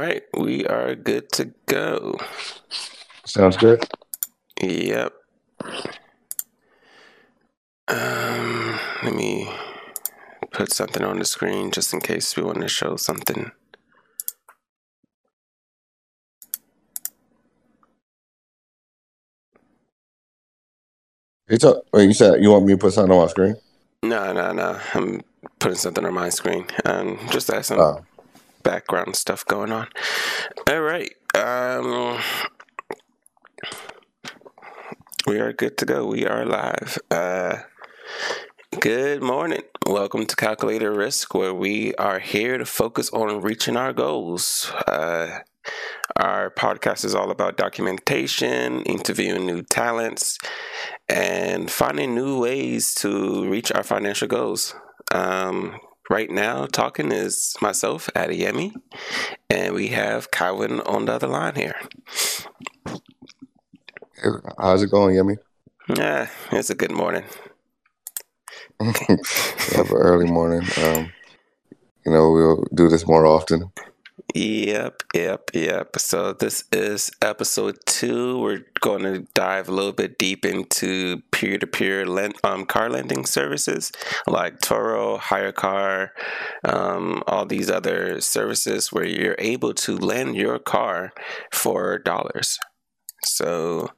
right, 0.00 0.22
we 0.36 0.66
are 0.66 0.94
good 0.94 1.30
to 1.32 1.52
go. 1.66 2.18
Sounds 3.26 3.56
good. 3.58 3.84
Yep. 4.62 5.12
Um, 7.88 8.78
let 9.02 9.14
me 9.14 9.52
put 10.52 10.72
something 10.72 11.04
on 11.04 11.18
the 11.18 11.24
screen 11.26 11.70
just 11.70 11.92
in 11.92 12.00
case 12.00 12.34
we 12.34 12.42
want 12.42 12.62
to 12.62 12.68
show 12.68 12.96
something. 12.96 13.52
You, 21.48 21.58
talk, 21.58 21.84
wait, 21.92 22.06
you 22.06 22.14
said 22.14 22.42
you 22.42 22.50
want 22.50 22.64
me 22.64 22.72
to 22.72 22.78
put 22.78 22.94
something 22.94 23.12
on 23.12 23.24
my 23.24 23.26
screen? 23.26 23.56
No, 24.02 24.32
no, 24.32 24.52
no. 24.52 24.80
I'm 24.94 25.20
putting 25.58 25.76
something 25.76 26.06
on 26.06 26.14
my 26.14 26.30
screen. 26.30 26.66
Um, 26.86 27.18
just 27.30 27.48
have 27.48 27.70
Oh, 27.72 28.04
background 28.62 29.16
stuff 29.16 29.44
going 29.46 29.72
on. 29.72 29.88
All 30.68 30.80
right. 30.80 31.12
Um, 31.34 32.18
we 35.26 35.38
are 35.38 35.52
good 35.52 35.78
to 35.78 35.86
go. 35.86 36.06
We 36.06 36.26
are 36.26 36.44
live. 36.44 36.98
Uh, 37.10 37.58
good 38.80 39.22
morning. 39.22 39.62
Welcome 39.86 40.26
to 40.26 40.36
Calculator 40.36 40.92
Risk, 40.92 41.34
where 41.34 41.54
we 41.54 41.94
are 41.94 42.18
here 42.18 42.58
to 42.58 42.66
focus 42.66 43.10
on 43.10 43.40
reaching 43.40 43.76
our 43.76 43.92
goals. 43.92 44.72
Uh, 44.86 45.40
our 46.16 46.50
podcast 46.50 47.04
is 47.04 47.14
all 47.14 47.30
about 47.30 47.56
documentation, 47.56 48.82
interviewing 48.82 49.46
new 49.46 49.62
talents, 49.62 50.38
and 51.08 51.70
finding 51.70 52.14
new 52.14 52.40
ways 52.40 52.94
to 52.94 53.48
reach 53.48 53.72
our 53.72 53.82
financial 53.82 54.28
goals. 54.28 54.74
Um, 55.12 55.78
right 56.10 56.30
now, 56.30 56.66
talking 56.66 57.12
is 57.12 57.56
myself, 57.62 58.10
Adeyemi, 58.14 58.74
and 59.48 59.72
we 59.74 59.88
have 59.88 60.30
Calvin 60.30 60.80
on 60.80 61.06
the 61.06 61.12
other 61.12 61.28
line 61.28 61.54
here. 61.54 61.76
how's 64.58 64.82
it 64.82 64.90
going, 64.90 65.16
Yemi? 65.16 65.38
Yeah, 65.96 66.28
it's 66.52 66.68
a 66.68 66.74
good 66.74 66.90
morning. 66.90 67.24
have 68.80 69.90
an 69.90 69.96
early 69.96 70.26
morning. 70.26 70.66
Um, 70.82 71.12
you 72.04 72.12
know, 72.12 72.30
we'll 72.32 72.64
do 72.74 72.88
this 72.88 73.06
more 73.06 73.24
often. 73.24 73.70
Yep, 74.34 75.02
yep, 75.14 75.50
yep. 75.54 75.96
So 75.98 76.32
this 76.32 76.64
is 76.70 77.10
episode 77.20 77.78
two. 77.86 78.38
We're 78.38 78.64
going 78.80 79.02
to 79.02 79.26
dive 79.34 79.68
a 79.68 79.72
little 79.72 79.92
bit 79.92 80.18
deep 80.18 80.44
into 80.44 81.22
peer-to-peer 81.32 82.06
lend, 82.06 82.34
um, 82.44 82.64
car 82.64 82.88
lending 82.90 83.26
services 83.26 83.90
like 84.28 84.60
Turo, 84.60 85.18
Hire 85.18 85.52
Car, 85.52 86.12
um, 86.64 87.22
all 87.26 87.44
these 87.44 87.70
other 87.70 88.20
services 88.20 88.92
where 88.92 89.06
you're 89.06 89.36
able 89.38 89.74
to 89.74 89.96
lend 89.96 90.36
your 90.36 90.58
car 90.58 91.12
for 91.52 91.98
dollars. 91.98 92.58
So, 93.24 93.90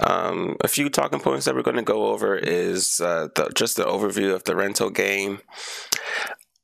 um, 0.00 0.56
a 0.62 0.68
few 0.68 0.90
talking 0.90 1.20
points 1.20 1.46
that 1.46 1.54
we're 1.54 1.62
going 1.62 1.76
to 1.76 1.82
go 1.82 2.06
over 2.06 2.36
is 2.36 3.00
uh, 3.00 3.28
the, 3.34 3.50
just 3.54 3.76
the 3.76 3.84
overview 3.84 4.34
of 4.34 4.44
the 4.44 4.54
rental 4.54 4.90
game, 4.90 5.40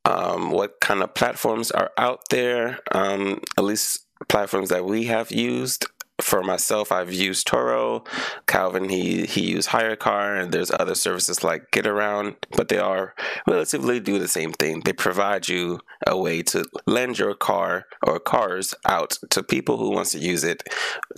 um, 0.06 0.50
what 0.50 0.80
kind 0.80 1.02
of 1.02 1.14
platforms 1.14 1.70
are 1.70 1.90
out 1.98 2.20
there, 2.30 2.78
um, 2.92 3.40
at 3.58 3.64
least 3.64 4.06
platforms 4.28 4.70
that 4.70 4.84
we 4.84 5.04
have 5.04 5.30
used. 5.30 5.86
For 6.22 6.42
myself, 6.42 6.92
I've 6.92 7.12
used 7.12 7.46
Turo. 7.46 8.06
Calvin, 8.46 8.88
he 8.88 9.26
he 9.26 9.42
used 9.42 9.68
HyreCar, 9.68 10.40
and 10.40 10.50
there's 10.50 10.70
other 10.70 10.94
services 10.94 11.44
like 11.44 11.70
Getaround, 11.72 12.36
but 12.56 12.68
they 12.68 12.78
are 12.78 13.14
relatively 13.46 14.00
do 14.00 14.18
the 14.18 14.26
same 14.26 14.52
thing. 14.52 14.80
They 14.80 14.94
provide 14.94 15.46
you 15.46 15.80
a 16.06 16.16
way 16.16 16.42
to 16.44 16.64
lend 16.86 17.18
your 17.18 17.34
car 17.34 17.84
or 18.02 18.18
cars 18.18 18.74
out 18.86 19.18
to 19.28 19.42
people 19.42 19.76
who 19.76 19.90
wants 19.90 20.12
to 20.12 20.18
use 20.18 20.42
it 20.42 20.62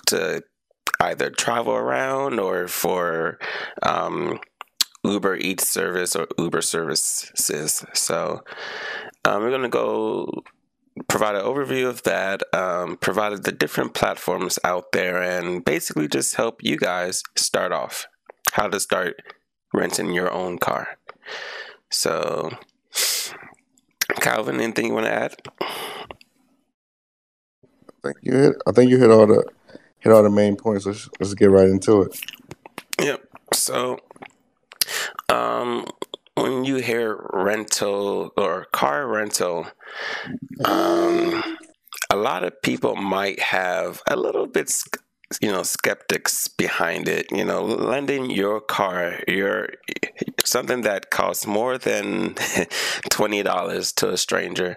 to 0.07 0.43
either 1.01 1.31
travel 1.31 1.75
around 1.75 2.41
or 2.41 2.67
for 2.67 3.39
um, 3.85 4.41
Uber 5.05 5.37
Eats 5.37 5.69
service 5.69 6.17
or 6.17 6.27
Uber 6.39 6.63
services. 6.63 7.85
So 7.95 8.43
um, 9.25 9.43
we're 9.43 9.51
going 9.51 9.63
to 9.63 9.69
go 9.69 10.43
provide 11.07 11.37
an 11.37 11.43
overview 11.43 11.89
of 11.89 12.03
that, 12.03 12.43
um, 12.55 12.97
provided 12.97 13.45
the 13.45 13.53
different 13.53 13.95
platforms 13.95 14.59
out 14.65 14.93
there, 14.93 15.23
and 15.23 15.65
basically 15.65 16.09
just 16.09 16.35
help 16.35 16.63
you 16.63 16.77
guys 16.77 17.23
start 17.37 17.73
off 17.73 18.07
how 18.53 18.69
to 18.69 18.81
start 18.81 19.23
renting 19.73 20.13
your 20.13 20.33
own 20.33 20.59
car. 20.59 20.99
So, 21.91 22.51
Calvin, 24.21 24.61
anything 24.61 24.87
you 24.87 24.95
want 24.95 25.07
to 25.07 25.13
add? 25.13 25.35
I 25.61 25.67
think 28.03 28.17
you 28.23 28.33
hit. 28.33 28.57
I 28.67 28.73
think 28.73 28.91
you 28.91 28.99
hit 28.99 29.11
all 29.11 29.27
the 29.27 29.45
hit 29.99 30.13
all 30.13 30.23
the 30.23 30.31
main 30.31 30.57
points. 30.57 30.87
Let's 30.87 31.09
let's 31.21 31.35
get 31.35 31.51
right 31.51 31.69
into 31.69 32.03
it. 32.03 32.19
Yep. 33.01 33.23
So, 33.55 33.99
um, 35.29 35.87
when 36.35 36.65
you 36.65 36.77
hear 36.77 37.29
rental 37.33 38.33
or 38.37 38.67
car 38.73 39.07
rental, 39.07 39.67
um, 40.65 41.43
a 42.11 42.17
lot 42.17 42.45
of 42.45 42.61
people 42.63 42.97
might 42.97 43.41
have 43.41 44.03
a 44.09 44.17
little 44.17 44.47
bit, 44.47 44.73
you 45.41 45.51
know, 45.51 45.63
skeptics 45.63 46.49
behind 46.49 47.09
it. 47.09 47.27
You 47.31 47.45
know, 47.45 47.65
lending 47.65 48.31
your 48.31 48.61
car, 48.61 49.21
your 49.27 49.69
something 50.45 50.83
that 50.83 51.11
costs 51.11 51.47
more 51.47 51.79
than 51.79 52.35
twenty 53.11 53.43
dollars 53.43 53.93
to 53.95 54.11
a 54.11 54.17
stranger, 54.17 54.77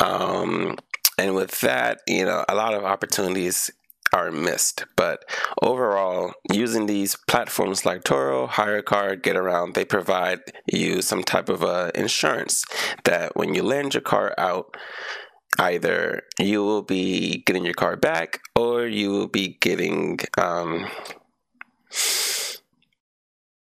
um, 0.00 0.76
and 1.18 1.34
with 1.34 1.60
that, 1.60 2.00
you 2.06 2.24
know, 2.24 2.44
a 2.48 2.54
lot 2.54 2.74
of 2.74 2.84
opportunities 2.84 3.70
are 4.12 4.30
missed. 4.30 4.84
But 4.96 5.24
overall, 5.62 6.32
using 6.52 6.86
these 6.86 7.16
platforms 7.28 7.84
like 7.84 8.04
Turo, 8.04 8.48
Hire 8.48 8.82
Car, 8.82 9.16
Getaround, 9.16 9.74
they 9.74 9.84
provide 9.84 10.40
you 10.72 11.02
some 11.02 11.22
type 11.22 11.48
of 11.48 11.62
uh, 11.62 11.90
insurance 11.94 12.64
that 13.04 13.36
when 13.36 13.54
you 13.54 13.62
lend 13.62 13.94
your 13.94 14.02
car 14.02 14.34
out, 14.38 14.76
either 15.58 16.22
you 16.38 16.62
will 16.64 16.82
be 16.82 17.42
getting 17.46 17.64
your 17.64 17.74
car 17.74 17.96
back 17.96 18.40
or 18.54 18.86
you 18.86 19.10
will 19.10 19.28
be 19.28 19.56
getting 19.60 20.18
um, 20.38 20.86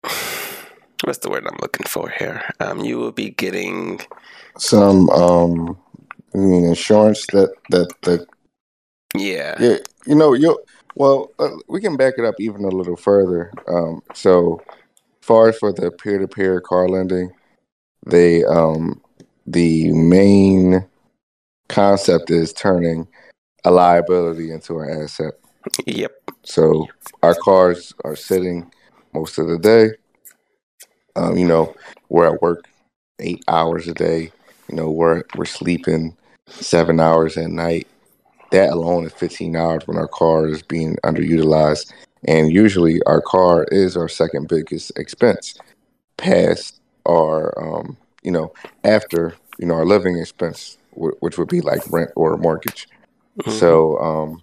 what's 1.05 1.19
the 1.19 1.31
word 1.31 1.47
I'm 1.47 1.59
looking 1.61 1.87
for 1.87 2.09
here? 2.11 2.43
Um, 2.61 2.81
you 2.81 2.99
will 2.99 3.13
be 3.13 3.31
getting 3.31 4.01
Some 4.59 5.09
um, 5.11 5.77
I 6.35 6.39
mean 6.39 6.65
insurance 6.65 7.27
that 7.29 7.53
that 7.71 7.93
that 8.03 8.27
yeah 9.15 9.57
yeah, 9.61 9.79
you 10.07 10.15
know 10.15 10.33
you. 10.33 10.59
Well, 10.95 11.31
uh, 11.39 11.51
we 11.69 11.81
can 11.81 11.97
back 11.97 12.15
it 12.17 12.25
up 12.25 12.37
even 12.39 12.65
a 12.65 12.69
little 12.69 12.97
further. 12.97 13.53
Um, 13.69 14.03
so, 14.15 14.63
far 15.21 15.49
as 15.49 15.59
for 15.59 15.73
the 15.73 15.91
peer 15.91 16.19
to 16.19 16.27
peer 16.27 16.61
car 16.61 16.89
lending, 16.89 17.33
they 18.07 18.45
um, 18.45 19.01
the 19.47 19.93
main 19.93 20.87
concept 21.69 22.31
is 22.31 22.53
turning 22.53 23.07
a 23.65 23.71
liability 23.71 24.53
into 24.53 24.79
an 24.79 25.03
asset. 25.03 25.35
yep 25.85 26.13
So 26.45 26.87
our 27.23 27.35
cars 27.35 27.93
are 28.05 28.17
sitting 28.17 28.71
most 29.13 29.39
of 29.39 29.49
the 29.49 29.59
day. 29.59 29.91
Um, 31.17 31.37
you 31.37 31.47
know, 31.47 31.75
we're 32.09 32.33
at 32.33 32.43
work 32.43 32.69
eight 33.19 33.43
hours 33.49 33.89
a 33.89 33.95
day. 33.95 34.31
You 34.69 34.77
know, 34.77 34.91
we're 34.91 35.23
we're 35.35 35.45
sleeping 35.45 36.17
seven 36.49 37.01
hours 37.01 37.37
at 37.37 37.51
night. 37.51 37.87
That 38.51 38.71
alone 38.71 39.05
is 39.07 39.13
15 39.13 39.57
hours 39.57 39.87
when 39.87 39.97
our 39.99 40.09
car 40.09 40.49
is 40.49 40.63
being 40.63 40.97
underutilized. 41.05 41.93
And 42.27 42.53
usually 42.53 43.01
our 43.07 43.21
car 43.21 43.65
is 43.71 43.97
our 43.97 44.09
second 44.09 44.49
biggest 44.49 44.93
expense 44.99 45.55
past 46.17 46.81
our, 47.07 47.53
um, 47.63 47.97
you 48.23 48.31
know, 48.33 48.53
after, 48.85 49.35
you 49.59 49.67
know, 49.67 49.75
our 49.75 49.87
living 49.87 50.19
expense, 50.19 50.79
wh- 50.93 51.21
which 51.21 51.39
would 51.39 51.49
be 51.49 51.61
like 51.61 51.83
rent 51.91 52.11
or 52.17 52.37
mortgage. 52.37 52.89
Mhm. 53.41 53.53
So, 53.53 53.99
um, 53.99 54.43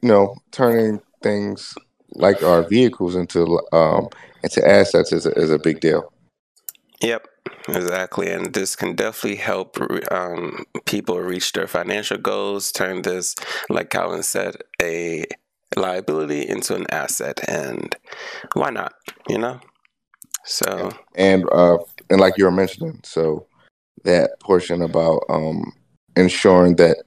you 0.00 0.08
know, 0.08 0.36
turning 0.50 1.00
things 1.22 1.74
like 2.14 2.42
our 2.42 2.62
vehicles 2.62 3.14
into 3.14 3.60
um, 3.72 4.08
into 4.42 4.66
assets 4.68 5.12
is 5.12 5.26
a, 5.26 5.30
is 5.32 5.50
a 5.50 5.58
big 5.58 5.80
deal. 5.80 6.12
Yep, 7.02 7.26
exactly. 7.68 8.30
And 8.30 8.52
this 8.54 8.76
can 8.76 8.94
definitely 8.94 9.36
help 9.36 9.76
um, 10.12 10.64
people 10.86 11.18
reach 11.18 11.52
their 11.52 11.66
financial 11.66 12.18
goals, 12.18 12.70
turn 12.70 13.02
this, 13.02 13.34
like 13.68 13.90
Calvin 13.90 14.22
said, 14.22 14.56
a 14.80 15.24
liability 15.76 16.48
into 16.48 16.76
an 16.76 16.86
asset. 16.90 17.40
And 17.48 17.94
why 18.54 18.70
not? 18.70 18.94
You 19.28 19.38
know? 19.38 19.60
So, 20.44 20.90
And 21.14 21.44
uh, 21.50 21.78
and 22.10 22.20
like 22.20 22.34
you 22.36 22.44
were 22.44 22.50
mentioning, 22.52 23.00
so 23.04 23.46
that 24.04 24.38
portion 24.40 24.82
about 24.82 25.22
um, 25.28 25.72
ensuring 26.16 26.76
that 26.76 26.98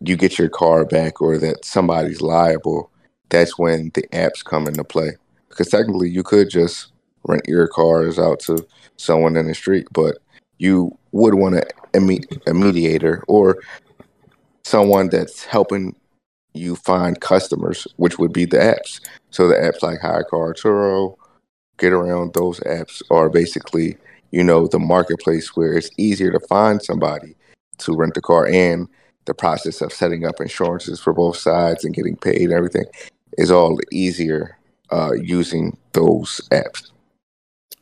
you 0.00 0.16
get 0.16 0.38
your 0.38 0.48
car 0.48 0.84
back 0.84 1.20
or 1.20 1.38
that 1.38 1.64
somebody's 1.64 2.20
liable, 2.20 2.90
that's 3.28 3.58
when 3.58 3.90
the 3.94 4.02
apps 4.08 4.44
come 4.44 4.66
into 4.66 4.84
play. 4.84 5.16
Because 5.48 5.68
technically, 5.68 6.10
you 6.10 6.22
could 6.22 6.50
just 6.50 6.91
rent 7.24 7.42
your 7.46 7.68
cars 7.68 8.18
out 8.18 8.40
to 8.40 8.66
someone 8.96 9.36
in 9.36 9.46
the 9.46 9.54
street, 9.54 9.86
but 9.92 10.18
you 10.58 10.96
would 11.12 11.34
want 11.34 11.56
a, 11.56 11.66
a, 11.94 12.54
mediator 12.54 13.24
or 13.26 13.58
someone 14.64 15.08
that's 15.08 15.44
helping 15.44 15.94
you 16.54 16.76
find 16.76 17.20
customers, 17.20 17.86
which 17.96 18.18
would 18.18 18.32
be 18.32 18.44
the 18.44 18.58
apps. 18.58 19.00
So 19.30 19.48
the 19.48 19.54
apps 19.54 19.82
like 19.82 20.00
HyreCar, 20.00 20.54
Turo, 20.54 21.16
Getaround, 21.78 22.34
those 22.34 22.60
apps 22.60 23.02
are 23.10 23.28
basically, 23.28 23.96
you 24.30 24.44
know, 24.44 24.66
the 24.66 24.78
marketplace 24.78 25.56
where 25.56 25.76
it's 25.76 25.90
easier 25.96 26.30
to 26.30 26.40
find 26.40 26.82
somebody 26.82 27.34
to 27.78 27.96
rent 27.96 28.14
the 28.14 28.20
car 28.20 28.46
and 28.46 28.88
the 29.24 29.34
process 29.34 29.80
of 29.80 29.92
setting 29.92 30.26
up 30.26 30.40
insurances 30.40 31.00
for 31.00 31.12
both 31.12 31.36
sides 31.36 31.84
and 31.84 31.94
getting 31.94 32.16
paid 32.16 32.42
and 32.42 32.52
everything 32.52 32.84
is 33.38 33.50
all 33.50 33.78
easier 33.90 34.58
uh, 34.90 35.12
using 35.12 35.76
those 35.92 36.40
apps. 36.50 36.90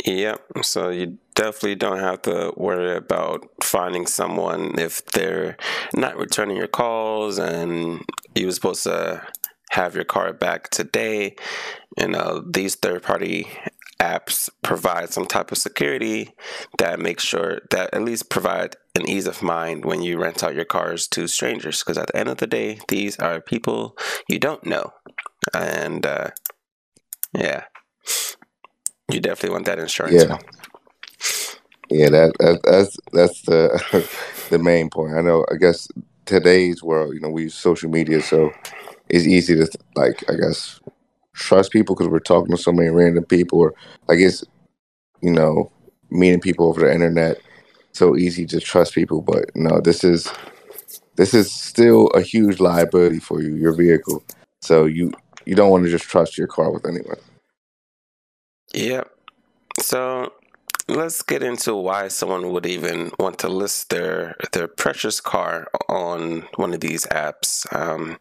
Yep. 0.05 0.41
So 0.63 0.89
you 0.91 1.19
definitely 1.35 1.75
don't 1.75 1.99
have 1.99 2.23
to 2.23 2.53
worry 2.57 2.97
about 2.97 3.49
finding 3.63 4.07
someone 4.07 4.79
if 4.79 5.05
they're 5.07 5.57
not 5.95 6.17
returning 6.17 6.57
your 6.57 6.69
calls 6.69 7.39
and 7.39 8.03
you 8.35 8.47
were 8.47 8.53
supposed 8.53 8.85
to 8.85 9.23
have 9.73 9.95
your 9.95 10.05
car 10.05 10.33
back 10.33 10.71
today. 10.71 11.37
You 11.99 12.09
know, 12.09 12.43
these 12.51 12.77
third 12.77 13.03
party 13.03 13.47
apps 14.01 14.49
provide 14.63 15.11
some 15.13 15.27
type 15.27 15.53
of 15.53 15.59
security 15.59 16.33
that 16.79 16.99
makes 16.99 17.23
sure 17.23 17.61
that 17.71 17.93
at 17.93 18.03
least 18.03 18.31
provide 18.31 18.75
an 18.95 19.07
ease 19.07 19.27
of 19.27 19.43
mind 19.43 19.85
when 19.85 20.01
you 20.03 20.19
rent 20.19 20.43
out 20.43 20.55
your 20.55 20.65
cars 20.65 21.07
to 21.07 21.29
strangers 21.29 21.81
because 21.81 21.99
at 21.99 22.07
the 22.07 22.17
end 22.17 22.31
of 22.31 22.39
the 22.39 22.47
day 22.47 22.81
these 22.89 23.19
are 23.19 23.43
people 23.43 23.97
you 24.27 24.39
don't 24.39 24.65
know 24.65 24.91
and 25.55 26.07
uh, 26.07 26.31
yeah 27.35 27.65
you 29.15 29.21
definitely 29.21 29.51
want 29.55 29.67
that 29.67 29.79
insurance 29.79 30.15
yeah 30.15 30.39
yeah 31.91 32.09
that, 32.09 32.33
that 32.39 32.61
that's 32.65 32.97
that's 33.12 33.43
the 33.43 34.09
the 34.51 34.59
main 34.59 34.91
point 34.91 35.15
i 35.15 35.21
know 35.21 35.45
i 35.53 35.57
guess 35.57 35.89
today's 36.27 36.83
world 36.83 37.15
you 37.15 37.21
know 37.21 37.31
we 37.31 37.45
use 37.45 37.55
social 37.55 37.91
media 37.91 38.23
so 38.23 38.53
it's 39.09 39.27
easy 39.27 39.57
to 39.57 39.69
like 39.97 40.23
i 40.31 40.35
guess 40.35 40.81
trust 41.35 41.73
people 41.73 41.95
because 41.95 42.09
we're 42.09 42.21
talking 42.21 42.55
to 42.55 42.62
so 42.62 42.73
many 42.73 42.91
random 42.91 43.25
people, 43.25 43.61
or 43.61 43.75
I 44.09 44.17
guess 44.17 44.45
you 45.23 45.31
know 45.33 45.71
meeting 46.11 46.41
people 46.41 46.69
over 46.69 46.81
the 46.83 46.93
internet. 46.93 47.41
So 47.93 48.17
easy 48.17 48.47
to 48.47 48.61
trust 48.61 48.95
people, 48.95 49.21
but 49.21 49.51
no, 49.55 49.81
this 49.81 50.05
is 50.05 50.31
this 51.17 51.35
is 51.35 51.53
still 51.53 52.09
a 52.09 52.23
huge 52.23 52.61
liability 52.61 53.21
for 53.21 53.43
you, 53.43 53.55
your 53.56 53.75
vehicle. 53.75 54.23
So 54.63 54.85
you 54.85 55.13
you 55.47 55.55
don't 55.55 55.71
want 55.71 55.85
to 55.85 55.91
just 55.91 56.05
trust 56.05 56.39
your 56.39 56.47
car 56.47 56.71
with 56.73 56.87
anyone. 56.87 57.19
Yep. 58.75 59.11
So 59.81 60.32
let's 60.88 61.22
get 61.22 61.43
into 61.43 61.75
why 61.75 62.08
someone 62.08 62.52
would 62.52 62.67
even 62.67 63.11
want 63.19 63.38
to 63.40 63.49
list 63.49 63.90
their 63.90 64.37
their 64.52 64.69
precious 64.69 65.20
car 65.20 65.69
on 65.88 66.46
one 66.56 66.72
of 66.75 66.81
these 66.81 67.06
apps. 67.06 67.67
Um, 67.75 68.19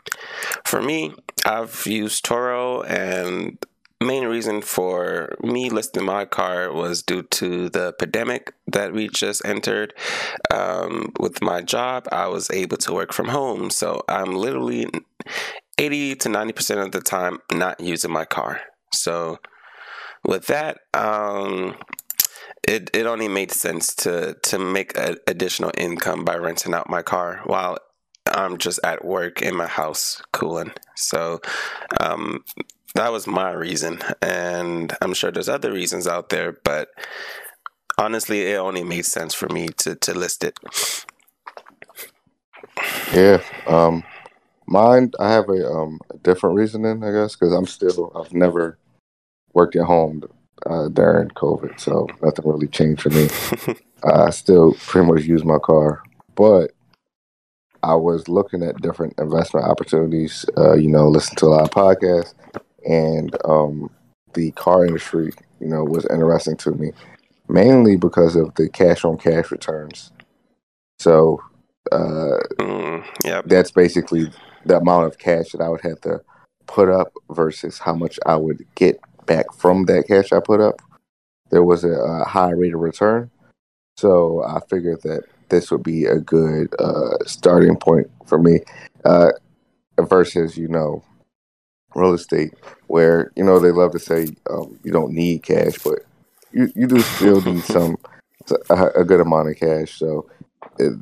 for 0.64 0.82
me, 0.82 1.14
I've 1.46 1.86
used 1.86 2.26
Turo, 2.26 2.88
and 2.90 3.58
main 4.02 4.26
reason 4.26 4.62
for 4.62 5.36
me 5.44 5.70
listing 5.70 6.06
my 6.06 6.26
car 6.26 6.72
was 6.72 7.04
due 7.04 7.24
to 7.24 7.70
the 7.70 7.94
pandemic 7.94 8.54
that 8.68 8.94
we 8.94 9.10
just 9.10 9.44
entered. 9.46 9.94
Um, 10.52 11.12
with 11.20 11.42
my 11.42 11.62
job, 11.62 12.08
I 12.12 12.28
was 12.28 12.50
able 12.52 12.78
to 12.78 12.94
work 12.94 13.14
from 13.14 13.28
home, 13.28 13.70
so 13.70 14.04
I'm 14.08 14.34
literally 14.36 14.88
80 15.78 16.16
to 16.16 16.30
90 16.30 16.54
percent 16.54 16.80
of 16.80 16.92
the 16.92 17.02
time 17.02 17.40
not 17.52 17.80
using 17.80 18.12
my 18.12 18.26
car. 18.26 18.62
So 18.94 19.40
with 20.26 20.48
that, 20.48 20.80
um, 20.94 21.76
it 22.68 22.90
it 22.94 23.06
only 23.08 23.28
made 23.28 23.52
sense 23.52 23.96
to 23.98 24.36
to 24.44 24.60
make 24.60 24.98
additional 25.28 25.72
income 25.78 26.26
by 26.26 26.38
renting 26.38 26.74
out 26.74 26.90
my 26.90 27.02
car 27.02 27.42
while 27.46 27.80
I'm 28.28 28.58
just 28.58 28.80
at 28.84 29.06
work 29.06 29.42
in 29.42 29.56
my 29.56 29.68
house 29.68 30.22
cooling. 30.34 30.72
So 30.96 31.42
um, 32.00 32.44
that 32.96 33.12
was 33.12 33.28
my 33.28 33.52
reason, 33.52 34.00
and 34.22 34.96
I'm 35.02 35.14
sure 35.14 35.32
there's 35.32 35.50
other 35.50 35.74
reasons 35.74 36.08
out 36.08 36.30
there, 36.30 36.54
but 36.64 36.90
honestly, 37.98 38.42
it 38.44 38.58
only 38.58 38.84
made 38.84 39.06
sense 39.06 39.34
for 39.34 39.50
me 39.50 39.70
to 39.80 39.96
to 39.96 40.14
list 40.14 40.44
it. 40.44 40.58
Yeah, 43.14 43.42
um, 43.68 44.04
mine. 44.68 45.12
I 45.20 45.32
have 45.32 45.50
a 45.50 45.70
um 45.72 46.00
a 46.12 46.18
different 46.20 46.56
reasoning, 46.56 47.04
I 47.04 47.12
guess, 47.12 47.36
because 47.36 47.54
I'm 47.54 47.68
still 47.68 48.12
I've 48.16 48.34
never 48.34 48.78
worked 49.54 49.76
at 49.76 49.86
home 49.86 50.24
uh, 50.66 50.88
during 50.90 51.30
COVID, 51.30 51.80
so 51.80 52.08
nothing 52.22 52.46
really 52.46 52.68
changed 52.68 53.02
for 53.02 53.10
me. 53.10 53.30
I 54.04 54.30
still 54.30 54.74
pretty 54.74 55.12
much 55.12 55.24
use 55.24 55.44
my 55.44 55.58
car, 55.60 56.04
but 56.36 56.72
I 57.84 57.96
was 57.96 58.28
looking 58.28 58.64
at 58.64 58.82
different 58.82 59.14
investment 59.18 59.66
opportunities. 59.66 60.46
Uh, 60.58 60.74
you 60.74 60.90
know, 60.90 61.08
listen 61.08 61.36
to 61.38 61.46
a 61.46 61.48
lot 61.48 61.64
of 61.64 61.72
podcasts, 61.72 62.34
and 62.88 63.36
um, 63.46 63.90
the 64.34 64.52
car 64.52 64.86
industry, 64.86 65.32
you 65.60 65.68
know, 65.68 65.84
was 65.84 66.06
interesting 66.10 66.58
to 66.58 66.72
me, 66.72 66.92
mainly 67.48 67.96
because 67.96 68.36
of 68.36 68.54
the 68.56 68.70
cash 68.70 69.06
on 69.06 69.18
cash 69.18 69.52
returns. 69.52 70.12
So, 71.00 71.42
uh, 71.92 72.38
mm, 72.60 73.06
yeah, 73.24 73.42
that's 73.46 73.72
basically 73.72 74.32
the 74.66 74.78
amount 74.78 75.06
of 75.06 75.18
cash 75.18 75.52
that 75.52 75.62
I 75.62 75.70
would 75.70 75.82
have 75.82 76.02
to 76.02 76.22
put 76.68 76.90
up 76.90 77.14
versus 77.32 77.80
how 77.80 77.96
much 77.96 78.20
I 78.26 78.36
would 78.36 78.64
get 78.76 79.00
back 79.30 79.54
from 79.54 79.86
that 79.86 80.08
cash 80.08 80.34
I 80.34 80.40
put 80.42 80.60
up. 80.60 80.82
There 81.52 81.64
was 81.64 81.84
a, 81.84 81.92
a 81.92 82.26
high 82.26 82.50
rate 82.50 82.74
of 82.74 82.82
return. 82.82 83.30
So 83.96 84.44
I 84.44 84.60
figured 84.70 85.04
that 85.04 85.24
this 85.50 85.72
would 85.72 85.84
be 85.84 86.06
a 86.06 86.20
good 86.20 86.74
uh, 86.80 87.18
starting 87.26 87.78
point 87.78 88.08
for 88.26 88.40
me 88.40 88.62
uh, 89.06 89.32
versus, 90.00 90.58
you 90.58 90.68
know, 90.68 91.04
real 91.96 92.14
estate, 92.14 92.54
where, 92.88 93.32
you 93.36 93.44
know, 93.44 93.60
they 93.60 93.72
love 93.72 93.92
to 93.92 94.00
say 94.00 94.30
um, 94.50 94.80
you 94.84 94.92
don't 94.92 95.14
need 95.14 95.44
cash, 95.44 95.78
but 95.84 96.00
you, 96.52 96.72
you 96.76 96.88
do 96.88 97.00
still 97.00 97.42
need 97.46 97.64
some, 97.64 97.98
a, 98.70 98.88
a 98.96 99.04
good 99.04 99.22
amount 99.22 99.50
of 99.50 99.58
cash. 99.58 99.98
So 99.98 100.30
it, 100.80 100.94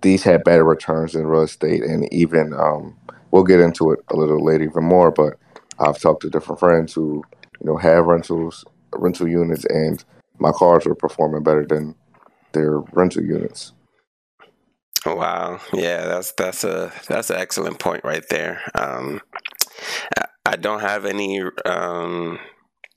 these 0.00 0.22
had 0.22 0.44
better 0.44 0.64
returns 0.64 1.12
than 1.12 1.26
real 1.26 1.42
estate. 1.42 1.82
And 1.82 2.10
even, 2.12 2.54
um, 2.54 2.96
we'll 3.30 3.44
get 3.44 3.60
into 3.60 3.90
it 3.92 4.00
a 4.08 4.16
little 4.16 4.42
later 4.42 4.64
even 4.64 4.84
more, 4.84 5.10
but 5.10 5.34
I've 5.78 5.98
talked 5.98 6.22
to 6.22 6.30
different 6.30 6.60
friends 6.60 6.94
who 6.94 7.22
you 7.60 7.66
know, 7.66 7.76
have 7.76 8.06
rentals, 8.06 8.64
rental 8.94 9.28
units, 9.28 9.64
and 9.66 10.04
my 10.38 10.52
cars 10.52 10.86
were 10.86 10.94
performing 10.94 11.42
better 11.42 11.66
than 11.66 11.94
their 12.52 12.78
rental 12.92 13.22
units. 13.22 13.72
Wow, 15.04 15.60
yeah, 15.72 16.06
that's 16.06 16.32
that's 16.32 16.64
a 16.64 16.92
that's 17.08 17.30
an 17.30 17.36
excellent 17.36 17.78
point 17.78 18.02
right 18.04 18.24
there. 18.28 18.60
Um, 18.74 19.20
I 20.44 20.56
don't 20.56 20.80
have 20.80 21.04
any 21.04 21.42
um, 21.64 22.38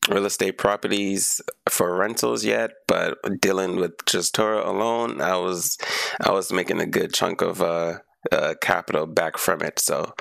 real 0.10 0.26
estate 0.26 0.58
properties 0.58 1.42
for 1.68 1.96
rentals 1.96 2.46
yet, 2.46 2.72
but 2.88 3.18
dealing 3.42 3.76
with 3.76 3.94
just 4.06 4.36
Turo 4.36 4.66
alone, 4.66 5.20
I 5.20 5.38
was 5.38 5.78
I 6.22 6.32
was 6.32 6.52
making 6.52 6.80
a 6.80 6.86
good 6.86 7.14
chunk 7.14 7.42
of 7.42 7.62
uh, 7.62 8.00
uh, 8.32 8.56
capital 8.62 9.08
back 9.08 9.38
from 9.38 9.62
it. 9.62 9.80
So 9.80 10.14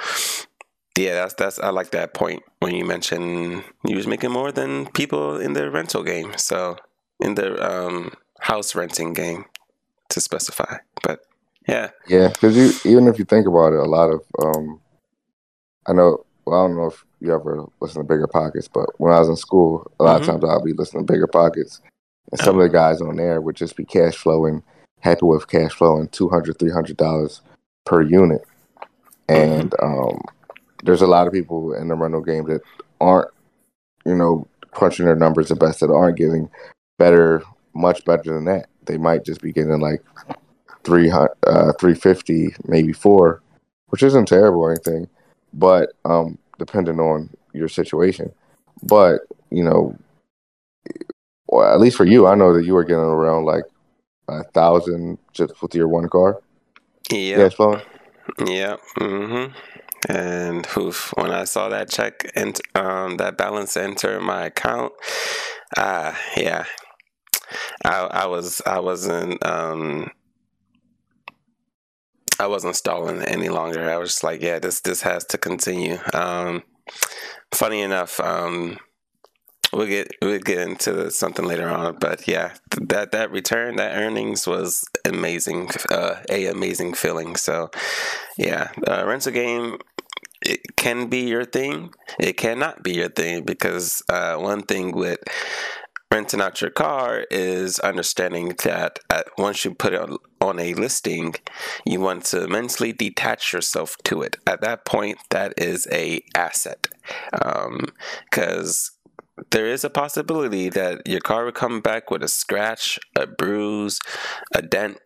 yeah, 0.98 1.14
that's 1.14 1.34
that's 1.34 1.58
I 1.60 1.70
like 1.70 1.90
that 1.90 2.14
point 2.14 2.42
when 2.60 2.74
you 2.74 2.84
mentioned 2.84 3.64
you 3.84 3.96
was 3.96 4.06
making 4.06 4.32
more 4.32 4.52
than 4.52 4.86
people 4.92 5.40
in 5.40 5.52
the 5.52 5.70
rental 5.70 6.02
game. 6.02 6.32
So 6.36 6.76
in 7.20 7.34
the 7.34 7.48
um, 7.64 8.12
house 8.40 8.74
renting 8.74 9.14
game, 9.14 9.44
to 10.10 10.20
specify. 10.20 10.78
But 11.02 11.20
yeah, 11.68 11.90
yeah, 12.06 12.28
because 12.28 12.56
you 12.56 12.90
even 12.90 13.06
if 13.06 13.18
you 13.18 13.24
think 13.24 13.46
about 13.46 13.72
it, 13.72 13.78
a 13.78 13.84
lot 13.84 14.10
of 14.10 14.22
um, 14.42 14.80
I 15.86 15.92
know. 15.92 16.24
Well, 16.44 16.64
I 16.64 16.66
don't 16.66 16.76
know 16.76 16.86
if 16.86 17.04
you 17.20 17.34
ever 17.34 17.66
listen 17.80 18.00
to 18.00 18.08
Bigger 18.08 18.26
Pockets, 18.26 18.68
but 18.68 18.88
when 18.98 19.12
I 19.12 19.18
was 19.18 19.28
in 19.28 19.36
school, 19.36 19.90
a 20.00 20.04
lot 20.04 20.22
mm-hmm. 20.22 20.30
of 20.30 20.40
times 20.40 20.44
I'll 20.50 20.64
be 20.64 20.72
listening 20.72 21.06
to 21.06 21.12
Bigger 21.12 21.26
Pockets, 21.26 21.82
and 22.32 22.40
some 22.40 22.56
oh. 22.56 22.60
of 22.60 22.64
the 22.64 22.76
guys 22.76 23.02
on 23.02 23.16
there 23.16 23.40
would 23.40 23.56
just 23.56 23.76
be 23.76 23.84
cash 23.84 24.16
flowing, 24.16 24.62
happy 25.00 25.26
with 25.26 25.48
cash 25.48 25.72
flowing 25.72 26.08
two 26.08 26.28
hundred, 26.28 26.58
three 26.58 26.72
hundred 26.72 26.96
dollars 26.96 27.42
per 27.84 28.00
unit, 28.00 28.42
and 29.28 29.70
mm-hmm. 29.72 30.12
um 30.14 30.20
there's 30.84 31.02
a 31.02 31.06
lot 31.06 31.26
of 31.26 31.32
people 31.32 31.74
in 31.74 31.88
the 31.88 31.94
rental 31.94 32.20
game 32.20 32.44
that 32.46 32.62
aren't, 33.00 33.28
you 34.06 34.14
know, 34.14 34.46
crunching 34.70 35.06
their 35.06 35.16
numbers 35.16 35.48
the 35.48 35.56
best 35.56 35.80
that 35.80 35.90
aren't 35.90 36.18
getting 36.18 36.48
better, 36.98 37.42
much 37.74 38.04
better 38.04 38.32
than 38.34 38.44
that. 38.44 38.68
They 38.86 38.98
might 38.98 39.24
just 39.24 39.40
be 39.40 39.52
getting 39.52 39.80
like 39.80 40.02
300, 40.84 41.30
uh, 41.46 41.72
350, 41.78 42.54
maybe 42.64 42.92
four, 42.92 43.42
which 43.88 44.02
isn't 44.02 44.26
terrible 44.26 44.60
or 44.60 44.72
anything, 44.72 45.08
but 45.52 45.92
um, 46.04 46.38
depending 46.58 47.00
on 47.00 47.30
your 47.52 47.68
situation. 47.68 48.32
But, 48.82 49.22
you 49.50 49.64
know, 49.64 49.96
well, 51.48 51.72
at 51.72 51.80
least 51.80 51.96
for 51.96 52.04
you, 52.04 52.26
I 52.26 52.34
know 52.34 52.52
that 52.54 52.64
you 52.64 52.74
were 52.74 52.84
getting 52.84 53.02
around 53.02 53.44
like 53.44 53.64
a 54.28 54.44
thousand 54.44 55.18
just 55.32 55.60
with 55.62 55.74
your 55.74 55.88
one 55.88 56.08
car. 56.08 56.40
Yeah. 57.10 57.38
Yeah. 58.46 58.76
Mm-hmm. 59.00 59.52
And 60.08 60.66
oof, 60.76 61.12
when 61.16 61.32
I 61.32 61.44
saw 61.44 61.68
that 61.68 61.90
check 61.90 62.30
and 62.34 62.58
um, 62.74 63.16
that 63.16 63.36
balance 63.36 63.76
enter 63.76 64.20
my 64.20 64.46
account, 64.46 64.92
uh, 65.76 66.14
yeah, 66.36 66.64
I, 67.84 67.98
I 68.04 68.26
was 68.26 68.62
I 68.64 68.80
wasn't 68.80 69.44
um, 69.44 70.10
I 72.38 72.46
wasn't 72.46 72.76
stalling 72.76 73.22
any 73.22 73.48
longer. 73.48 73.90
I 73.90 73.96
was 73.96 74.10
just 74.10 74.24
like, 74.24 74.40
yeah, 74.40 74.58
this 74.58 74.80
this 74.80 75.02
has 75.02 75.24
to 75.26 75.38
continue. 75.38 75.98
Um, 76.14 76.62
funny 77.52 77.80
enough, 77.80 78.20
um, 78.20 78.78
we'll 79.72 79.86
get 79.86 80.12
we'll 80.22 80.38
get 80.38 80.58
into 80.58 81.10
something 81.10 81.44
later 81.44 81.68
on, 81.68 81.96
but 81.98 82.28
yeah, 82.28 82.54
that 82.80 83.12
that 83.12 83.30
return, 83.30 83.76
that 83.76 83.96
earnings 83.96 84.46
was 84.46 84.84
amazing, 85.04 85.70
uh, 85.90 86.16
a 86.30 86.46
amazing 86.46 86.94
feeling. 86.94 87.36
So, 87.36 87.70
yeah, 88.36 88.70
uh, 88.86 89.04
rental 89.06 89.32
game 89.32 89.78
it 90.42 90.76
can 90.76 91.08
be 91.08 91.20
your 91.20 91.44
thing. 91.44 91.92
It 92.18 92.36
cannot 92.36 92.82
be 92.82 92.94
your 92.94 93.08
thing 93.08 93.44
because 93.44 94.02
uh, 94.08 94.36
one 94.36 94.62
thing 94.62 94.92
with 94.92 95.18
renting 96.10 96.40
out 96.40 96.60
your 96.60 96.70
car 96.70 97.24
is 97.30 97.78
understanding 97.80 98.54
that 98.64 98.98
at, 99.10 99.26
once 99.36 99.64
you 99.64 99.74
put 99.74 99.92
it 99.92 100.10
on, 100.40 100.58
a 100.58 100.72
listing, 100.74 101.34
you 101.84 102.00
want 102.00 102.24
to 102.24 102.48
mentally 102.48 102.92
detach 102.92 103.52
yourself 103.52 103.96
to 104.04 104.22
it. 104.22 104.36
At 104.46 104.62
that 104.62 104.86
point, 104.86 105.18
that 105.30 105.52
is 105.58 105.86
a 105.92 106.22
asset 106.34 106.86
because 107.30 108.90
um, 109.36 109.44
there 109.50 109.66
is 109.66 109.84
a 109.84 109.90
possibility 109.90 110.70
that 110.70 111.06
your 111.06 111.20
car 111.20 111.44
will 111.44 111.52
come 111.52 111.80
back 111.80 112.10
with 112.10 112.22
a 112.22 112.28
scratch, 112.28 112.98
a 113.14 113.26
bruise, 113.26 114.00
a 114.54 114.62
dent, 114.62 114.98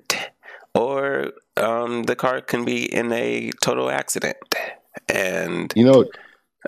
or 0.74 1.32
um, 1.56 2.04
the 2.04 2.16
car 2.16 2.40
can 2.40 2.64
be 2.64 2.84
in 2.84 3.12
a 3.12 3.50
total 3.62 3.90
accident. 3.90 4.36
And 5.08 5.72
you 5.76 5.84
know, 5.84 6.04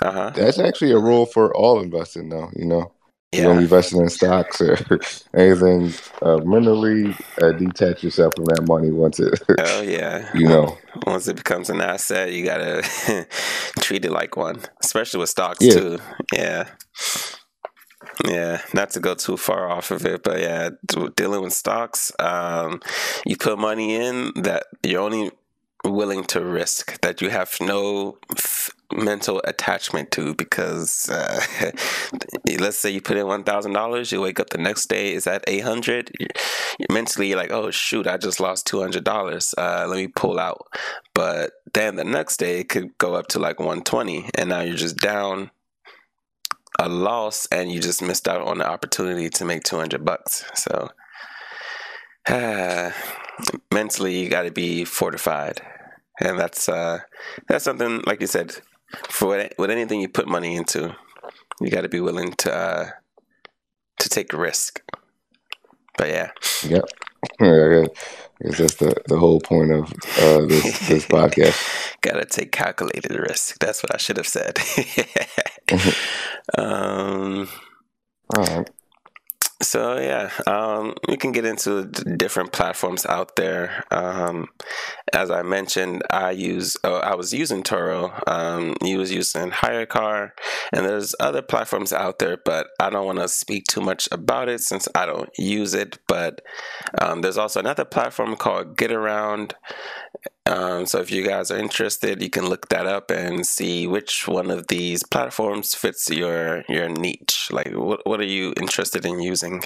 uh-huh. 0.03 0.31
that's 0.35 0.59
actually 0.59 0.93
a 0.93 0.99
rule 0.99 1.27
for 1.27 1.55
all 1.55 1.81
investing, 1.81 2.29
though. 2.29 2.51
You 2.57 2.65
know, 2.65 2.93
Yeah. 3.33 3.43
you 3.43 3.49
to 3.49 3.55
be 3.57 3.63
investing 3.65 4.01
in 4.01 4.09
stocks 4.09 4.61
or 4.61 4.77
anything, 5.37 5.93
uh, 6.23 6.39
mentally 6.45 7.15
uh, 7.41 7.53
detach 7.53 8.03
yourself 8.03 8.35
from 8.37 8.47
that 8.47 8.67
money 8.69 8.91
once 8.91 9.21
it, 9.21 9.41
Oh 9.59 9.83
yeah. 9.83 10.31
you 10.35 10.49
know. 10.49 10.77
Once 11.07 11.29
it 11.29 11.37
becomes 11.37 11.71
an 11.71 11.81
asset, 11.81 12.33
you 12.33 12.45
gotta 12.45 12.83
treat 13.81 14.05
it 14.05 14.13
like 14.13 14.37
one, 14.37 14.61
especially 14.83 15.21
with 15.21 15.31
stocks 15.31 15.59
Yeah. 15.65 15.73
too. 15.75 15.99
Yeah. 16.33 16.69
Yeah, 18.29 18.61
not 18.75 18.91
to 18.91 19.01
go 19.01 19.15
too 19.15 19.37
far 19.37 19.69
off 19.69 19.91
of 19.91 20.05
it, 20.07 20.23
but 20.23 20.39
yeah, 20.39 20.71
dealing 21.17 21.43
with 21.43 21.53
stocks, 21.53 22.13
um, 22.21 22.81
you 23.27 23.37
put 23.37 23.59
money 23.59 23.97
in 23.97 24.31
that 24.37 24.67
you're 24.85 25.01
only 25.01 25.33
willing 25.85 26.25
to 26.25 26.45
risk, 26.45 27.01
that 27.03 27.21
you 27.21 27.31
have 27.31 27.55
no 27.61 28.19
f- 28.33 28.71
mental 28.93 29.41
attachment 29.45 30.11
to, 30.13 30.35
because 30.35 31.09
uh, 31.09 31.41
let's 32.59 32.79
say 32.79 32.91
you 32.91 33.01
put 33.01 33.17
in 33.17 33.27
one 33.27 33.45
thousand 33.45 33.73
dollars, 33.73 34.11
you 34.13 34.21
wake 34.21 34.41
up 34.41 34.51
the 34.51 34.59
next 34.59 34.87
day 34.87 35.13
is 35.13 35.27
at 35.27 35.45
eight 35.47 35.61
hundred. 35.65 36.11
Mentally, 36.91 37.29
you're 37.29 37.39
like, 37.39 37.53
oh 37.53 37.71
shoot, 37.71 38.07
I 38.07 38.17
just 38.17 38.41
lost 38.41 38.67
two 38.67 38.81
hundred 38.81 39.05
dollars. 39.05 39.55
Uh, 39.57 39.87
let 39.89 39.97
me 39.97 40.09
pull 40.09 40.39
out. 40.39 40.67
But 41.15 41.53
then 41.75 41.97
the 41.97 42.05
next 42.05 42.39
day 42.39 42.61
it 42.61 42.69
could 42.69 42.97
go 42.99 43.15
up 43.15 43.29
to 43.29 43.39
like 43.39 43.61
one 43.61 43.83
twenty, 43.83 44.29
and 44.35 44.49
now 44.49 44.61
you're 44.61 44.77
just 44.77 44.97
down 44.97 45.51
a 46.79 46.89
loss 46.89 47.47
and 47.53 47.71
you 47.71 47.81
just 47.81 48.03
missed 48.03 48.29
out 48.29 48.43
on 48.43 48.59
the 48.59 48.69
opportunity 48.69 49.29
to 49.31 49.45
make 49.45 49.63
200 49.63 50.05
bucks 50.05 50.45
so 50.55 50.89
mentally 53.73 54.19
you 54.19 54.29
got 54.29 54.43
to 54.43 54.51
be 54.51 54.85
fortified 54.85 55.61
and 56.21 56.39
that's 56.39 56.69
uh 56.69 56.99
that's 57.49 57.65
something 57.65 58.03
like 58.07 58.21
you 58.21 58.27
said 58.27 58.55
for 59.09 59.29
what, 59.29 59.55
with 59.59 59.71
anything 59.71 60.01
you 60.01 60.09
put 60.09 60.29
money 60.29 60.57
into 60.57 60.95
you 61.61 61.71
got 61.71 61.83
to 61.83 61.89
be 61.89 62.01
willing 62.01 62.33
to 62.35 62.53
uh 62.55 62.87
to 63.99 64.09
take 64.09 64.33
risk 64.33 64.83
but 65.97 66.09
yeah 66.09 66.31
Yep. 66.69 66.85
Yeah, 67.41 67.87
I 67.87 68.49
guess 68.49 68.59
that's 68.59 68.75
the, 68.77 68.95
the 69.09 69.19
whole 69.19 69.41
point 69.41 69.73
of 69.73 69.85
uh, 70.19 70.45
this 70.47 70.89
this 70.89 71.07
podcast. 71.07 71.97
gotta 72.03 72.27
take 72.27 72.53
calculated 72.53 73.13
risk 73.13 73.59
that's 73.61 73.83
what 73.83 73.95
i 73.95 73.99
should 73.99 74.19
have 74.19 74.29
said 74.29 74.59
um 76.59 77.49
All 78.37 78.45
right. 78.45 78.71
So 79.65 79.99
yeah, 79.99 80.31
um, 80.47 80.95
we 81.09 81.17
can 81.17 81.33
get 81.33 81.47
into 81.47 81.87
different 81.87 82.53
platforms 82.53 83.07
out 83.07 83.35
there. 83.37 83.85
Um, 83.91 84.49
as 85.13 85.31
I 85.31 85.43
mentioned, 85.43 86.03
I 86.11 86.33
use 86.33 86.77
oh, 86.85 86.97
I 86.97 87.15
was 87.15 87.33
using 87.33 87.63
Turo. 87.63 88.13
Um, 88.29 88.75
you 88.83 88.99
was 88.99 89.11
using 89.11 89.51
HyreCar, 89.51 90.33
and 90.73 90.85
there's 90.85 91.15
other 91.19 91.41
platforms 91.41 91.93
out 91.95 92.19
there, 92.19 92.37
but 92.45 92.69
I 92.79 92.91
don't 92.91 93.07
want 93.07 93.21
to 93.21 93.29
speak 93.29 93.65
too 93.65 93.81
much 93.81 94.07
about 94.13 94.51
it 94.51 94.61
since 94.61 94.87
I 94.95 95.07
don't 95.07 95.31
use 95.39 95.73
it. 95.73 95.99
But 96.07 96.43
um, 97.01 97.23
there's 97.23 97.39
also 97.39 97.61
another 97.61 97.87
platform 97.87 98.37
called 98.37 98.77
Getaround. 98.77 99.53
Um, 100.47 100.85
so 100.87 101.01
if 101.01 101.11
you 101.11 101.27
guys 101.27 101.51
are 101.51 101.59
interested, 101.59 102.23
you 102.23 102.29
can 102.29 102.47
look 102.47 102.69
that 102.69 102.87
up 102.87 103.11
and 103.11 103.47
see 103.47 103.87
which 103.87 104.29
one 104.29 104.51
of 104.51 104.67
these 104.69 105.03
platforms 105.03 105.75
fits 105.75 106.11
your 106.11 106.65
your 106.69 106.89
niche. 106.89 107.49
Like, 107.51 107.73
what 107.73 108.07
what 108.07 108.21
are 108.21 108.25
you 108.25 108.53
interested 108.57 109.07
in 109.07 109.21
using? 109.21 109.63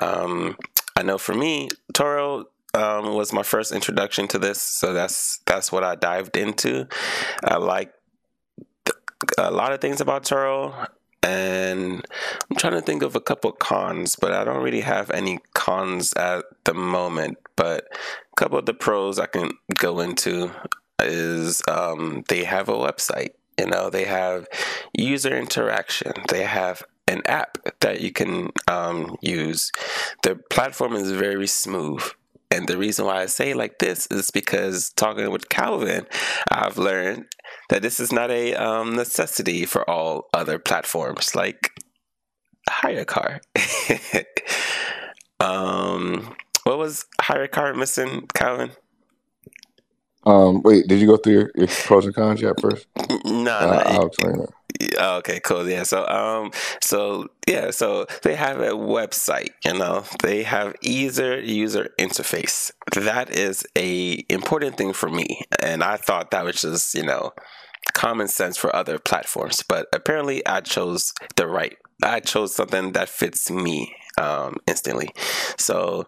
Um, 0.00 0.56
I 0.96 1.02
know 1.02 1.18
for 1.18 1.34
me, 1.34 1.68
Turo 1.92 2.44
um, 2.74 3.14
was 3.14 3.32
my 3.32 3.42
first 3.42 3.72
introduction 3.72 4.28
to 4.28 4.38
this, 4.38 4.62
so 4.62 4.92
that's 4.92 5.40
that's 5.46 5.70
what 5.70 5.84
I 5.84 5.94
dived 5.94 6.36
into. 6.36 6.88
I 7.44 7.56
like 7.56 7.92
a 9.38 9.50
lot 9.50 9.72
of 9.72 9.80
things 9.80 10.00
about 10.00 10.24
Turo, 10.24 10.88
and 11.22 12.04
I'm 12.50 12.56
trying 12.56 12.72
to 12.74 12.80
think 12.80 13.02
of 13.02 13.14
a 13.14 13.20
couple 13.20 13.52
cons, 13.52 14.16
but 14.16 14.32
I 14.32 14.44
don't 14.44 14.62
really 14.62 14.80
have 14.80 15.10
any 15.10 15.38
cons 15.62 16.12
at 16.14 16.44
the 16.64 16.74
moment. 16.74 17.38
But 17.54 17.86
a 18.32 18.36
couple 18.36 18.58
of 18.58 18.66
the 18.66 18.74
pros 18.74 19.18
I 19.18 19.26
can 19.26 19.52
go 19.76 20.00
into 20.00 20.50
is 20.98 21.62
um, 21.68 22.24
they 22.28 22.44
have 22.44 22.68
a 22.68 22.72
website. 22.72 23.30
You 23.58 23.66
know, 23.66 23.88
they 23.88 24.04
have 24.04 24.48
user 24.96 25.36
interaction. 25.36 26.12
They 26.28 26.42
have 26.42 26.82
an 27.06 27.22
app 27.26 27.58
that 27.80 28.00
you 28.00 28.10
can 28.10 28.50
um, 28.66 29.16
use. 29.20 29.70
The 30.22 30.36
platform 30.50 30.94
is 30.94 31.12
very 31.12 31.46
smooth. 31.46 32.02
And 32.50 32.66
the 32.66 32.76
reason 32.76 33.06
why 33.06 33.22
I 33.22 33.26
say 33.26 33.54
like 33.54 33.78
this 33.78 34.06
is 34.08 34.30
because 34.30 34.90
talking 34.90 35.30
with 35.30 35.48
Calvin, 35.48 36.06
I've 36.50 36.76
learned 36.76 37.26
that 37.68 37.82
this 37.82 38.00
is 38.00 38.12
not 38.12 38.30
a 38.30 38.54
um, 38.54 38.96
necessity 38.96 39.64
for 39.64 39.88
all 39.88 40.28
other 40.34 40.58
platforms 40.58 41.34
like 41.34 41.70
HyreCar. 42.68 43.40
um, 45.42 46.34
what 46.64 46.78
was 46.78 47.06
HyreCar 47.20 47.76
missing, 47.76 48.28
Calvin? 48.34 48.70
Um, 50.24 50.62
wait, 50.62 50.86
did 50.86 51.00
you 51.00 51.08
go 51.08 51.16
through 51.16 51.32
your, 51.32 51.50
your 51.56 51.66
pros 51.66 52.06
and 52.06 52.14
cons 52.14 52.40
yet 52.40 52.60
first? 52.60 52.86
No, 53.24 53.58
Uh, 53.58 53.66
no, 53.66 53.82
I'll 53.86 54.06
explain 54.06 54.38
that. 54.38 54.48
Oh, 54.98 55.16
okay, 55.18 55.40
cool. 55.40 55.68
Yeah. 55.68 55.82
So, 55.82 56.06
um, 56.06 56.52
so 56.80 57.28
yeah, 57.48 57.70
so 57.70 58.06
they 58.22 58.36
have 58.36 58.60
a 58.60 58.70
website. 58.70 59.50
You 59.64 59.74
know, 59.74 60.04
they 60.22 60.44
have 60.44 60.74
easier 60.80 61.38
user 61.38 61.90
interface. 61.98 62.70
That 62.94 63.30
is 63.30 63.66
a 63.76 64.24
important 64.28 64.76
thing 64.76 64.92
for 64.92 65.08
me, 65.08 65.42
and 65.60 65.82
I 65.82 65.96
thought 65.96 66.30
that 66.30 66.44
was 66.44 66.60
just 66.60 66.94
you 66.94 67.02
know 67.02 67.32
common 67.94 68.28
sense 68.28 68.56
for 68.56 68.74
other 68.74 68.98
platforms, 68.98 69.62
but 69.68 69.86
apparently 69.92 70.44
I 70.46 70.60
chose 70.60 71.12
the 71.36 71.46
right. 71.46 71.76
I 72.02 72.20
chose 72.20 72.54
something 72.54 72.92
that 72.92 73.08
fits 73.08 73.50
me 73.50 73.94
um, 74.18 74.56
instantly. 74.66 75.10
So 75.58 76.06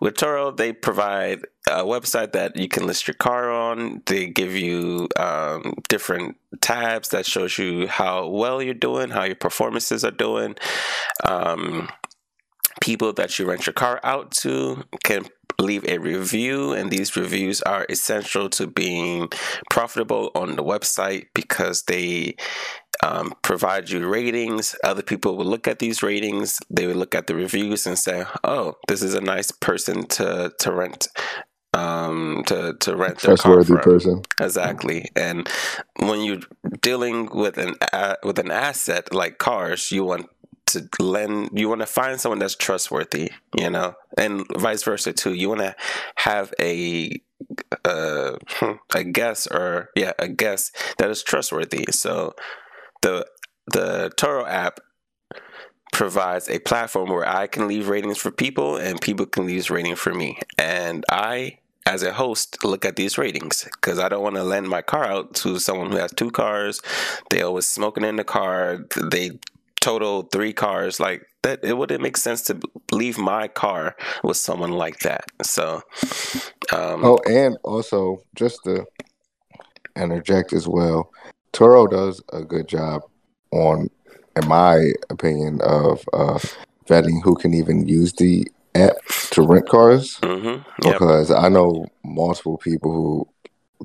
with 0.00 0.14
Turo, 0.14 0.56
they 0.56 0.72
provide 0.72 1.42
a 1.68 1.84
website 1.84 2.32
that 2.32 2.56
you 2.56 2.68
can 2.68 2.86
list 2.86 3.06
your 3.06 3.14
car 3.14 3.50
on. 3.50 4.02
They 4.06 4.26
give 4.26 4.54
you 4.54 5.08
um, 5.18 5.74
different 5.88 6.36
tabs 6.60 7.08
that 7.08 7.26
shows 7.26 7.58
you 7.58 7.86
how 7.88 8.28
well 8.28 8.62
you're 8.62 8.74
doing, 8.74 9.10
how 9.10 9.24
your 9.24 9.36
performances 9.36 10.04
are 10.04 10.10
doing. 10.10 10.56
Um, 11.24 11.88
people 12.80 13.12
that 13.14 13.38
you 13.38 13.46
rent 13.46 13.66
your 13.66 13.74
car 13.74 14.00
out 14.04 14.30
to 14.30 14.84
can 15.02 15.24
leave 15.58 15.84
a 15.88 15.98
review 15.98 16.72
and 16.72 16.90
these 16.90 17.16
reviews 17.16 17.62
are 17.62 17.86
essential 17.88 18.48
to 18.50 18.66
being 18.66 19.28
profitable 19.70 20.30
on 20.34 20.56
the 20.56 20.62
website 20.62 21.26
because 21.34 21.84
they 21.84 22.36
um, 23.02 23.34
provide 23.42 23.90
you 23.90 24.06
ratings 24.06 24.74
other 24.84 25.02
people 25.02 25.36
will 25.36 25.44
look 25.44 25.68
at 25.68 25.78
these 25.78 26.02
ratings 26.02 26.58
they 26.70 26.86
will 26.86 26.94
look 26.94 27.14
at 27.14 27.26
the 27.26 27.34
reviews 27.34 27.86
and 27.86 27.98
say 27.98 28.24
oh 28.44 28.74
this 28.88 29.02
is 29.02 29.14
a 29.14 29.20
nice 29.20 29.50
person 29.50 30.06
to 30.06 30.52
to 30.58 30.72
rent 30.72 31.08
um 31.76 32.42
to 32.46 32.74
to 32.80 32.96
rent 32.96 33.20
their 33.20 33.36
car 33.36 33.62
Trustworthy 33.62 33.66
from 33.66 33.78
person. 33.78 34.22
Exactly, 34.40 35.10
and 35.14 35.48
when 35.98 36.22
you're 36.22 36.40
dealing 36.80 37.28
with 37.34 37.58
an 37.58 37.74
a- 37.92 38.16
with 38.22 38.38
an 38.38 38.50
asset 38.50 39.12
like 39.14 39.38
cars, 39.38 39.92
you 39.92 40.04
want 40.04 40.28
to 40.66 40.88
lend, 40.98 41.50
you 41.52 41.68
want 41.68 41.80
to 41.80 41.86
find 41.86 42.20
someone 42.20 42.38
that's 42.38 42.56
trustworthy, 42.56 43.30
you 43.56 43.70
know, 43.70 43.94
and 44.18 44.44
vice 44.56 44.82
versa 44.82 45.12
too. 45.12 45.34
You 45.34 45.48
want 45.50 45.60
to 45.60 45.76
have 46.16 46.52
a 46.60 47.20
uh, 47.84 48.36
a 48.94 49.04
guest 49.04 49.48
or 49.50 49.90
yeah, 49.94 50.12
a 50.18 50.28
guest 50.28 50.76
that 50.98 51.10
is 51.10 51.22
trustworthy. 51.22 51.86
So 51.90 52.34
the 53.06 53.26
the 53.68 54.10
Turo 54.16 54.48
app 54.48 54.80
provides 55.92 56.48
a 56.48 56.58
platform 56.58 57.08
where 57.08 57.26
I 57.26 57.46
can 57.46 57.68
leave 57.68 57.88
ratings 57.88 58.18
for 58.18 58.30
people 58.30 58.76
and 58.76 59.00
people 59.00 59.26
can 59.26 59.46
leave 59.46 59.70
ratings 59.70 59.98
for 59.98 60.12
me, 60.12 60.38
and 60.58 61.04
I 61.10 61.58
as 61.86 62.02
a 62.02 62.12
host, 62.12 62.64
look 62.64 62.84
at 62.84 62.96
these 62.96 63.16
ratings 63.16 63.62
because 63.74 64.00
I 64.00 64.08
don't 64.08 64.22
want 64.22 64.34
to 64.34 64.42
lend 64.42 64.68
my 64.68 64.82
car 64.82 65.04
out 65.04 65.34
to 65.36 65.60
someone 65.60 65.92
who 65.92 65.98
has 65.98 66.12
two 66.12 66.32
cars. 66.32 66.82
They 67.30 67.42
always 67.42 67.68
smoking 67.68 68.04
in 68.04 68.16
the 68.16 68.24
car. 68.24 68.84
They 69.00 69.38
total 69.80 70.22
three 70.22 70.52
cars. 70.52 70.98
Like 70.98 71.22
that, 71.42 71.60
it 71.62 71.78
wouldn't 71.78 72.02
make 72.02 72.16
sense 72.16 72.42
to 72.42 72.58
leave 72.90 73.18
my 73.18 73.46
car 73.46 73.94
with 74.24 74.36
someone 74.36 74.72
like 74.72 74.98
that. 75.00 75.26
So, 75.42 75.82
um, 76.72 77.04
oh, 77.04 77.20
and 77.24 77.56
also 77.62 78.22
just 78.34 78.64
to 78.64 78.84
interject 79.94 80.52
as 80.52 80.66
well, 80.66 81.12
Turo 81.56 81.90
does 81.90 82.22
a 82.34 82.42
good 82.42 82.68
job 82.68 83.02
on, 83.50 83.88
in 84.36 84.46
my 84.46 84.92
opinion, 85.08 85.60
of 85.62 86.04
uh, 86.12 86.38
vetting 86.86 87.22
who 87.22 87.34
can 87.34 87.54
even 87.54 87.88
use 87.88 88.12
the 88.12 88.46
app 88.74 88.96
to 89.30 89.40
rent 89.40 89.66
cars. 89.66 90.18
mhm, 90.20 90.64
yep, 90.84 90.98
Because 90.98 91.30
I 91.30 91.48
know 91.48 91.86
multiple 92.04 92.58
people 92.58 92.92
who 92.92 93.28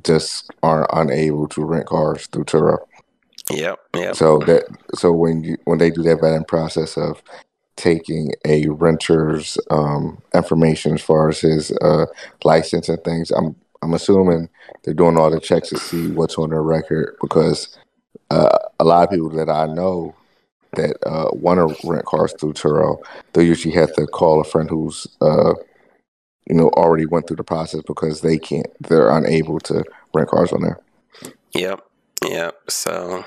just 0.03 0.51
are 0.61 0.85
unable 0.91 1.47
to 1.49 1.63
rent 1.63 1.85
cars 1.85 2.27
through 2.27 2.43
Turo. 2.43 2.79
yep, 3.49 3.79
yep, 3.95 4.15
So 4.15 4.39
that 4.39 4.65
so 4.95 5.13
when 5.13 5.43
you 5.43 5.57
when 5.63 5.79
they 5.79 5.91
do 5.91 6.03
that 6.03 6.17
vetting 6.19 6.47
process 6.47 6.97
of 6.97 7.23
taking 7.77 8.33
a 8.45 8.67
renter's 8.67 9.57
um, 9.69 10.21
information 10.35 10.95
as 10.95 11.01
far 11.01 11.29
as 11.29 11.39
his 11.39 11.71
uh, 11.81 12.05
license 12.43 12.89
and 12.89 13.01
things, 13.05 13.31
I'm 13.31 13.55
I'm 13.81 13.93
assuming 13.93 14.49
they're 14.83 14.93
doing 14.93 15.17
all 15.17 15.29
the 15.31 15.39
checks 15.39 15.69
to 15.69 15.77
see 15.77 16.07
what's 16.09 16.37
on 16.37 16.51
their 16.51 16.61
record 16.63 17.15
because 17.21 17.77
uh, 18.29 18.57
a 18.79 18.83
lot 18.85 19.03
of 19.03 19.09
people 19.09 19.29
that 19.31 19.49
I 19.49 19.65
know 19.67 20.15
that 20.75 20.95
uh, 21.05 21.29
want 21.33 21.59
to 21.59 21.89
rent 21.89 22.05
cars 22.05 22.33
through 22.39 22.53
Turo, 22.53 23.03
they 23.33 23.43
usually 23.43 23.73
have 23.75 23.93
to 23.95 24.07
call 24.07 24.39
a 24.39 24.43
friend 24.43 24.69
who's 24.69 25.07
uh, 25.21 25.53
you 26.47 26.55
know 26.55 26.69
already 26.69 27.05
went 27.05 27.27
through 27.27 27.37
the 27.37 27.43
process 27.43 27.81
because 27.87 28.21
they 28.21 28.37
can't 28.37 28.67
they're 28.81 29.09
unable 29.09 29.59
to 29.61 29.83
rent 30.13 30.29
cars 30.29 30.51
on 30.53 30.61
there. 30.61 30.79
yep, 31.53 31.81
yep. 32.25 32.55
So 32.69 33.25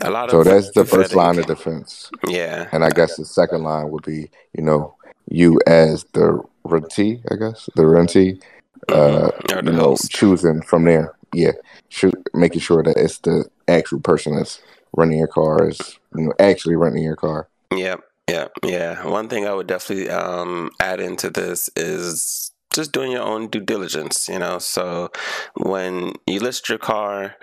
a 0.00 0.10
lot 0.10 0.30
So 0.30 0.38
of 0.38 0.44
that's 0.44 0.70
the 0.70 0.84
first 0.84 1.14
line 1.14 1.38
of 1.38 1.46
defense. 1.46 2.10
Yeah, 2.26 2.68
And 2.72 2.84
I 2.84 2.90
guess 2.90 3.16
the 3.16 3.24
second 3.24 3.62
line 3.62 3.90
would 3.90 4.04
be, 4.04 4.30
you 4.56 4.62
know, 4.62 4.96
you 5.28 5.60
as 5.66 6.04
the 6.12 6.42
rentee, 6.66 7.20
I 7.30 7.36
guess, 7.36 7.68
the 7.76 7.82
rentee, 7.82 8.42
uh, 8.88 9.30
Mhm. 9.48 9.66
You 9.66 9.72
know, 9.72 9.82
host. 9.90 10.10
choosing 10.10 10.62
from 10.62 10.84
there. 10.84 11.14
Yeah, 11.32 11.52
shoot, 11.88 12.14
making 12.34 12.60
sure 12.60 12.82
that 12.82 12.96
it's 12.96 13.18
the 13.18 13.44
actual 13.68 14.00
person 14.00 14.36
that's 14.36 14.60
renting 14.96 15.18
your 15.18 15.28
car 15.28 15.68
is, 15.68 15.98
you 16.16 16.24
know, 16.24 16.32
actually 16.40 16.74
renting 16.76 17.04
your 17.04 17.16
car. 17.16 17.48
Yeah, 17.72 17.96
yeah, 18.28 18.48
yeah. 18.64 19.06
One 19.06 19.28
thing 19.28 19.46
I 19.46 19.54
would 19.54 19.68
definitely 19.68 20.10
um, 20.10 20.70
add 20.80 20.98
into 21.00 21.30
this 21.30 21.70
is 21.76 22.50
just 22.74 22.90
doing 22.92 23.12
your 23.12 23.22
own 23.22 23.48
due 23.48 23.60
diligence. 23.60 24.28
You 24.28 24.38
know, 24.40 24.58
so 24.58 25.10
when 25.54 26.14
you 26.26 26.40
list 26.40 26.68
your 26.68 26.78
car, 26.78 27.36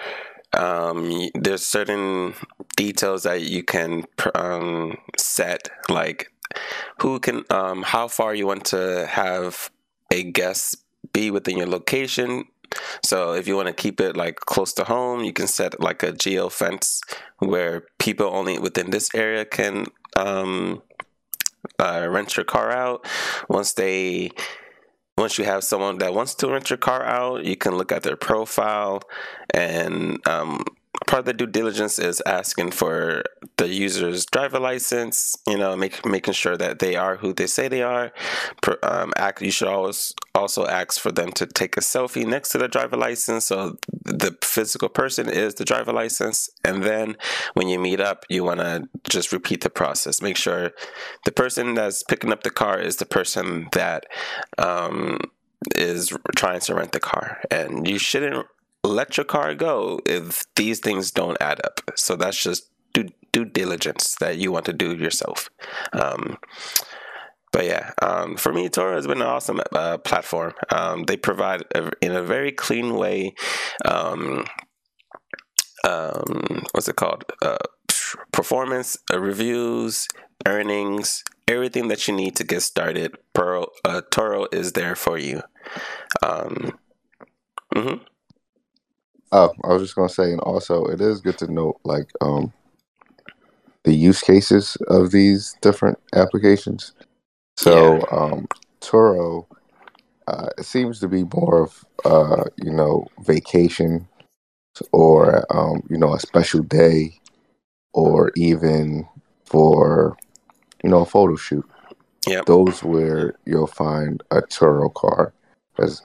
um, 0.54 1.30
there's 1.36 1.66
certain 1.66 2.34
details 2.76 3.24
that 3.24 3.42
you 3.42 3.64
can 3.64 4.04
um, 4.36 4.98
set, 5.18 5.70
like 5.90 6.30
who 7.02 7.20
can, 7.20 7.44
um, 7.50 7.84
how 7.84 8.08
far 8.08 8.34
you 8.36 8.48
want 8.48 8.66
to 8.66 9.08
have 9.08 9.70
a 10.12 10.24
guest 10.24 10.78
be 11.14 11.32
within 11.32 11.58
your 11.58 11.68
location. 11.68 12.46
So 13.04 13.34
if 13.34 13.48
you 13.48 13.56
want 13.56 13.68
to 13.68 13.74
keep 13.74 14.02
it 14.02 14.18
like 14.18 14.36
close 14.42 14.74
to 14.74 14.84
home, 14.84 15.24
you 15.24 15.34
can 15.34 15.48
set 15.48 15.80
like 15.80 16.04
a 16.04 16.12
geo 16.12 16.50
fence 16.50 17.02
where 17.40 17.86
people 17.98 18.28
only 18.28 18.60
within 18.60 18.90
this 18.90 19.10
area 19.16 19.46
can 19.46 19.86
um, 20.18 20.82
uh, 21.80 22.08
rent 22.10 22.36
your 22.36 22.44
car 22.44 22.72
out. 22.72 23.06
Once 23.50 23.74
they, 23.74 24.32
once 25.18 25.38
you 25.38 25.46
have 25.46 25.64
someone 25.64 25.98
that 26.00 26.14
wants 26.14 26.36
to 26.36 26.50
rent 26.50 26.70
your 26.70 26.78
car 26.78 27.04
out, 27.04 27.46
you 27.46 27.56
can 27.56 27.76
look 27.76 27.92
at 27.92 28.04
their 28.04 28.18
profile, 28.18 29.02
and 29.54 30.20
um, 30.28 30.64
part 31.06 31.22
of 31.22 31.26
the 31.26 31.34
due 31.34 31.48
diligence 31.48 32.00
is 32.00 32.22
asking 32.26 32.72
for 32.72 33.24
the 33.58 33.68
user's 33.68 34.26
driver 34.26 34.60
license. 34.60 35.36
You 35.48 35.58
know, 35.58 35.76
make, 35.76 36.06
making 36.06 36.34
sure 36.34 36.58
that 36.58 36.80
they 36.80 36.96
are 36.96 37.18
who 37.18 37.34
they 37.34 37.48
say 37.48 37.68
they 37.68 37.84
are. 37.84 38.12
Um, 38.84 39.14
act, 39.18 39.42
you 39.42 39.52
should 39.52 39.68
always 39.68 40.14
also 40.34 40.66
ask 40.66 41.00
for 41.00 41.12
them 41.12 41.32
to 41.34 41.46
take 41.46 41.78
a 41.78 41.82
selfie 41.82 42.26
next 42.26 42.50
to 42.50 42.58
the 42.58 42.68
driver 42.68 42.98
license, 42.98 43.46
so 43.46 43.78
the 44.04 44.38
physical 44.42 44.90
person 44.90 45.28
is 45.28 45.56
the 45.56 45.66
driver 45.66 45.92
license, 45.92 46.50
and 46.64 46.84
then 46.84 47.18
when 47.54 47.68
you 47.68 47.80
meet 47.80 48.00
up, 48.00 48.26
you 48.30 48.44
want 48.44 48.60
to 48.60 48.88
just 49.10 49.32
repeat 49.32 49.62
the 49.62 49.70
process. 49.70 50.22
Make 50.22 50.38
sure 50.38 50.72
the 51.26 51.32
person 51.32 51.74
that's 51.74 52.04
picking 52.04 52.32
up 52.32 52.44
the 52.44 52.50
car 52.50 52.80
is 52.80 52.98
the 52.98 53.06
person 53.06 53.68
that 53.74 54.06
um, 54.58 55.20
is 55.76 56.14
trying 56.36 56.60
to 56.62 56.76
rent 56.76 56.92
the 56.92 57.00
car, 57.00 57.42
and 57.50 57.88
you 57.88 57.98
shouldn't 57.98 58.46
let 58.88 59.18
your 59.18 59.26
car 59.26 59.56
go 59.56 60.00
if 60.06 60.44
these 60.56 60.80
things 60.80 61.12
don't 61.12 61.38
add 61.42 61.60
up. 61.66 61.82
So 61.96 62.16
that's 62.16 62.42
just 62.42 62.70
due, 62.94 63.10
due 63.32 63.46
diligence 63.46 64.16
that 64.20 64.38
you 64.38 64.52
want 64.52 64.66
to 64.66 64.74
do 64.74 64.96
yourself. 64.96 65.50
Um, 65.94 66.38
but 67.52 67.66
yeah, 67.66 67.92
um, 68.02 68.36
for 68.38 68.52
me, 68.54 68.70
Turo 68.70 68.96
has 68.96 69.08
been 69.08 69.22
an 69.22 69.28
awesome 69.28 69.62
uh, 69.72 69.98
platform. 70.00 70.54
Um, 70.70 71.06
they 71.06 71.18
provide 71.18 71.64
a, 71.74 71.92
in 72.02 72.12
a 72.12 72.22
very 72.22 72.52
clean 72.52 72.96
way. 72.96 73.34
Um, 73.86 74.46
um, 75.84 76.66
what's 76.74 76.88
it 76.88 76.96
called? 76.98 77.24
Uh, 77.42 77.58
performance, 78.32 78.98
uh, 79.14 79.20
reviews, 79.20 80.08
earnings, 80.46 81.24
everything 81.48 81.88
that 81.88 82.08
you 82.08 82.14
need 82.14 82.36
to 82.36 82.44
get 82.44 82.62
started. 82.62 83.16
Pearl, 83.34 83.68
uh, 83.86 84.02
Turo 84.12 84.54
is 84.54 84.74
there 84.74 84.96
for 84.96 85.18
you. 85.18 85.42
Um, 86.22 86.78
mhm. 87.74 88.02
Oh, 89.32 89.52
I 89.64 89.74
was 89.74 89.82
just 89.82 89.96
gonna 89.96 90.10
say, 90.10 90.32
and 90.32 90.40
also 90.42 90.86
it 90.86 91.02
is 91.02 91.22
good 91.22 91.38
to 91.40 91.52
note 91.52 91.80
like 91.84 92.10
um 92.22 92.54
the 93.84 93.94
use 93.94 94.22
cases 94.22 94.78
of 94.88 95.12
these 95.12 95.56
different 95.62 95.98
applications. 96.14 96.94
So 97.58 98.02
um 98.12 98.48
Turo 98.82 99.48
uh 100.28 100.50
it 100.58 100.66
seems 100.66 101.00
to 101.00 101.08
be 101.08 101.24
more 101.34 101.64
of 101.64 101.86
uh, 102.06 102.46
you 102.58 102.72
know, 102.72 103.08
vacation 103.26 104.08
or 104.92 105.46
um, 105.56 105.82
you 105.90 105.98
know, 105.98 106.14
a 106.14 106.20
special 106.20 106.62
day 106.62 107.20
or 107.94 108.32
even 108.36 109.08
for 109.46 110.16
you 110.84 110.90
know, 110.90 111.02
a 111.02 111.06
photo 111.06 111.36
shoot. 111.36 111.66
Yep. 112.28 112.46
Those 112.46 112.84
where 112.84 113.36
you'll 113.46 113.68
find 113.68 114.22
a 114.32 114.42
Turo 114.42 114.94
car. 114.94 115.34
Because 115.76 116.02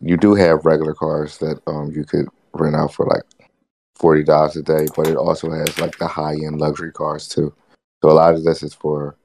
you 0.00 0.16
do 0.16 0.34
have 0.34 0.64
regular 0.64 0.94
cars 0.94 1.38
that 1.38 1.60
um 1.66 1.92
you 1.92 2.04
could 2.04 2.28
rent 2.54 2.76
out 2.76 2.92
for 2.92 3.06
like 3.06 3.22
forty 3.96 4.22
dollars 4.24 4.56
a 4.56 4.62
day, 4.62 4.86
but 4.96 5.06
it 5.06 5.16
also 5.16 5.50
has 5.50 5.78
like 5.78 5.98
the 5.98 6.06
high 6.06 6.34
end 6.34 6.60
luxury 6.60 6.92
cars 6.92 7.28
too. 7.28 7.54
So 8.02 8.10
a 8.10 8.12
lot 8.12 8.34
of 8.34 8.44
this 8.44 8.62
is 8.62 8.72
for, 8.72 9.16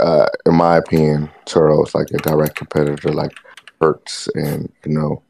uh, 0.00 0.26
in 0.44 0.56
my 0.56 0.76
opinion, 0.76 1.30
Turo 1.46 1.86
is 1.86 1.94
like 1.94 2.10
a 2.10 2.18
direct 2.18 2.56
competitor, 2.56 3.12
like 3.12 3.32
Hertz 3.80 4.28
and 4.34 4.72
you 4.84 4.92
know 4.92 5.22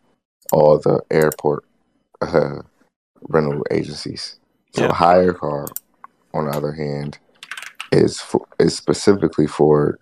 all 0.52 0.78
the 0.78 1.00
airport 1.10 1.64
uh, 2.22 2.62
rental 3.28 3.62
agencies. 3.70 4.38
So 4.74 4.82
Yeah. 4.82 4.92
HyreCar, 4.92 5.68
on 6.34 6.46
the 6.46 6.56
other 6.56 6.72
hand, 6.72 7.18
is 7.92 8.20
for, 8.20 8.46
is 8.58 8.76
specifically 8.76 9.46
for 9.46 9.98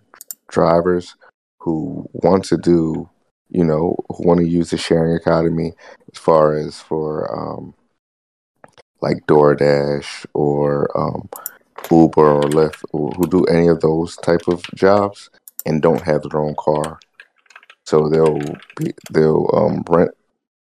drivers 0.49 1.15
who 1.59 2.09
want 2.13 2.45
to 2.45 2.57
do, 2.57 3.09
you 3.49 3.63
know, 3.63 3.95
who 4.09 4.27
want 4.27 4.39
to 4.39 4.47
use 4.47 4.69
the 4.71 4.77
sharing 4.77 5.15
economy 5.15 5.73
as 6.13 6.19
far 6.19 6.55
as 6.55 6.79
for 6.79 7.31
um, 7.33 7.73
like 9.01 9.25
DoorDash 9.27 10.25
or 10.33 10.89
um, 10.97 11.29
Uber 11.91 12.21
or 12.21 12.41
Lyft, 12.43 12.83
who 12.91 13.27
do 13.27 13.43
any 13.45 13.67
of 13.67 13.81
those 13.81 14.15
type 14.17 14.47
of 14.47 14.63
jobs 14.75 15.29
and 15.65 15.81
don't 15.81 16.01
have 16.01 16.23
their 16.23 16.41
own 16.41 16.55
car. 16.57 16.99
So 17.85 18.09
they'll 18.09 18.39
be 18.77 18.93
they'll 19.11 19.49
um, 19.53 19.83
rent 19.89 20.11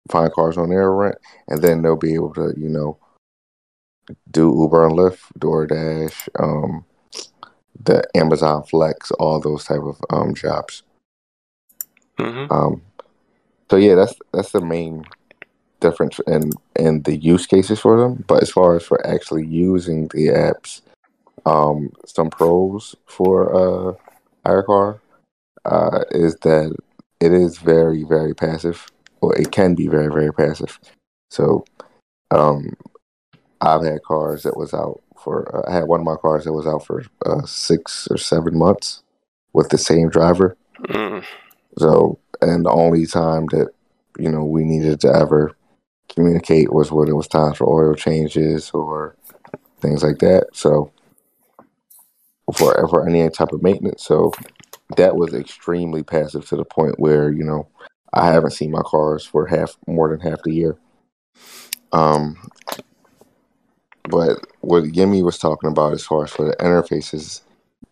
find 0.09 0.31
cars 0.33 0.57
on 0.57 0.69
their 0.69 0.91
rent, 0.91 1.15
and 1.47 1.61
then 1.61 1.81
they'll 1.81 1.95
be 1.95 2.13
able 2.15 2.33
to 2.33 2.53
you 2.57 2.69
know 2.69 2.97
do 4.29 4.53
Uber 4.53 4.87
and 4.87 4.97
Lyft, 4.97 5.21
DoorDash, 5.39 6.27
um, 6.39 6.85
the 7.81 8.03
Amazon 8.15 8.63
Flex, 8.63 9.11
all 9.11 9.39
those 9.39 9.63
type 9.63 9.81
of 9.81 9.97
um, 10.09 10.33
jobs. 10.33 10.83
Hmm 12.17 12.45
Um, 12.49 12.81
so 13.69 13.77
yeah, 13.77 13.95
that's 13.95 14.13
that's 14.31 14.51
the 14.51 14.61
main 14.61 15.03
difference 15.79 16.19
in 16.27 16.51
in 16.75 17.01
the 17.03 17.15
use 17.15 17.47
cases 17.47 17.79
for 17.79 17.99
them. 17.99 18.23
But 18.27 18.43
as 18.43 18.51
far 18.51 18.75
as 18.75 18.83
for 18.83 19.05
actually 19.05 19.47
using 19.47 20.07
the 20.09 20.27
apps, 20.27 20.81
um, 21.45 21.91
some 22.05 22.29
pros 22.29 22.95
for 23.07 23.55
uh, 23.55 23.93
HyreCar 24.45 24.99
uh, 25.65 25.99
is 26.11 26.35
that 26.41 26.75
it 27.19 27.33
is 27.33 27.57
very 27.57 28.03
very 28.03 28.33
passive, 28.35 28.85
or 29.21 29.35
it 29.35 29.51
can 29.51 29.75
be 29.75 29.87
very 29.87 30.09
very 30.13 30.33
passive. 30.33 30.79
So 31.31 31.65
um, 32.31 32.75
I've 33.61 33.83
had 33.83 34.03
cars 34.03 34.43
that 34.43 34.57
was 34.57 34.73
out 34.73 35.01
for. 35.17 35.35
Uh, 35.55 35.69
I 35.69 35.73
had 35.73 35.85
one 35.85 36.01
of 36.01 36.05
my 36.05 36.15
cars 36.15 36.43
that 36.43 36.53
was 36.53 36.67
out 36.67 36.85
for 36.85 37.03
uh, 37.25 37.41
six 37.45 38.07
or 38.11 38.17
seven 38.17 38.57
months 38.57 39.01
with 39.53 39.69
the 39.69 39.77
same 39.77 40.09
driver 40.09 40.57
mm 40.89 41.23
So, 41.77 42.19
and 42.41 42.65
the 42.65 42.71
only 42.71 43.05
time 43.05 43.47
that 43.47 43.69
you 44.17 44.29
know 44.29 44.43
we 44.43 44.63
needed 44.63 45.01
to 45.01 45.13
ever 45.13 45.55
communicate 46.09 46.71
was 46.73 46.91
when 46.91 47.07
it 47.07 47.15
was 47.15 47.27
time 47.27 47.53
for 47.53 47.67
oil 47.67 47.95
changes 47.95 48.71
or 48.71 49.15
things 49.79 50.03
like 50.03 50.19
that. 50.19 50.47
So, 50.53 50.91
for 52.53 52.87
for 52.87 53.07
any 53.07 53.29
type 53.29 53.51
of 53.51 53.63
maintenance, 53.63 54.03
so 54.03 54.31
that 54.97 55.15
was 55.15 55.33
extremely 55.33 56.03
passive 56.03 56.47
to 56.47 56.55
the 56.55 56.65
point 56.65 56.99
where 56.99 57.31
you 57.31 57.43
know 57.43 57.67
I 58.13 58.31
haven't 58.31 58.51
seen 58.51 58.71
my 58.71 58.81
cars 58.83 59.25
for 59.25 59.47
half 59.47 59.77
more 59.87 60.09
than 60.09 60.19
half 60.19 60.43
the 60.43 60.53
year. 60.53 60.77
Um, 61.91 62.49
but 64.09 64.39
what 64.61 64.83
Yemi 64.83 65.23
was 65.23 65.37
talking 65.37 65.69
about 65.69 65.93
as 65.93 66.03
far 66.03 66.23
as 66.23 66.31
for 66.31 66.45
the 66.45 66.55
interfaces, 66.57 67.41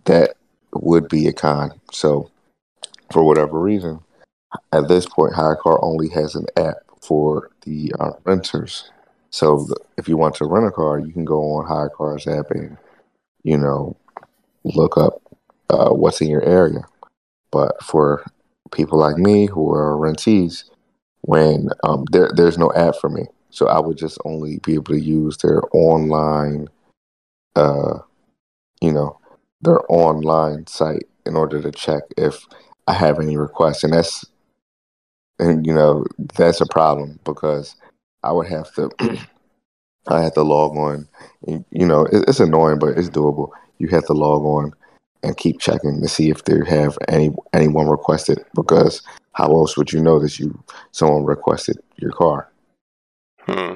that 0.05 0.35
would 0.73 1.07
be 1.07 1.27
a 1.27 1.33
con. 1.33 1.79
So 1.91 2.30
for 3.11 3.23
whatever 3.23 3.59
reason, 3.59 3.99
at 4.73 4.87
this 4.87 5.05
point, 5.05 5.33
HyreCar 5.33 5.79
only 5.81 6.09
has 6.09 6.35
an 6.35 6.45
app 6.57 6.77
for 7.01 7.49
the 7.61 7.93
uh, 7.99 8.11
renters. 8.23 8.91
So 9.29 9.65
the, 9.65 9.77
if 9.97 10.07
you 10.07 10.17
want 10.17 10.35
to 10.35 10.45
rent 10.45 10.67
a 10.67 10.71
car, 10.71 10.99
you 10.99 11.11
can 11.11 11.25
go 11.25 11.41
on 11.53 11.65
HyreCar's 11.65 12.27
app 12.27 12.51
and 12.51 12.77
you 13.43 13.57
know 13.57 13.95
look 14.63 14.97
up 14.97 15.21
uh, 15.69 15.89
what's 15.89 16.21
in 16.21 16.29
your 16.29 16.43
area. 16.43 16.83
But 17.51 17.81
for 17.83 18.23
people 18.71 18.99
like 18.99 19.17
me 19.17 19.45
who 19.47 19.71
are 19.71 19.97
rentees, 19.97 20.69
when 21.21 21.69
um, 21.83 22.05
there 22.11 22.31
there's 22.35 22.57
no 22.57 22.71
app 22.73 22.95
for 22.95 23.09
me, 23.09 23.23
so 23.49 23.67
I 23.67 23.79
would 23.79 23.97
just 23.97 24.17
only 24.25 24.59
be 24.59 24.73
able 24.73 24.93
to 24.93 24.99
use 24.99 25.37
their 25.37 25.61
online, 25.73 26.67
uh, 27.55 27.99
you 28.81 28.91
know, 28.91 29.19
their 29.61 29.79
online 29.89 30.67
site 30.67 31.07
in 31.25 31.35
order 31.35 31.61
to 31.61 31.71
check 31.71 32.03
if 32.17 32.45
I 32.87 32.93
have 32.93 33.19
any 33.19 33.37
requests, 33.37 33.83
and 33.83 33.93
that's 33.93 34.25
and 35.39 35.65
you 35.65 35.73
know 35.73 36.05
that's 36.35 36.61
a 36.61 36.65
problem 36.65 37.19
because 37.23 37.75
I 38.23 38.31
would 38.31 38.47
have 38.47 38.73
to 38.75 38.89
I 40.07 40.21
have 40.21 40.33
to 40.33 40.43
log 40.43 40.75
on. 40.77 41.07
And, 41.47 41.65
you 41.71 41.85
know, 41.85 42.05
it, 42.05 42.25
it's 42.27 42.39
annoying, 42.39 42.79
but 42.79 42.97
it's 42.97 43.09
doable. 43.09 43.49
You 43.77 43.87
have 43.89 44.05
to 44.05 44.13
log 44.13 44.43
on 44.43 44.73
and 45.23 45.37
keep 45.37 45.59
checking 45.59 46.01
to 46.01 46.07
see 46.07 46.29
if 46.29 46.43
they 46.45 46.57
have 46.67 46.97
any 47.07 47.31
anyone 47.53 47.87
requested 47.87 48.43
because 48.55 49.01
how 49.33 49.45
else 49.45 49.77
would 49.77 49.93
you 49.93 50.01
know 50.01 50.19
that 50.19 50.39
you 50.39 50.63
someone 50.91 51.25
requested 51.25 51.77
your 51.97 52.11
car? 52.11 52.51
Hmm. 53.41 53.75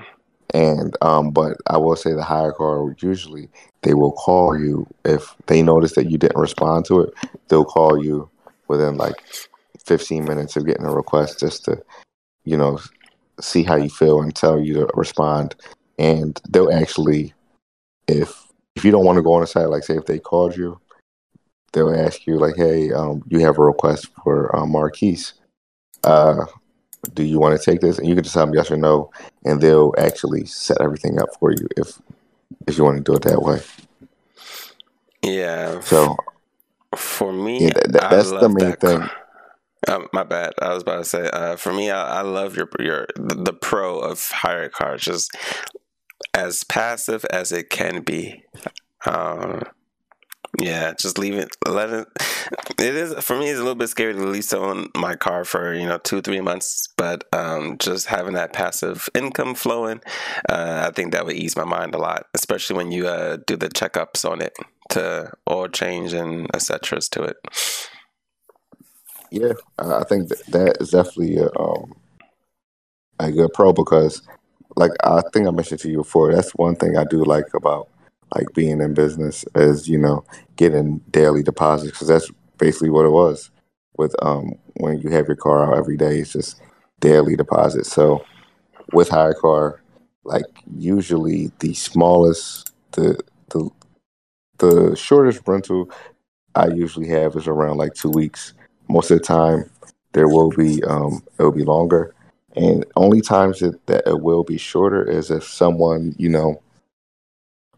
And 0.53 0.95
um, 1.01 1.31
but 1.31 1.57
I 1.67 1.77
will 1.77 1.95
say 1.95 2.13
the 2.13 2.21
HyreCar 2.21 3.01
usually 3.01 3.49
they 3.81 3.93
will 3.93 4.13
call 4.13 4.57
you 4.57 4.87
if 5.03 5.35
they 5.47 5.61
notice 5.61 5.93
that 5.95 6.09
you 6.09 6.17
didn't 6.17 6.39
respond 6.39 6.85
to 6.85 7.01
it. 7.01 7.13
They'll 7.47 7.65
call 7.65 8.03
you 8.03 8.29
within 8.67 8.97
like 8.97 9.15
15 9.85 10.25
minutes 10.25 10.55
of 10.55 10.65
getting 10.65 10.85
a 10.85 10.93
request 10.93 11.39
just 11.39 11.65
to, 11.65 11.81
you 12.43 12.57
know, 12.57 12.79
see 13.39 13.63
how 13.63 13.75
you 13.75 13.89
feel 13.89 14.21
and 14.21 14.35
tell 14.35 14.59
you 14.59 14.73
to 14.75 14.89
respond. 14.93 15.55
And 15.97 16.39
they'll 16.49 16.71
actually, 16.71 17.33
if 18.07 18.45
if 18.75 18.83
you 18.83 18.91
don't 18.91 19.05
want 19.05 19.17
to 19.17 19.23
go 19.23 19.33
on 19.33 19.41
the 19.41 19.47
site, 19.47 19.69
like 19.69 19.83
say 19.83 19.95
if 19.95 20.05
they 20.05 20.19
called 20.19 20.57
you, 20.57 20.79
they'll 21.71 21.93
ask 21.93 22.27
you 22.27 22.37
like, 22.37 22.55
"Hey, 22.55 22.91
um, 22.91 23.23
you 23.27 23.39
have 23.39 23.57
a 23.57 23.63
request 23.63 24.07
for 24.23 24.53
uh, 24.55 24.65
Marquise. 24.65 25.33
Uh, 26.03 26.45
do 27.13 27.23
you 27.23 27.39
want 27.39 27.57
to 27.57 27.63
take 27.71 27.79
this?" 27.79 27.97
And 27.97 28.07
you 28.07 28.15
can 28.15 28.23
just 28.23 28.33
tell 28.33 28.45
them 28.45 28.55
yes 28.55 28.69
or 28.69 28.77
no, 28.77 29.11
and 29.45 29.61
they'll 29.61 29.93
actually 29.97 30.45
set 30.45 30.81
everything 30.81 31.19
up 31.19 31.29
for 31.39 31.51
you 31.51 31.67
if 31.77 32.01
if 32.67 32.77
you 32.77 32.83
want 32.83 32.97
to 32.97 33.03
do 33.03 33.15
it 33.15 33.23
that 33.23 33.41
way. 33.41 33.61
Yeah. 35.21 35.79
So 35.79 36.17
For 36.95 37.31
me, 37.33 37.65
yeah, 37.65 37.73
that, 37.73 37.91
that, 37.93 38.03
I 38.03 38.15
that's 38.15 38.31
the 38.31 38.49
main 38.49 38.57
that. 38.69 38.81
thing. 38.81 38.99
car. 38.99 39.11
Um, 39.87 40.07
my 40.13 40.23
bad. 40.23 40.53
I 40.61 40.73
was 40.73 40.83
about 40.83 40.97
to 40.99 41.05
say. 41.05 41.29
Uh, 41.29 41.55
for 41.55 41.73
me, 41.73 41.91
I, 41.91 42.19
I 42.19 42.21
love 42.21 42.55
your 42.55 42.69
your 42.79 43.07
the, 43.15 43.35
the 43.35 43.53
pro 43.53 43.99
of 43.99 44.17
HyreCar, 44.19 44.97
just 44.99 45.35
as 46.33 46.63
passive 46.63 47.25
as 47.25 47.51
it 47.51 47.69
can 47.69 48.01
be. 48.01 48.43
Um, 49.05 49.63
yeah, 50.59 50.93
just 50.97 51.17
leave 51.17 51.35
it. 51.35 51.55
Let 51.67 51.89
it. 51.89 52.07
It 52.79 52.95
is 52.95 53.13
for 53.23 53.37
me. 53.37 53.49
It's 53.49 53.59
a 53.59 53.63
little 53.63 53.75
bit 53.75 53.89
scary 53.89 54.13
to 54.13 54.19
lease 54.25 54.47
someone 54.47 54.89
my 54.95 55.15
car 55.15 55.45
for 55.45 55.73
you 55.73 55.85
know 55.85 55.97
two 55.97 56.21
three 56.21 56.41
months, 56.41 56.87
but 56.97 57.25
um, 57.33 57.77
just 57.77 58.07
having 58.07 58.33
that 58.33 58.53
passive 58.53 59.09
income 59.13 59.53
flowing, 59.55 60.01
uh, 60.49 60.85
I 60.87 60.91
think 60.93 61.11
that 61.11 61.25
would 61.25 61.35
ease 61.35 61.55
my 61.55 61.65
mind 61.65 61.93
a 61.93 61.97
lot, 61.97 62.27
especially 62.33 62.77
when 62.77 62.91
you 62.91 63.07
uh, 63.07 63.37
do 63.45 63.55
the 63.57 63.69
checkups 63.69 64.29
on 64.29 64.41
it 64.41 64.55
to 64.89 65.31
oil 65.49 65.67
change 65.67 66.13
and 66.13 66.47
etc. 66.53 66.99
to 67.11 67.23
it. 67.23 67.37
Yeah, 69.31 69.53
I 69.79 70.03
think 70.03 70.29
that, 70.29 70.45
that 70.47 70.77
is 70.79 70.91
definitely 70.91 71.37
a, 71.37 71.49
um, 71.59 71.93
a 73.19 73.31
good 73.31 73.51
pro 73.53 73.73
because, 73.73 74.21
like 74.75 74.91
I 75.03 75.21
think 75.33 75.47
I 75.47 75.51
mentioned 75.51 75.81
to 75.81 75.89
you 75.89 75.97
before, 75.97 76.33
that's 76.33 76.51
one 76.51 76.75
thing 76.75 76.97
I 76.97 77.03
do 77.03 77.23
like 77.23 77.53
about 77.53 77.89
like 78.35 78.47
being 78.53 78.81
in 78.81 78.93
business 78.93 79.45
is 79.55 79.87
you 79.87 79.97
know 79.97 80.23
getting 80.55 80.97
daily 81.11 81.43
deposits 81.43 81.91
because 81.91 82.07
that's 82.07 82.29
basically 82.57 82.89
what 82.89 83.05
it 83.05 83.09
was 83.09 83.51
with 83.97 84.15
um 84.23 84.53
when 84.75 84.99
you 84.99 85.09
have 85.09 85.27
your 85.27 85.35
car 85.35 85.65
out 85.65 85.77
every 85.77 85.97
day. 85.97 86.19
It's 86.19 86.33
just 86.33 86.61
daily 86.99 87.35
deposits. 87.35 87.91
So 87.91 88.25
with 88.93 89.09
HyreCar, 89.09 89.79
like 90.23 90.45
usually 90.77 91.51
the 91.59 91.73
smallest, 91.73 92.71
the 92.91 93.19
the 93.49 93.69
the 94.57 94.95
shortest 94.95 95.41
rental 95.47 95.89
I 96.55 96.67
usually 96.67 97.07
have 97.09 97.35
is 97.35 97.47
around 97.47 97.77
like 97.77 97.93
two 97.93 98.09
weeks. 98.09 98.53
Most 98.87 99.11
of 99.11 99.17
the 99.19 99.23
time, 99.23 99.69
there 100.13 100.27
will 100.27 100.49
be 100.49 100.83
um, 100.83 101.21
it 101.37 101.43
will 101.43 101.51
be 101.51 101.63
longer, 101.65 102.13
and 102.55 102.85
only 102.95 103.21
times 103.21 103.59
that, 103.59 103.85
that 103.87 104.07
it 104.07 104.21
will 104.21 104.43
be 104.43 104.57
shorter 104.57 105.03
is 105.03 105.31
if 105.31 105.43
someone 105.43 106.15
you 106.17 106.29
know, 106.29 106.61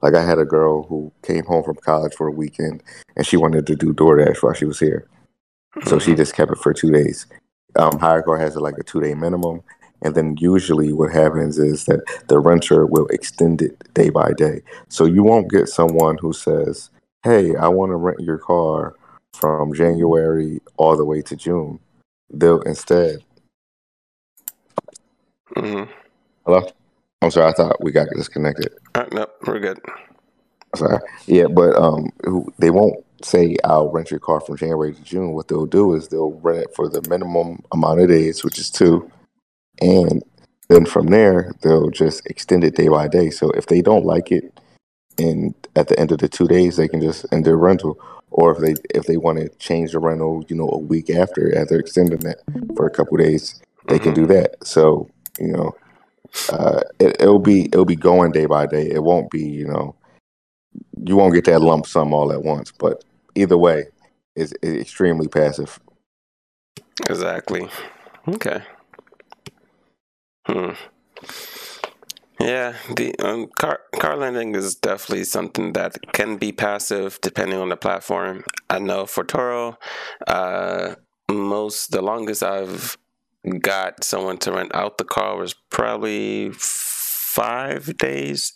like 0.02 0.14
I 0.14 0.24
had 0.24 0.38
a 0.38 0.46
girl 0.46 0.84
who 0.84 1.12
came 1.24 1.46
home 1.46 1.64
from 1.64 1.76
college 1.76 2.14
for 2.14 2.28
a 2.28 2.32
weekend 2.32 2.84
and 3.16 3.26
she 3.26 3.38
wanted 3.38 3.66
to 3.68 3.76
do 3.76 3.94
DoorDash 3.94 4.44
while 4.44 4.54
she 4.54 4.66
was 4.66 4.80
here, 4.80 5.08
so 5.86 5.98
she 5.98 6.12
Mhm. 6.14 6.18
just 6.18 6.36
kept 6.36 6.52
it 6.52 6.60
for 6.60 6.74
two 6.74 6.92
days. 6.92 7.26
Um, 7.76 7.94
HyreCar 7.94 8.40
has 8.40 8.56
like 8.56 8.78
a 8.78 8.84
two 8.84 9.02
day 9.02 9.14
minimum, 9.16 9.62
and 10.02 10.16
then 10.16 10.36
usually 10.40 10.94
what 10.94 11.12
happens 11.12 11.58
is 11.58 11.86
that 11.86 12.02
the 12.28 12.40
renter 12.40 12.86
will 12.86 13.08
extend 13.08 13.62
it 13.62 13.94
day 13.94 14.10
by 14.10 14.32
day. 14.38 14.62
So 14.90 15.06
you 15.06 15.24
won't 15.24 15.50
get 15.50 15.68
someone 15.70 16.18
who 16.20 16.34
says, 16.34 16.90
"Hey, 17.24 17.56
I 17.56 17.68
want 17.68 17.92
to 17.92 17.96
rent 17.96 18.20
your 18.20 18.38
car 18.38 18.96
from 19.34 19.74
January 19.74 20.62
all 20.78 20.96
the 20.98 21.06
way 21.06 21.22
to 21.24 21.36
June." 21.36 21.80
They'll 22.30 22.62
instead. 22.62 23.24
Mhm. 25.56 25.88
Hello. 26.46 26.68
I'm 27.22 27.32
sorry. 27.32 27.48
I 27.50 27.54
thought 27.54 27.84
we 27.84 27.92
got 27.92 28.08
disconnected. 28.16 28.70
Uh, 28.96 29.06
nope, 29.12 29.34
we're 29.46 29.60
good. 29.60 29.80
Sorry. 30.76 31.00
Yeah, 31.26 31.48
but 31.48 31.76
um, 31.76 32.12
they 32.60 32.70
won't 32.70 33.04
say 33.24 33.56
I'll 33.64 33.90
rent 33.90 34.12
your 34.12 34.20
car 34.20 34.40
from 34.40 34.58
January 34.58 34.94
to 34.94 35.02
June. 35.02 35.34
What 35.34 35.48
they'll 35.48 35.66
do 35.66 35.96
is 35.96 36.10
they'll 36.10 36.34
rent 36.34 36.60
it 36.60 36.76
for 36.76 36.88
the 36.88 37.02
minimum 37.10 37.64
amount 37.72 38.02
of 38.02 38.10
days, 38.10 38.44
which 38.44 38.60
is 38.60 38.70
two, 38.70 39.10
and 39.82 40.24
then 40.70 40.86
from 40.86 41.08
there 41.08 41.52
they'll 41.62 41.90
just 41.90 42.26
extend 42.28 42.64
it 42.64 42.76
day 42.76 42.88
by 42.88 43.08
day. 43.08 43.30
So 43.30 43.52
if 43.52 43.68
they 43.68 43.82
don't 43.82 44.06
like 44.06 44.32
it, 44.32 44.54
and 45.18 45.54
at 45.76 45.88
the 45.88 46.00
end 46.00 46.12
of 46.12 46.20
the 46.20 46.30
two 46.30 46.48
days 46.48 46.78
they 46.78 46.88
can 46.88 47.02
just 47.02 47.26
end 47.32 47.46
their 47.46 47.58
rental, 47.58 48.00
or 48.32 48.52
if 48.52 48.60
they 48.60 48.76
if 48.98 49.06
they 49.06 49.18
want 49.18 49.40
to 49.40 49.50
change 49.58 49.92
the 49.92 50.00
rental, 50.00 50.44
you 50.48 50.56
know, 50.56 50.70
a 50.70 50.78
week 50.78 51.10
after 51.10 51.58
after 51.58 51.80
extending 51.80 52.26
it 52.26 52.42
for 52.76 52.86
a 52.86 52.92
couple 52.92 53.18
days, 53.18 53.62
they 53.88 54.00
can 54.00 54.12
Mhm. 54.12 54.16
do 54.16 54.26
that. 54.28 54.56
So 54.66 55.10
you 55.40 55.54
know, 55.54 55.76
uh, 56.52 56.82
it, 57.00 57.22
it'll 57.22 57.40
be 57.40 57.66
it'll 57.66 57.86
be 57.86 57.96
going 57.96 58.32
day 58.32 58.46
by 58.46 58.66
day. 58.66 58.90
It 58.90 59.04
won't 59.04 59.30
be 59.32 59.44
you 59.44 59.68
know 59.68 59.96
you 61.06 61.16
won't 61.16 61.34
get 61.34 61.46
that 61.46 61.62
lump 61.62 61.86
sum 61.86 62.14
all 62.14 62.32
at 62.32 62.44
once. 62.44 62.72
But 62.72 63.04
either 63.36 63.58
way, 63.58 63.86
it's, 64.36 64.54
it's 64.62 64.82
extremely 64.82 65.28
passive. 65.28 65.80
Exactly. 67.10 67.70
Okay. 68.28 68.62
Hmm. 70.48 70.72
Yeah, 72.40 72.76
the 72.96 73.14
um, 73.20 73.48
car 73.58 73.82
car 74.00 74.16
lending 74.16 74.56
is 74.56 74.76
definitely 74.76 75.26
something 75.26 75.74
that 75.74 75.98
can 76.14 76.38
be 76.38 76.54
passive 76.54 77.20
depending 77.22 77.60
on 77.60 77.70
the 77.70 77.76
platform. 77.76 78.46
I 78.70 78.80
know 78.80 79.06
for 79.06 79.26
Turo, 79.26 79.76
uh, 80.26 80.96
most 81.30 81.92
the 81.92 82.02
longest 82.02 82.44
I've 82.44 82.98
got 83.60 84.06
someone 84.06 84.38
to 84.40 84.54
rent 84.54 84.74
out 84.74 84.98
the 84.98 85.04
car 85.04 85.36
was 85.38 85.54
probably 85.70 86.52
five 86.54 87.98
days. 87.98 88.54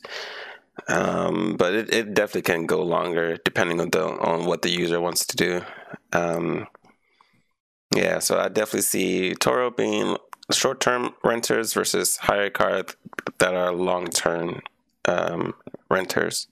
Um, 0.87 1.55
but 1.57 1.73
it, 1.73 1.93
it 1.93 2.13
definitely 2.13 2.43
can 2.43 2.65
go 2.65 2.81
longer 2.83 3.37
depending 3.43 3.81
on 3.81 3.89
the 3.89 4.03
on 4.03 4.45
what 4.45 4.61
the 4.61 4.69
user 4.69 5.01
wants 5.01 5.25
to 5.25 5.35
do. 5.35 5.61
Um, 6.13 6.67
yeah, 7.93 8.19
so 8.19 8.39
I 8.39 8.47
definitely 8.47 8.81
see 8.81 9.35
Turo 9.37 9.75
being 9.75 10.15
short-term 10.51 11.13
renters 11.23 11.73
versus 11.73 12.17
HyreCar 12.21 12.95
that 13.39 13.53
are 13.53 13.73
long-term 13.73 14.61
um, 15.05 15.53
renters. 15.89 16.47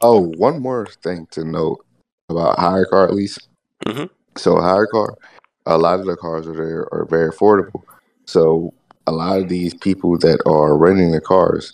Oh, 0.00 0.20
one 0.36 0.60
more 0.60 0.86
thing 1.02 1.26
to 1.32 1.44
note 1.44 1.84
about 2.28 2.58
HyreCar, 2.58 3.08
at 3.08 3.14
least. 3.14 3.48
Mhm. 3.84 4.10
So 4.36 4.56
HyreCar, 4.56 5.14
a 5.66 5.78
lot 5.78 6.00
of 6.00 6.06
the 6.06 6.16
cars 6.16 6.46
are 6.46 6.54
there 6.54 6.88
are 6.92 7.06
very 7.06 7.30
affordable. 7.30 7.82
So 8.26 8.72
a 9.06 9.12
lot 9.12 9.40
of 9.40 9.48
these 9.48 9.74
people 9.74 10.18
that 10.18 10.40
are 10.46 10.76
renting 10.76 11.12
the 11.12 11.20
cars, 11.20 11.72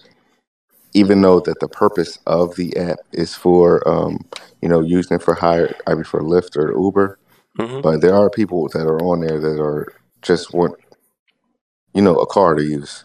even 0.94 1.22
though 1.22 1.40
that 1.40 1.60
the 1.60 1.68
purpose 1.68 2.18
of 2.26 2.54
the 2.56 2.76
app 2.76 2.98
is 3.12 3.34
for 3.34 3.86
um, 3.88 4.24
you 4.60 4.68
know 4.68 4.80
using 4.80 5.16
it 5.16 5.22
for 5.22 5.34
hire, 5.34 5.74
I 5.86 5.94
mean 5.94 6.04
for 6.04 6.20
Lyft 6.20 6.56
or 6.56 6.72
Uber, 6.78 7.18
hmm 7.56 7.80
but 7.80 8.00
there 8.00 8.14
are 8.14 8.30
people 8.30 8.68
that 8.68 8.86
are 8.86 9.00
on 9.00 9.20
there 9.20 9.40
that 9.40 9.60
are 9.60 9.92
just 10.22 10.54
want 10.54 10.74
you 11.94 12.02
know 12.02 12.16
a 12.16 12.26
car 12.26 12.54
to 12.54 12.62
use. 12.62 13.04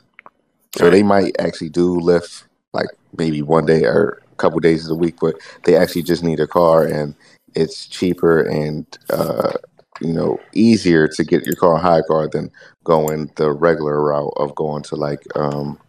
So 0.78 0.90
they 0.90 1.02
might 1.02 1.36
actually 1.40 1.70
do 1.70 2.00
Lyft 2.00 2.44
like 2.74 2.90
maybe 3.18 3.42
one 3.42 3.66
day 3.66 3.84
or 3.84 4.22
a 4.32 4.36
couple 4.36 4.60
days 4.60 4.84
of 4.84 4.90
the 4.90 4.96
week, 4.96 5.16
but 5.20 5.36
they 5.64 5.76
actually 5.76 6.04
just 6.04 6.24
need 6.24 6.40
a 6.40 6.48
car 6.48 6.84
and 6.86 7.16
it's 7.56 7.88
cheaper 7.88 8.42
and 8.42 8.86
uh, 9.10 9.54
you 10.02 10.14
know 10.14 10.40
easier 10.54 11.08
to 11.08 11.24
get 11.24 11.46
your 11.46 11.56
car 11.56 11.76
a 11.76 11.80
hire 11.80 12.04
car 12.04 12.28
than 12.28 12.52
going 12.84 13.32
the 13.36 13.52
regular 13.52 14.02
route 14.04 14.34
of 14.38 14.54
going 14.56 14.84
to 14.84 14.96
like 14.96 15.24
um, 15.36 15.80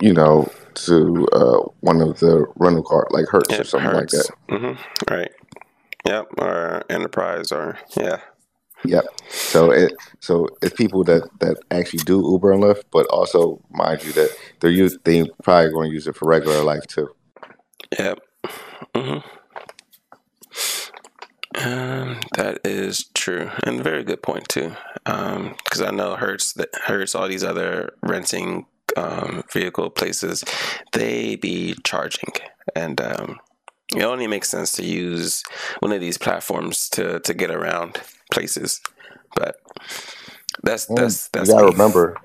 you 0.00 0.12
know 0.12 0.50
to 0.74 1.26
uh, 1.32 1.58
one 1.80 2.00
of 2.00 2.18
the 2.18 2.46
rental 2.56 2.82
car 2.82 3.06
like 3.10 3.26
Hertz 3.28 3.58
or 3.58 3.62
It 3.62 3.66
something 3.66 3.92
like 3.92 4.08
that. 4.08 4.28
Hertz. 4.48 4.62
hmm 4.62 5.12
Right. 5.12 5.32
Yep. 6.06 6.26
Or 6.38 6.84
enterprise 6.90 7.52
or 7.52 7.78
yeah. 7.96 8.20
Yep. 8.88 9.04
So 9.28 9.70
it 9.70 9.94
so 10.20 10.48
it's 10.62 10.74
people 10.74 11.04
that 11.04 11.28
that 11.40 11.56
actually 11.70 12.00
do 12.00 12.22
Uber 12.30 12.52
and 12.52 12.62
Lyft, 12.62 12.84
but 12.90 13.06
also 13.08 13.60
mind 13.70 14.04
you 14.04 14.12
that 14.12 14.30
they're 14.60 14.70
use 14.70 14.98
they 15.04 15.24
probably 15.42 15.70
going 15.70 15.90
to 15.90 15.94
use 15.94 16.06
it 16.06 16.16
for 16.16 16.28
regular 16.28 16.62
life 16.62 16.86
too. 16.86 17.08
Yep. 17.98 18.20
hmm 18.94 19.18
Um, 21.56 22.20
that 22.36 22.60
is 22.64 23.04
true, 23.14 23.50
and 23.64 23.82
very 23.82 24.04
good 24.04 24.22
point 24.22 24.48
too. 24.48 24.76
Because 25.04 25.80
I 25.80 25.90
know 25.90 26.16
Hertz, 26.16 26.52
that 26.54 26.68
Hertz, 26.84 27.14
all 27.14 27.28
these 27.28 27.44
other 27.44 27.94
renting 28.02 28.66
um, 28.96 29.42
vehicle 29.52 29.90
places, 29.90 30.44
they 30.92 31.36
be 31.36 31.74
charging, 31.84 32.32
and 32.74 33.00
um, 33.00 33.38
it 33.94 34.02
only 34.04 34.26
makes 34.26 34.50
sense 34.50 34.72
to 34.72 34.84
use 34.84 35.42
one 35.80 35.92
of 35.92 36.00
these 36.00 36.18
platforms 36.18 36.88
to 36.90 37.20
to 37.20 37.34
get 37.34 37.50
around 37.50 38.00
places. 38.32 38.80
But 39.34 39.56
that's 40.62 40.88
And 40.88 40.98
that's 40.98 41.26
you 41.26 41.30
that's 41.32 41.50
gotta 41.50 41.66
me. 41.66 41.72
remember 41.72 42.16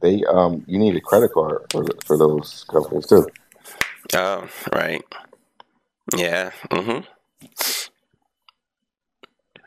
they 0.00 0.22
um 0.24 0.64
you 0.66 0.78
need 0.78 0.96
a 0.96 1.00
credit 1.00 1.32
card 1.32 1.66
for 1.72 1.84
for 2.06 2.16
those 2.18 2.64
companies 2.70 3.06
too. 3.06 3.26
Oh, 4.14 4.48
right. 4.72 5.02
Yeah. 6.16 6.50
Mm-hmm. 6.70 7.00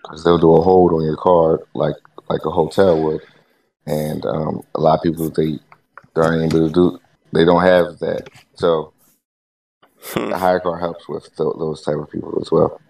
because 0.03 0.23
they'll 0.23 0.37
do 0.37 0.55
a 0.55 0.61
hold 0.61 0.93
on 0.93 1.03
your 1.03 1.17
card 1.17 1.61
like 1.73 1.95
like 2.29 2.41
a 2.45 2.49
hotel 2.49 3.01
would, 3.03 3.21
and 3.85 4.25
um, 4.25 4.61
a 4.75 4.79
lot 4.79 4.95
of 4.99 5.03
people 5.03 5.29
they 5.29 5.59
they 6.15 6.21
aren't 6.21 6.43
able 6.53 6.67
to 6.67 6.73
do 6.73 6.99
they 7.33 7.45
don't 7.45 7.61
have 7.63 7.99
that. 7.99 8.29
So 8.55 8.93
Hmm. 10.03 10.29
the 10.31 10.35
HyreCar 10.35 10.79
helps 10.79 11.07
with 11.07 11.25
th- 11.37 11.53
those 11.59 11.83
type 11.83 11.97
of 11.97 12.09
people 12.09 12.37
as 12.41 12.51
well. 12.51 12.81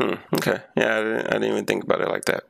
Hmm. 0.00 0.14
Okay. 0.36 0.58
Yeah, 0.76 0.96
I 0.98 1.02
didn't, 1.02 1.26
I 1.26 1.32
didn't 1.34 1.50
even 1.52 1.64
think 1.66 1.84
about 1.84 2.00
it 2.00 2.08
like 2.08 2.24
that. 2.24 2.44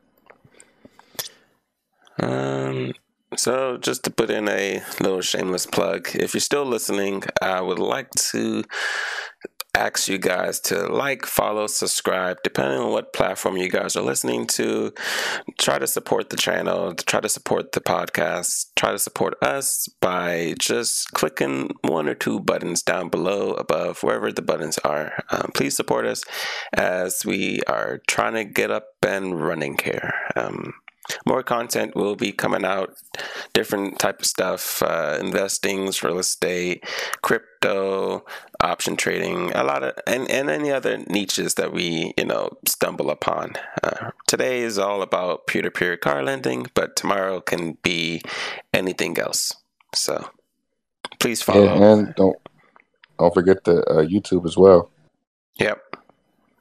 Um. 2.23 2.93
So, 3.37 3.77
just 3.77 4.03
to 4.05 4.11
put 4.11 4.29
in 4.29 4.49
a 4.49 4.83
little 5.01 5.21
shameless 5.21 5.65
plug, 5.65 6.09
if 6.15 6.35
you're 6.35 6.41
still 6.41 6.65
listening, 6.67 7.23
I 7.41 7.61
would 7.61 7.79
like 7.79 8.11
to 8.33 8.65
ask 9.81 10.09
you 10.09 10.19
guys 10.19 10.61
to 10.61 10.87
like, 10.93 11.25
follow, 11.25 11.67
subscribe, 11.67 12.39
depending 12.45 12.81
on 12.81 12.93
what 12.93 13.13
platform 13.13 13.57
you 13.57 13.71
guys 13.71 13.97
are 13.97 14.03
listening 14.03 14.47
to. 14.49 14.93
Try 15.59 15.79
to 15.79 15.87
support 15.87 16.31
the 16.31 16.37
channel, 16.37 16.95
try 16.95 17.21
to 17.21 17.29
support 17.29 17.73
the 17.73 17.81
podcast, 17.81 18.67
try 18.77 18.93
to 18.93 18.99
support 18.99 19.35
us 19.43 19.89
by 20.01 20.55
just 20.59 21.13
clicking 21.13 21.71
one 21.83 22.09
or 22.09 22.15
two 22.15 22.41
buttons 22.41 22.83
down 22.83 23.09
below, 23.09 23.53
above, 23.53 24.03
wherever 24.03 24.31
the 24.31 24.43
buttons 24.43 24.79
are. 24.79 25.25
Um, 25.31 25.51
please 25.55 25.77
support 25.77 26.07
us 26.07 26.25
as 26.75 27.25
we 27.25 27.61
are 27.67 28.01
trying 28.07 28.35
to 28.35 28.45
get 28.45 28.71
up 28.71 28.89
and 29.07 29.41
running 29.41 29.79
here. 29.83 30.13
Um, 30.37 30.75
more 31.31 31.45
content 31.45 31.97
will 31.97 32.17
be 32.17 32.33
coming 32.33 32.65
out 32.67 32.95
different 33.55 33.99
type 34.01 34.21
of 34.21 34.27
stuff 34.27 34.83
uh, 34.83 35.19
investings 35.21 36.03
real 36.03 36.19
estate 36.19 36.85
crypto 37.23 38.25
option 38.63 38.97
trading 38.97 39.53
a 39.53 39.65
lot 39.65 39.83
of 39.85 39.95
and, 40.07 40.31
and 40.31 40.51
any 40.51 40.73
other 40.73 40.99
niches 41.09 41.55
that 41.55 41.73
we 41.73 42.13
you 42.19 42.27
know 42.27 42.51
stumble 42.67 43.11
upon. 43.11 43.55
Uh, 43.85 44.11
today 44.27 44.61
is 44.63 44.79
all 44.79 45.03
about 45.03 45.47
peer-to-peer 45.49 45.97
car 45.97 46.23
lending 46.25 46.67
but 46.75 46.97
tomorrow 46.97 47.41
can 47.41 47.79
be 47.85 48.23
anything 48.75 49.19
else. 49.19 49.55
So 49.95 50.31
please 51.21 51.43
Yeah, 51.53 51.71
follow. 51.71 51.83
and 51.93 52.15
don't 52.17 52.39
don't 53.19 53.35
forget 53.35 53.65
the 53.65 53.77
uh, 53.85 54.05
YouTube 54.05 54.47
as 54.47 54.57
well. 54.57 54.91
yep 55.59 55.90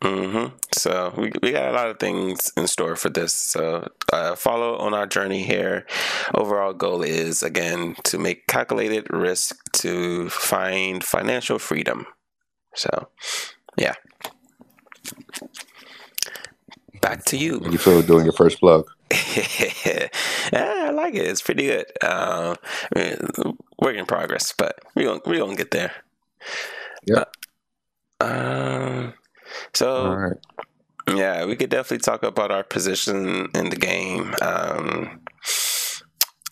Mm-hmm. 0.01 0.55
So 0.71 1.13
we, 1.17 1.31
we 1.43 1.51
got 1.51 1.69
a 1.69 1.73
lot 1.73 1.89
of 1.89 1.99
things 1.99 2.53
in 2.55 2.67
store 2.67 2.95
for 2.95 3.09
this. 3.09 3.33
So 3.33 3.89
uh, 4.13 4.35
follow 4.35 4.77
on 4.77 4.93
our 4.93 5.05
journey 5.05 5.43
here. 5.43 5.85
Overall 6.33 6.73
goal 6.73 7.01
is 7.01 7.43
again 7.43 7.95
to 8.05 8.17
make 8.17 8.47
calculated 8.47 9.11
risk 9.11 9.57
to 9.73 10.29
find 10.29 11.03
financial 11.03 11.59
freedom. 11.59 12.05
So 12.75 13.09
yeah. 13.77 13.95
Back 17.01 17.25
to 17.25 17.37
you. 17.37 17.61
You 17.69 17.77
feel 17.77 18.01
doing 18.01 18.25
your 18.25 18.33
first 18.33 18.59
plug. 18.59 18.85
yeah, 19.11 20.09
I 20.53 20.91
like 20.91 21.15
it. 21.15 21.25
It's 21.25 21.41
pretty 21.41 21.67
good. 21.67 21.85
Uh, 22.01 22.55
work 23.79 23.95
in 23.95 24.05
progress, 24.05 24.53
but 24.57 24.79
we 24.95 25.05
gonna 25.05 25.21
we 25.25 25.37
gonna 25.37 25.55
get 25.55 25.71
there. 25.71 25.93
Yep. 27.05 27.35
Um. 28.19 29.13
So 29.73 30.13
right. 30.13 30.37
yeah, 31.07 31.45
we 31.45 31.55
could 31.55 31.69
definitely 31.69 32.03
talk 32.03 32.23
about 32.23 32.51
our 32.51 32.63
position 32.63 33.49
in 33.53 33.69
the 33.69 33.75
game. 33.75 34.35
Um, 34.41 35.21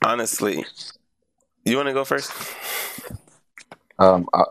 honestly, 0.04 0.66
you 1.66 1.76
want 1.76 1.88
to 1.88 1.94
go 1.94 2.06
first? 2.06 2.32
Um, 4.00 4.30
I, 4.34 4.44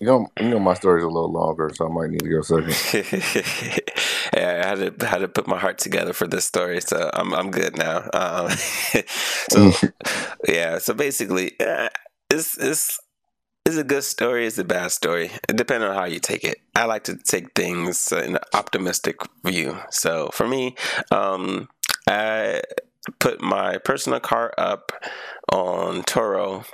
you 0.00 0.06
know, 0.06 0.26
you 0.40 0.48
know, 0.48 0.58
my 0.58 0.74
story's 0.74 1.04
a 1.04 1.08
little 1.08 1.32
longer, 1.32 1.70
so 1.74 1.86
I 1.86 1.92
might 1.92 2.10
need 2.10 2.20
to 2.20 2.28
go 2.28 2.42
second. 2.42 2.74
yeah, 4.34 4.62
I 4.64 4.68
had 4.68 4.98
to 4.98 5.06
had 5.06 5.18
to 5.18 5.28
put 5.28 5.46
my 5.46 5.58
heart 5.58 5.78
together 5.78 6.12
for 6.12 6.26
this 6.26 6.44
story, 6.44 6.80
so 6.80 7.10
I'm 7.14 7.32
I'm 7.32 7.50
good 7.50 7.76
now. 7.76 8.08
Um, 8.12 8.50
so 9.50 9.72
yeah, 10.48 10.78
so 10.78 10.94
basically, 10.94 11.58
uh, 11.60 11.88
it's 12.28 12.58
it's 12.58 12.98
it's 13.66 13.76
a 13.76 13.84
good 13.84 14.04
story. 14.04 14.46
It's 14.46 14.58
a 14.58 14.64
bad 14.64 14.92
story. 14.92 15.30
Depends 15.48 15.84
on 15.84 15.94
how 15.94 16.04
you 16.04 16.20
take 16.20 16.44
it. 16.44 16.60
I 16.74 16.84
like 16.84 17.04
to 17.04 17.16
take 17.16 17.54
things 17.54 18.12
in 18.12 18.36
an 18.36 18.42
optimistic 18.52 19.16
view. 19.42 19.78
So 19.90 20.30
for 20.32 20.46
me, 20.46 20.76
um, 21.10 21.68
I 22.06 22.62
put 23.18 23.40
my 23.40 23.78
personal 23.78 24.20
car 24.20 24.52
up 24.58 24.92
on 25.50 26.02
Turo 26.02 26.64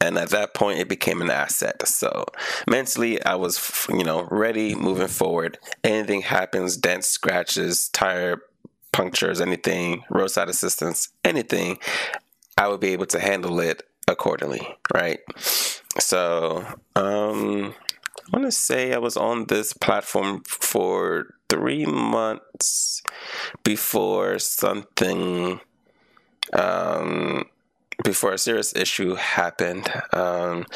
and 0.00 0.18
at 0.18 0.30
that 0.30 0.54
point 0.54 0.78
it 0.78 0.88
became 0.88 1.22
an 1.22 1.30
asset 1.30 1.86
so 1.86 2.24
mentally 2.68 3.22
i 3.24 3.34
was 3.34 3.86
you 3.88 4.04
know 4.04 4.26
ready 4.30 4.74
moving 4.74 5.08
forward 5.08 5.58
anything 5.84 6.22
happens 6.22 6.76
dents 6.76 7.08
scratches 7.08 7.88
tire 7.90 8.42
punctures 8.92 9.40
anything 9.40 10.02
roadside 10.10 10.48
assistance 10.48 11.08
anything 11.24 11.78
i 12.58 12.68
would 12.68 12.80
be 12.80 12.88
able 12.88 13.06
to 13.06 13.18
handle 13.18 13.58
it 13.60 13.82
accordingly 14.08 14.66
right 14.94 15.20
so 15.98 16.64
um 16.94 17.74
i 18.32 18.36
want 18.36 18.44
to 18.44 18.52
say 18.52 18.92
i 18.92 18.98
was 18.98 19.16
on 19.16 19.46
this 19.46 19.72
platform 19.72 20.42
for 20.46 21.34
three 21.48 21.86
months 21.86 23.02
before 23.64 24.38
something 24.38 25.60
um 26.52 27.44
before 28.02 28.32
a 28.32 28.38
serious 28.38 28.74
issue 28.74 29.14
happened. 29.14 29.90
Um, 30.12 30.66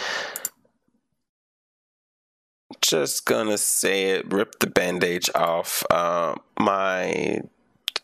just 2.80 3.26
gonna 3.26 3.58
say 3.58 4.10
it, 4.10 4.32
ripped 4.32 4.60
the 4.60 4.66
bandage 4.66 5.28
off. 5.34 5.84
Uh, 5.90 6.36
my 6.58 7.40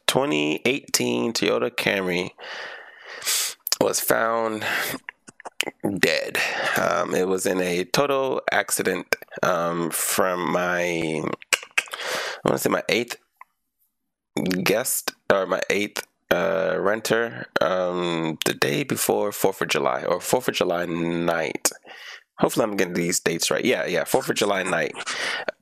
2018 0.07 1.33
Toyota 1.33 1.71
Camry 1.71 2.31
was 3.81 4.01
found 4.01 4.65
dead. 5.99 6.39
Um, 6.77 7.15
it 7.15 7.27
was 7.27 7.47
in 7.47 7.61
a 7.61 7.85
total 7.85 8.43
accident 8.51 9.17
um, 9.43 9.91
from 9.91 10.53
my, 10.53 10.83
I 10.83 11.21
want 12.45 12.53
to 12.53 12.59
say 12.59 12.71
my 12.71 12.83
eighth 12.89 13.17
guest 14.63 15.13
or 15.33 15.47
my 15.47 15.61
eighth 15.71 16.07
uh, 16.31 16.77
renter 16.79 17.47
um, 17.61 18.39
the 18.45 18.55
day 18.55 18.83
before 18.83 19.33
Fourth 19.33 19.61
of 19.61 19.69
July 19.69 20.03
or 20.03 20.21
Fourth 20.21 20.49
of 20.49 20.55
July 20.55 20.87
night. 20.87 21.71
Hopefully, 22.39 22.65
I'm 22.65 22.77
getting 22.77 22.95
these 22.95 23.21
dates 23.21 23.51
right. 23.51 23.65
Yeah, 23.65 23.87
yeah, 23.87 24.05
Fourth 24.05 24.29
of 24.29 24.37
July 24.37 24.63
night. 24.63 24.93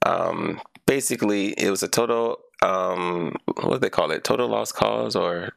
Um, 0.05 0.61
basically, 0.87 1.53
it 1.53 1.71
was 1.71 1.83
a 1.83 1.89
total 1.89 2.39
um, 2.65 3.37
what 3.47 3.75
do 3.75 3.79
they 3.79 3.91
call 3.91 4.11
it? 4.11 4.25
Total 4.25 4.49
loss 4.49 4.73
cause 4.73 5.15
or 5.15 5.53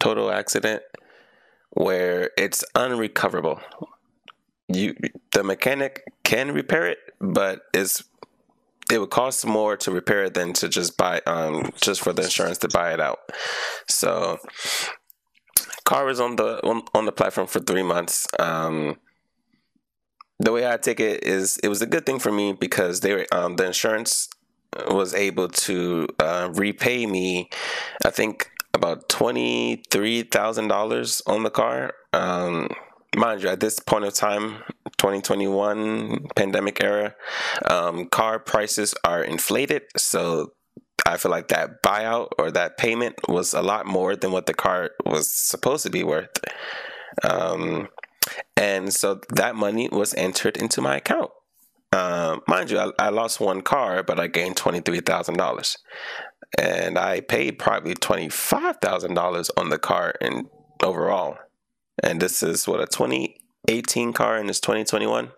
total 0.00 0.30
accident, 0.30 0.82
where 1.70 2.30
it's 2.36 2.64
unrecoverable. 2.74 3.60
You, 4.68 4.94
the 5.32 5.42
mechanic 5.42 6.02
can 6.24 6.52
repair 6.52 6.86
it, 6.86 6.98
but 7.20 7.62
it's 7.72 8.04
it 8.90 8.98
would 8.98 9.10
cost 9.10 9.46
more 9.46 9.76
to 9.76 9.90
repair 9.90 10.24
it 10.24 10.34
than 10.34 10.54
to 10.54 10.68
just 10.68 10.96
buy 10.96 11.20
um 11.26 11.72
just 11.80 12.00
for 12.00 12.12
the 12.12 12.22
insurance 12.22 12.58
to 12.58 12.68
buy 12.68 12.92
it 12.92 13.00
out. 13.00 13.20
So 13.88 14.38
car 15.84 16.04
was 16.04 16.20
on 16.20 16.36
the 16.36 16.66
on, 16.66 16.82
on 16.94 17.06
the 17.06 17.12
platform 17.12 17.46
for 17.46 17.60
three 17.60 17.82
months. 17.82 18.26
Um, 18.38 18.96
the 20.38 20.52
way 20.52 20.70
I 20.70 20.76
take 20.76 21.00
it 21.00 21.24
is 21.24 21.58
it 21.62 21.68
was 21.68 21.82
a 21.82 21.86
good 21.86 22.06
thing 22.06 22.18
for 22.18 22.30
me 22.30 22.52
because 22.52 23.00
they 23.00 23.14
were 23.14 23.26
um, 23.32 23.56
the 23.56 23.66
insurance 23.66 24.28
was 24.90 25.14
able 25.14 25.48
to 25.48 26.06
uh, 26.18 26.50
repay 26.54 27.06
me, 27.06 27.48
I 28.04 28.10
think 28.10 28.50
about 28.78 29.08
twenty 29.08 29.82
three 29.90 30.22
thousand 30.22 30.68
dollars 30.68 31.20
on 31.26 31.42
the 31.42 31.50
car. 31.50 31.92
Um, 32.12 32.68
mind 33.16 33.42
you, 33.42 33.48
at 33.48 33.60
this 33.60 33.78
point 33.78 34.04
of 34.04 34.14
time, 34.14 34.62
2021 34.98 36.26
pandemic 36.36 36.82
era, 36.82 37.14
um, 37.70 38.06
car 38.06 38.38
prices 38.38 38.94
are 39.04 39.22
inflated. 39.22 39.82
So 39.96 40.52
I 41.06 41.16
feel 41.16 41.30
like 41.30 41.48
that 41.48 41.82
buyout 41.82 42.28
or 42.38 42.50
that 42.50 42.76
payment 42.76 43.16
was 43.28 43.54
a 43.54 43.62
lot 43.62 43.86
more 43.86 44.14
than 44.16 44.32
what 44.32 44.46
the 44.46 44.54
car 44.54 44.90
was 45.04 45.32
supposed 45.32 45.84
to 45.84 45.90
be 45.90 46.04
worth. 46.04 46.30
Um, 47.22 47.88
and 48.56 48.92
so 48.92 49.20
that 49.30 49.56
money 49.56 49.88
was 49.90 50.14
entered 50.14 50.56
into 50.56 50.80
my 50.80 50.96
account. 50.96 51.30
Uh, 51.90 52.38
mind 52.46 52.70
you, 52.70 52.78
I, 52.78 52.90
I, 52.98 53.08
lost 53.08 53.40
one 53.40 53.62
car, 53.62 54.02
but 54.02 54.20
I 54.20 54.26
gained 54.26 54.56
twenty 54.56 54.80
three 54.80 55.00
thousand 55.00 55.36
dollars, 55.36 55.78
and 56.58 56.98
I 56.98 57.20
paid 57.20 57.58
probably 57.58 57.94
twenty 57.94 58.28
five 58.28 58.76
thousand 58.82 59.14
dollars 59.14 59.50
on 59.56 59.70
the 59.70 59.78
car 59.78 60.14
in 60.20 60.50
overall. 60.82 61.38
And 62.02 62.20
this 62.20 62.42
is 62.42 62.68
what 62.68 62.80
a 62.80 62.86
twenty 62.86 63.38
eighteen 63.68 64.12
car, 64.12 64.36
and 64.36 64.50
it's 64.50 64.60
twenty 64.60 64.84
twenty 64.84 65.06
one. 65.06 65.32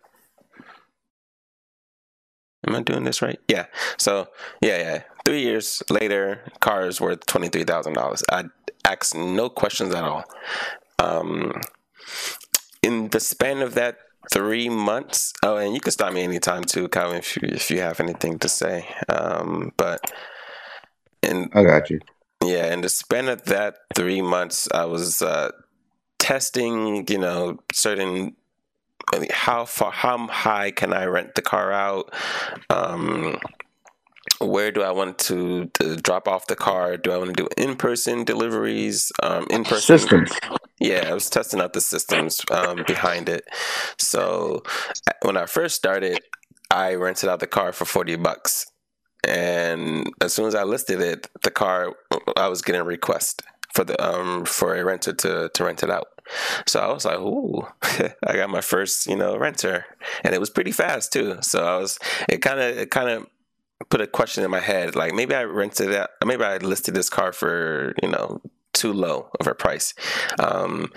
Am 2.67 2.75
I 2.75 2.83
doing 2.83 3.05
this 3.05 3.23
right? 3.23 3.39
Yeah. 3.49 3.67
So 3.97 4.27
yeah, 4.61 4.79
yeah. 4.79 5.03
Three 5.25 5.43
years 5.43 5.83
later, 5.89 6.43
car 6.61 6.87
is 6.87 7.01
worth 7.01 7.25
twenty 7.27 7.49
three 7.49 7.65
thousand 7.65 7.93
dollars. 7.93 8.25
I 8.31 8.45
asked 8.85 9.15
no 9.15 9.49
questions 9.49 9.95
at 9.95 10.03
all. 10.03 10.25
Um, 10.99 11.61
in 12.83 13.09
the 13.09 13.21
span 13.21 13.63
of 13.63 13.75
that 13.75 13.99
three 14.31 14.69
months. 14.69 15.33
Oh, 15.43 15.57
and 15.57 15.75
you 15.75 15.81
can 15.81 15.93
stop 15.93 16.13
me 16.13 16.23
anytime 16.23 16.65
too, 16.65 16.89
Calvin, 16.89 17.19
if 17.19 17.37
you 17.37 17.49
if 17.51 17.71
you 17.71 17.81
have 17.81 18.01
anything 18.01 18.39
to 18.41 18.49
say. 18.49 18.87
Um, 19.09 19.73
but 19.77 20.13
and 21.23 21.51
I 21.55 21.65
got 21.65 21.91
you. 21.91 22.01
Yeah, 22.43 22.73
in 22.73 22.81
the 22.81 22.89
span 22.89 23.29
of 23.29 23.45
that 23.45 23.77
three 23.95 24.23
months, 24.23 24.69
I 24.73 24.87
was 24.87 25.23
uh, 25.23 25.51
testing. 26.19 27.07
You 27.09 27.19
know, 27.19 27.59
certain 27.73 28.37
how 29.31 29.65
far, 29.65 29.91
how 29.91 30.27
high 30.29 30.71
can 30.71 30.93
I 30.93 31.05
rent 31.05 31.35
the 31.35 31.43
car 31.43 31.73
out? 31.73 32.13
Um, 32.69 33.39
where 34.39 34.71
do 34.71 34.83
I 34.83 34.91
want 34.91 35.19
to, 35.19 35.67
to, 35.75 35.97
drop 35.97 36.27
off 36.27 36.47
the 36.47 36.57
car? 36.57 36.97
Do 36.97 37.13
I 37.13 37.19
want 37.19 37.37
to 37.37 37.43
do 37.43 37.49
in 37.57 37.77
person 37.77 38.25
deliveries? 38.25 39.13
Um, 39.23 39.47
in 39.51 39.65
person 39.65 39.99
systems. 39.99 40.31
Yeah, 40.81 41.09
I 41.11 41.15
was 41.15 41.29
testing 41.29 41.61
out 41.61 41.75
the 41.75 41.81
systems 41.81 42.41
um, 42.51 42.85
behind 42.87 43.29
it. 43.29 43.45
So 43.99 44.63
when 45.23 45.37
I 45.37 45.47
first 45.47 45.77
started, 45.77 46.21
I 46.71 46.95
rented 46.95 47.29
out 47.29 47.41
the 47.41 47.47
car 47.47 47.73
for 47.73 47.85
forty 47.85 48.17
bucks, 48.17 48.67
and 49.27 50.11
as 50.23 50.33
soon 50.33 50.47
as 50.47 50.55
I 50.55 50.65
listed 50.65 51.01
it, 51.01 51.29
the 51.43 51.51
car 51.51 51.95
I 52.37 52.49
was 52.49 52.63
getting 52.63 52.81
a 52.81 52.85
request 52.85 53.43
for 53.75 53.85
the 53.85 54.03
um 54.03 54.47
for 54.47 54.75
a 54.75 54.85
renter 54.85 55.13
to 55.13 55.51
to 55.53 55.65
rent 55.65 55.83
it 55.83 55.91
out. 55.91 56.09
So 56.67 56.81
I 56.81 56.93
was 56.93 57.05
like, 57.05 57.19
"Ooh, 57.19 57.67
I 58.27 58.35
got 58.35 58.51
my 58.51 58.63
first 58.63 59.07
you 59.07 59.17
know 59.17 59.37
renter," 59.37 59.85
and 60.25 60.35
it 60.35 60.41
was 60.41 60.51
pretty 60.51 60.73
fast 60.73 61.13
too. 61.13 61.39
So 61.43 61.65
I 61.65 61.77
was 61.79 61.99
it 62.29 62.39
kind 62.39 62.61
of 62.61 62.79
it 62.79 62.91
kind 62.91 63.11
of 63.11 63.27
put 63.89 64.01
a 64.01 64.07
question 64.07 64.45
in 64.45 64.51
my 64.51 64.61
head 64.61 64.95
like 64.95 65.15
maybe 65.15 65.35
I 65.35 65.45
rented 65.45 65.91
it 65.91 66.09
maybe 66.25 66.45
I 66.45 66.59
listed 66.59 66.95
this 66.95 67.09
car 67.09 67.33
for 67.33 67.95
you 68.03 68.09
know 68.11 68.41
too 68.81 68.93
low 68.93 69.29
of 69.39 69.47
a 69.47 69.55
price. 69.55 69.93
Um, 70.39 70.93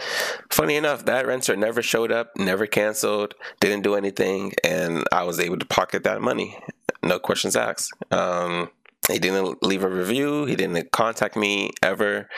funny 0.50 0.76
enough, 0.76 1.06
that 1.06 1.28
renter 1.28 1.56
never 1.56 1.82
showed 1.82 2.12
up, 2.12 2.32
never 2.38 2.66
canceled, 2.66 3.36
didn't 3.60 3.84
do 3.84 3.96
anything, 3.96 4.54
and 4.64 5.04
I 5.12 5.24
was 5.24 5.40
able 5.40 5.58
to 5.58 5.66
pocket 5.66 6.04
that 6.04 6.22
money, 6.22 6.58
no 7.04 7.20
questions 7.20 7.56
asked. 7.56 7.92
Um, 8.12 8.70
he 9.12 9.20
didn't 9.20 9.62
leave 9.62 9.84
a 9.84 9.90
review. 9.90 10.46
He 10.46 10.56
didn't 10.56 10.92
contact 10.92 11.36
me 11.36 11.72
ever. 11.82 12.30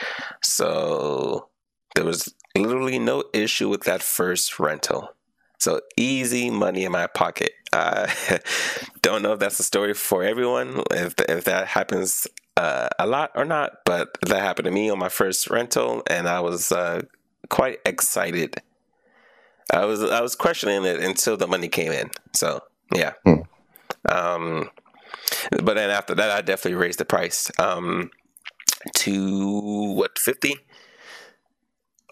So 0.42 1.48
there 1.94 2.04
was 2.04 2.34
literally 2.56 2.98
no 2.98 3.22
issue 3.32 3.68
with 3.68 3.84
that 3.84 4.02
first 4.02 4.58
rental. 4.58 5.15
So 5.58 5.80
easy 5.96 6.50
money 6.50 6.84
in 6.84 6.92
my 6.92 7.06
pocket. 7.06 7.52
I 7.72 8.12
don't 9.02 9.22
know 9.22 9.32
if 9.32 9.38
that's 9.38 9.58
a 9.60 9.64
story 9.64 9.94
for 9.94 10.22
everyone. 10.22 10.82
If 10.90 11.14
if 11.28 11.44
that 11.44 11.68
happens 11.68 12.26
uh, 12.56 12.88
a 12.98 13.06
lot 13.06 13.32
or 13.34 13.44
not, 13.44 13.84
but 13.84 14.18
that 14.22 14.40
happened 14.40 14.66
to 14.66 14.70
me 14.70 14.90
on 14.90 14.98
my 14.98 15.08
first 15.08 15.50
rental, 15.50 16.02
and 16.08 16.28
I 16.28 16.40
was 16.40 16.72
uh, 16.72 17.02
quite 17.48 17.78
excited. 17.84 18.62
I 19.72 19.84
was 19.84 20.02
I 20.02 20.20
was 20.20 20.34
questioning 20.34 20.84
it 20.84 21.00
until 21.00 21.36
the 21.36 21.46
money 21.46 21.68
came 21.68 21.92
in. 21.92 22.10
So 22.34 22.60
yeah. 22.94 23.12
Hmm. 23.24 23.42
Um, 24.08 24.70
but 25.50 25.74
then 25.74 25.90
after 25.90 26.14
that, 26.14 26.30
I 26.30 26.40
definitely 26.40 26.78
raised 26.78 26.98
the 26.98 27.04
price 27.04 27.50
um, 27.58 28.10
to 28.94 29.92
what 29.94 30.18
fifty. 30.18 30.56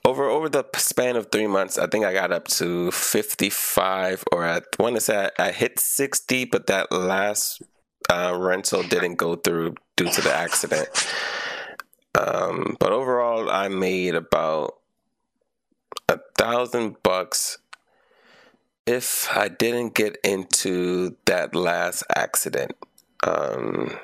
Over 0.06 0.28
over 0.28 0.50
the 0.50 0.64
span 0.76 1.16
of 1.16 1.32
three 1.32 1.46
months, 1.46 1.78
I 1.78 1.86
think 1.86 2.04
I 2.04 2.12
got 2.12 2.30
up 2.30 2.46
to 2.48 2.90
fifty 2.90 3.48
five, 3.48 4.22
or 4.30 4.44
I 4.44 4.60
want 4.78 4.96
to 4.96 5.00
say 5.00 5.30
I, 5.38 5.48
I 5.48 5.50
hit 5.50 5.78
sixty, 5.78 6.44
but 6.44 6.66
that 6.66 6.92
last 6.92 7.62
uh, 8.10 8.36
rental 8.38 8.82
didn't 8.82 9.16
go 9.16 9.34
through 9.34 9.76
due 9.96 10.10
to 10.10 10.20
the 10.20 10.32
accident. 10.32 10.88
Um, 12.14 12.76
but 12.78 12.92
overall, 12.92 13.50
I 13.50 13.68
made 13.68 14.14
about 14.14 14.74
a 16.08 16.20
thousand 16.36 17.02
bucks 17.02 17.58
if 18.86 19.34
I 19.34 19.48
didn't 19.48 19.94
get 19.94 20.18
into 20.22 21.16
that 21.24 21.54
last 21.54 22.04
accident. 22.14 22.72
Um, 23.26 23.98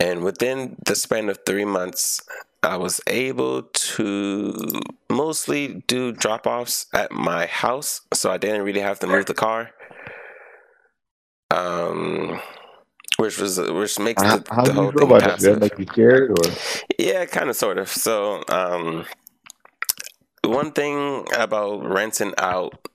and 0.00 0.24
within 0.24 0.76
the 0.86 0.94
span 0.94 1.28
of 1.28 1.38
three 1.44 1.66
months, 1.66 2.22
I 2.62 2.76
was 2.76 3.00
able 3.06 3.62
to 3.62 4.54
mostly 5.10 5.84
do 5.86 6.12
drop 6.12 6.46
offs 6.46 6.86
at 6.92 7.12
my 7.12 7.46
house, 7.46 8.00
so 8.12 8.30
I 8.30 8.38
didn't 8.38 8.62
really 8.62 8.80
have 8.80 8.98
to 9.00 9.06
move 9.06 9.26
the 9.26 9.34
car. 9.34 9.70
Um, 11.50 12.40
which 13.18 13.38
was 13.38 13.58
which 13.58 13.98
makes 13.98 14.22
the, 14.22 14.44
how 14.50 14.64
the 14.64 14.72
whole 14.72 14.90
thing 14.90 15.08
passive. 15.08 15.60
Make 15.60 15.78
you 15.78 15.86
scared, 15.86 16.30
or 16.30 16.52
yeah, 16.98 17.24
kind 17.26 17.48
of, 17.48 17.56
sort 17.56 17.78
of. 17.78 17.88
So, 17.88 18.42
um, 18.48 19.06
one 20.44 20.72
thing 20.72 21.26
about 21.36 21.84
renting 21.84 22.34
out 22.38 22.88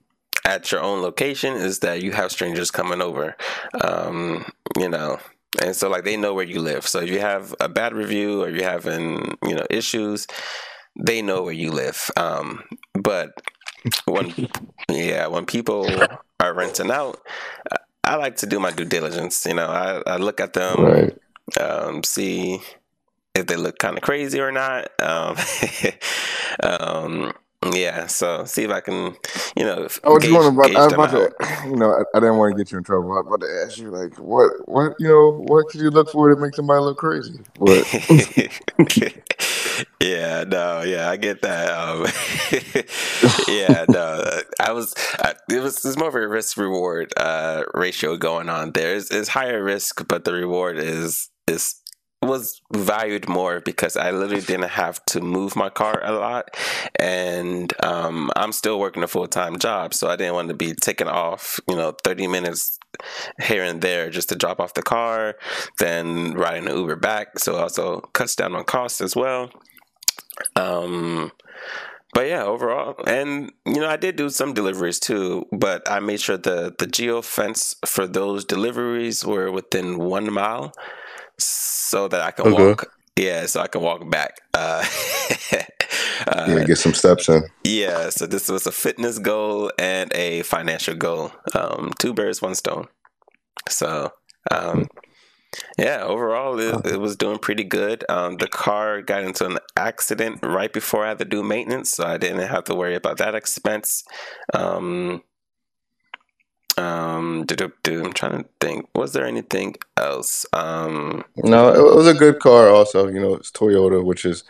at 0.46 0.72
your 0.72 0.82
own 0.82 1.02
location 1.02 1.56
is 1.56 1.80
that 1.80 2.02
you 2.02 2.12
have 2.12 2.32
strangers 2.32 2.72
coming 2.72 3.02
over. 3.02 3.36
Um, 3.82 4.46
you 4.78 4.90
know, 4.90 5.20
and 5.60 5.76
so 5.76 5.90
like 5.90 6.04
they 6.04 6.18
know 6.18 6.34
where 6.34 6.46
you 6.46 6.62
live. 6.62 6.88
So 6.88 7.00
if 7.00 7.10
you 7.10 7.20
have 7.20 7.54
a 7.60 7.68
bad 7.68 7.94
review 7.94 8.44
or 8.44 8.50
you're 8.50 8.64
having 8.64 9.38
you 9.44 9.56
know 9.56 9.66
issues, 9.70 10.28
they 10.96 11.22
know 11.22 11.44
where 11.44 11.54
you 11.54 11.72
live. 11.72 12.10
Um, 12.16 12.64
but 12.94 13.34
when 14.06 14.34
yeah, 14.90 15.28
when 15.28 15.46
people 15.46 15.90
are 16.40 16.54
renting 16.54 16.92
out, 16.92 17.20
I 18.04 18.16
like 18.16 18.38
to 18.38 18.46
do 18.46 18.60
my 18.60 18.72
due 18.72 18.86
diligence. 18.86 19.46
You 19.46 19.56
know, 19.56 19.68
I, 19.68 20.02
I 20.06 20.18
look 20.18 20.40
at 20.40 20.54
them, 20.54 20.84
right. 20.84 21.18
um, 21.60 22.04
see 22.04 22.62
if 23.34 23.48
they 23.48 23.56
look 23.56 23.78
kind 23.80 23.98
of 23.98 24.04
crazy 24.04 24.40
or 24.40 24.52
not. 24.52 24.90
Um, 25.00 25.36
um, 26.64 27.34
yeah, 27.74 28.08
so 28.08 28.44
see 28.46 28.64
if 28.64 28.72
I 28.72 28.82
can, 28.82 29.16
you 29.56 29.64
know. 29.64 29.88
I 30.04 30.10
was 30.10 30.24
gauge, 30.24 30.32
about, 30.32 30.76
I 30.76 30.86
was 30.86 30.94
about 30.94 31.12
to, 31.12 31.32
you 31.66 31.76
know, 31.76 31.92
I, 31.92 32.02
I, 32.18 32.20
didn't 32.20 32.38
want 32.38 32.56
to 32.56 32.58
get 32.58 32.72
you 32.72 32.80
in 32.80 32.84
trouble. 32.84 33.12
I 33.12 33.22
was 33.22 33.28
about 33.28 33.42
to 33.42 33.64
ask 33.64 33.78
you, 33.78 33.92
like, 33.92 34.18
what, 34.18 34.68
what, 34.68 34.96
you 34.98 35.08
know, 35.08 35.44
what 35.46 35.68
could 35.68 35.80
you 35.80 35.92
look 35.92 36.10
for 36.10 36.34
to 36.34 36.42
make 36.42 36.56
somebody 36.56 36.82
look 36.82 36.98
crazy? 36.98 37.40
What? 37.58 37.86
yeah, 40.02 40.44
no, 40.46 40.82
yeah, 40.82 41.12
I 41.12 41.18
get 41.18 41.44
that. 41.44 41.72
Um, 41.72 42.08
yeah, 43.48 43.86
no, 43.90 44.42
I 44.60 44.72
was, 44.72 44.96
I, 45.20 45.36
it 45.48 45.62
was, 45.62 45.86
it's 45.86 45.98
more 45.98 46.10
of 46.10 46.16
a 46.16 46.28
risk 46.28 46.58
reward 46.58 47.14
uh, 47.16 47.66
ratio 47.76 48.18
going 48.18 48.50
on 48.50 48.72
there. 48.72 48.96
It's, 48.96 49.12
it's 49.12 49.30
higher 49.30 49.64
risk, 49.64 50.08
but 50.08 50.26
the 50.26 50.34
reward 50.34 50.80
is 50.80 51.30
is 51.48 51.81
was 52.22 52.62
valued 52.72 53.28
more 53.28 53.62
because 53.62 53.98
I 53.98 54.12
literally 54.12 54.42
didn't 54.42 54.70
have 54.70 55.04
to 55.08 55.22
move 55.22 55.56
my 55.56 55.70
car 55.70 56.02
a 56.04 56.12
lot, 56.12 56.56
and 56.96 57.74
um, 57.84 58.32
I'm 58.36 58.52
still 58.52 58.80
working 58.80 59.04
a 59.04 59.08
full 59.08 59.28
time 59.28 59.58
job, 59.58 59.94
so 59.94 60.08
I 60.08 60.16
didn't 60.16 60.36
want 60.36 60.50
to 60.50 60.54
be 60.54 60.74
taking 60.74 61.08
off, 61.08 61.60
you 61.68 61.76
know, 61.76 61.96
30 62.04 62.28
minutes 62.28 62.78
here 63.42 63.64
and 63.64 63.82
there 63.82 64.10
just 64.10 64.30
to 64.30 64.36
drop 64.36 64.60
off 64.60 64.76
the 64.76 64.84
car, 64.84 65.36
then 65.80 66.34
riding 66.34 66.68
an 66.68 66.78
Uber 66.78 66.98
back. 66.98 67.40
So 67.40 67.56
also 67.56 68.02
cuts 68.14 68.36
down 68.36 68.56
on 68.56 68.66
costs 68.66 69.02
as 69.02 69.16
well. 69.16 69.52
Um, 70.56 71.32
but 72.14 72.28
yeah, 72.28 72.44
overall, 72.44 72.96
and 73.08 73.52
you 73.66 73.80
know, 73.80 73.90
I 73.90 73.96
did 73.96 74.18
do 74.18 74.30
some 74.30 74.54
deliveries 74.54 75.00
too, 75.00 75.48
but 75.52 75.90
I 75.90 76.00
made 76.02 76.20
sure 76.20 76.38
the 76.38 76.76
the 76.78 76.86
geo 76.88 77.22
fence 77.22 77.76
for 77.86 78.06
those 78.06 78.44
deliveries 78.44 79.26
were 79.26 79.50
within 79.52 79.98
one 79.98 80.32
mile, 80.32 80.74
so 81.38 81.81
that 81.92 82.22
I 82.22 82.32
can 82.32 82.46
Okay. 82.46 82.52
walk. 82.52 82.88
Yeah, 83.18 83.46
so 83.46 83.62
I 83.62 83.68
can 83.68 83.82
walk 83.82 84.10
back. 84.10 84.42
Uh, 84.54 84.84
uh, 86.28 86.46
Yeah, 86.46 86.64
get 86.64 86.78
some 86.78 86.94
steps 86.94 87.30
in. 87.30 87.44
yeah, 87.64 88.10
so 88.10 88.26
this 88.26 88.50
was 88.50 88.66
a 88.66 88.72
fitness 88.72 89.20
goal 89.20 89.72
and 89.78 90.12
a 90.14 90.44
financial 90.44 90.96
goal. 90.96 91.32
Um, 91.54 91.92
two 92.00 92.14
birds, 92.14 92.42
one 92.42 92.56
stone. 92.56 92.88
So, 93.70 94.12
um, 94.50 94.88
yeah, 95.78 96.04
overall, 96.04 96.60
it, 96.60 96.86
it 96.86 97.00
was 97.00 97.16
doing 97.16 97.38
pretty 97.40 97.64
good. 97.64 98.06
Um, 98.10 98.38
the 98.38 98.48
car 98.48 99.02
got 99.02 99.24
into 99.24 99.46
an 99.46 99.58
accident 99.76 100.40
right 100.44 100.72
before 100.72 101.06
I 101.06 101.10
had 101.10 101.20
to 101.20 101.26
do 101.26 101.44
maintenance, 101.44 101.92
so 101.92 102.06
I 102.06 102.18
didn't 102.18 102.48
have 102.48 102.64
to 102.66 102.76
worry 102.76 102.96
about 102.96 103.18
that 103.18 103.36
expense. 103.36 104.04
Um, 104.54 105.24
um, 106.78 107.46
I'm 107.50 108.14
trying 108.14 108.44
to 108.44 108.46
think. 108.60 108.88
Was 108.96 109.14
there 109.14 109.26
anything 109.26 109.76
else? 109.98 110.46
Um, 110.54 111.24
No, 111.38 111.70
it 111.74 111.96
was 111.96 112.08
a 112.08 112.14
good 112.14 112.40
car. 112.40 112.70
Also, 112.70 113.08
you 113.08 113.20
know, 113.20 113.36
it's 113.36 113.52
Toyota, 113.52 114.04
which 114.04 114.26
is 114.26 114.44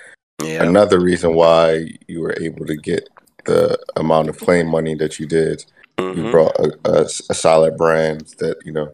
yeah, 0.44 0.64
another 0.64 1.00
reason 1.00 1.36
why 1.36 1.90
you 2.08 2.22
were 2.22 2.36
able 2.42 2.66
to 2.66 2.76
get 2.76 3.10
the 3.46 3.78
amount 3.96 4.30
of 4.30 4.38
claim 4.40 4.68
money 4.68 4.96
that 4.96 5.20
you 5.20 5.26
did. 5.26 5.66
You 6.00 6.06
mhm, 6.14 6.32
brought 6.32 6.56
a, 6.60 6.78
a- 6.86 7.06
a 7.30 7.34
solid 7.34 7.78
brand 7.78 8.22
that 8.40 8.58
you 8.66 8.72
know 8.72 8.94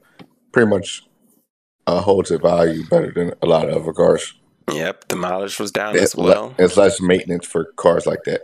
pretty 0.51 0.69
much 0.69 1.03
uh, 1.85 2.01
holds 2.01 2.31
its 2.31 2.41
value 2.41 2.85
better 2.89 3.11
than 3.13 3.33
a 3.41 3.45
lot 3.45 3.69
of 3.69 3.83
other 3.83 3.93
cars. 3.93 4.33
yep. 4.73 5.07
The 5.07 5.15
mileage 5.15 5.57
was 5.59 5.71
down 5.71 5.93
It's, 5.95 6.03
as 6.03 6.17
le- 6.17 6.23
well. 6.25 6.55
it's 6.57 6.75
less 6.75 6.99
maintenance 6.99 7.45
for 7.45 7.65
cars 7.77 8.05
like 8.05 8.23
that. 8.25 8.41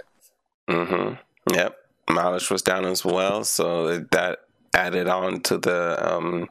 Mm-hmm. 0.69 1.15
Yep. 1.53 1.75
Mileage 2.09 2.49
was 2.49 2.61
down 2.61 2.86
as 2.86 3.03
well, 3.03 3.43
so 3.43 3.99
that 4.11 4.39
added 4.74 5.07
on 5.07 5.41
to 5.41 5.57
the 5.57 5.97
um, 5.99 6.49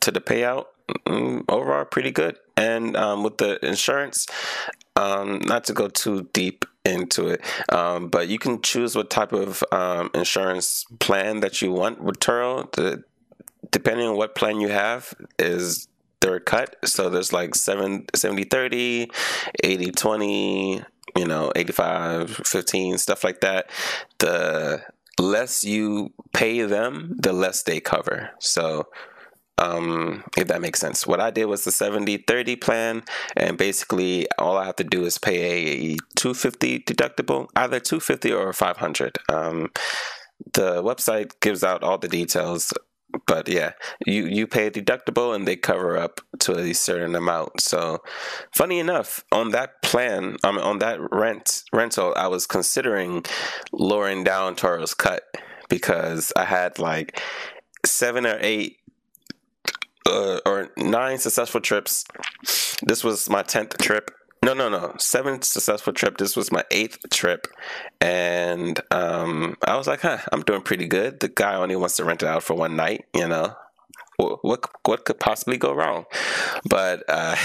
to 0.00 0.10
the 0.10 0.20
payout. 0.20 0.66
Mm, 1.06 1.44
overall, 1.48 1.84
pretty 1.84 2.10
good. 2.10 2.38
And 2.56 2.96
um, 2.96 3.22
with 3.22 3.38
the 3.38 3.64
insurance, 3.64 4.26
um, 4.96 5.40
not 5.44 5.64
to 5.64 5.72
go 5.72 5.88
too 5.88 6.28
deep 6.32 6.64
into 6.84 7.28
it, 7.28 7.42
um, 7.72 8.08
but 8.08 8.28
you 8.28 8.38
can 8.38 8.62
choose 8.62 8.96
what 8.96 9.10
type 9.10 9.32
of 9.32 9.62
um, 9.70 10.10
insurance 10.14 10.84
plan 10.98 11.40
that 11.40 11.60
you 11.60 11.72
want 11.72 12.00
with 12.02 12.18
Turo. 12.20 12.70
The, 12.72 13.04
depending 13.70 14.08
on 14.08 14.16
what 14.16 14.34
plan 14.34 14.60
you 14.60 14.68
have, 14.68 15.14
is 15.38 15.88
their 16.20 16.40
cut. 16.40 16.76
So 16.84 17.10
there's 17.10 17.32
like 17.32 17.54
7, 17.54 18.06
70 18.14 18.44
30, 18.44 19.10
80 19.62 19.90
20, 19.92 20.84
you 21.16 21.26
know, 21.26 21.52
85 21.54 22.30
15, 22.44 22.98
stuff 22.98 23.24
like 23.24 23.40
that. 23.40 23.70
The 24.18 24.82
less 25.18 25.64
you 25.64 26.12
pay 26.32 26.62
them, 26.62 27.16
the 27.18 27.32
less 27.32 27.62
they 27.62 27.80
cover. 27.80 28.30
So, 28.38 28.88
um, 29.58 30.22
if 30.36 30.46
that 30.48 30.60
makes 30.60 30.78
sense. 30.78 31.06
What 31.06 31.20
I 31.20 31.30
did 31.30 31.46
was 31.46 31.64
the 31.64 31.72
70 31.72 32.18
30 32.18 32.56
plan, 32.56 33.02
and 33.36 33.58
basically 33.58 34.28
all 34.38 34.56
I 34.56 34.66
have 34.66 34.76
to 34.76 34.84
do 34.84 35.04
is 35.04 35.18
pay 35.18 35.92
a 35.92 35.96
250 36.16 36.80
deductible, 36.80 37.48
either 37.56 37.80
250 37.80 38.32
or 38.32 38.52
500. 38.52 39.18
Um, 39.28 39.70
the 40.52 40.82
website 40.82 41.32
gives 41.40 41.64
out 41.64 41.82
all 41.82 41.98
the 41.98 42.08
details 42.08 42.72
but 43.26 43.48
yeah 43.48 43.72
you 44.06 44.26
you 44.26 44.46
pay 44.46 44.66
a 44.66 44.70
deductible 44.70 45.34
and 45.34 45.46
they 45.46 45.56
cover 45.56 45.96
up 45.96 46.20
to 46.40 46.56
a 46.58 46.72
certain 46.72 47.14
amount. 47.14 47.60
So 47.60 47.98
funny 48.52 48.78
enough 48.78 49.24
on 49.32 49.50
that 49.50 49.82
plan 49.82 50.36
um, 50.44 50.58
on 50.58 50.78
that 50.80 50.98
rent 51.12 51.62
rental 51.72 52.12
i 52.16 52.26
was 52.26 52.46
considering 52.46 53.24
lowering 53.72 54.24
down 54.24 54.54
Turo's 54.54 54.94
cut 54.94 55.22
because 55.68 56.32
i 56.36 56.44
had 56.44 56.78
like 56.78 57.20
seven 57.84 58.26
or 58.26 58.38
eight 58.40 58.78
uh, 60.08 60.40
or 60.46 60.70
nine 60.76 61.18
successful 61.18 61.60
trips. 61.60 62.04
This 62.82 63.04
was 63.04 63.28
my 63.28 63.42
10th 63.42 63.76
trip 63.78 64.10
no 64.42 64.54
no 64.54 64.68
no. 64.68 64.94
Seventh 64.98 65.44
successful 65.44 65.92
trip. 65.92 66.18
This 66.18 66.36
was 66.36 66.52
my 66.52 66.64
eighth 66.70 66.98
trip. 67.10 67.46
And 68.00 68.80
um, 68.90 69.56
i 69.66 69.76
was 69.76 69.86
like 69.86 70.00
huh 70.00 70.18
i'm 70.32 70.42
doing 70.42 70.62
pretty 70.62 70.86
good. 70.86 71.20
The 71.20 71.28
guy 71.28 71.54
only 71.54 71.76
wants 71.76 71.96
to 71.96 72.04
rent 72.04 72.22
it 72.22 72.28
out 72.28 72.42
for 72.42 72.54
one 72.54 72.76
night 72.76 73.06
you 73.14 73.28
know? 73.28 73.54
What 74.16 74.40
what, 74.84 75.04
could 75.04 75.20
possibly 75.20 75.58
go 75.58 75.72
wrong? 75.72 76.04
But 76.68 77.04
uh, 77.08 77.36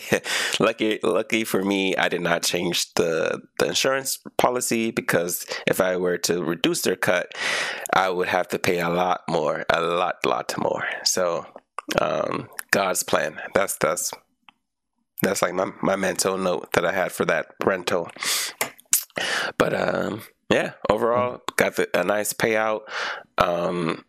lucky 0.60 0.98
lucky 1.02 1.44
for 1.44 1.62
me 1.62 1.94
i 1.96 2.08
did 2.08 2.22
not 2.22 2.42
change 2.42 2.94
the 2.94 3.42
the 3.58 3.66
insurance 3.66 4.18
policy 4.38 4.90
because 4.90 5.44
if 5.66 5.82
i 5.82 5.96
were 5.98 6.16
to 6.18 6.42
reduce 6.42 6.80
their 6.82 6.96
cut 6.96 7.32
i 7.92 8.08
would 8.08 8.28
have 8.28 8.48
to 8.48 8.58
pay 8.58 8.80
a 8.80 8.88
lot 8.88 9.20
more 9.28 9.66
a 9.68 9.82
lot 9.82 10.16
lot 10.24 10.54
more. 10.56 10.84
So 11.04 11.46
um, 12.00 12.48
god's 12.70 13.02
plan. 13.02 13.40
That's 13.54 13.76
that's 13.76 14.10
that's 15.24 15.42
like 15.42 15.54
my, 15.54 15.70
my 15.82 15.96
mental 15.96 16.36
note 16.38 16.72
that 16.72 16.84
I 16.84 16.92
had 16.92 17.12
for 17.12 17.24
that 17.26 17.54
rental. 17.64 18.10
But 19.58 19.74
um, 19.74 20.22
yeah, 20.50 20.72
overall, 20.90 21.42
got 21.56 21.76
the, 21.76 21.88
a 21.98 22.04
nice 22.04 22.32
payout. 22.32 22.82
Um, 23.38 24.04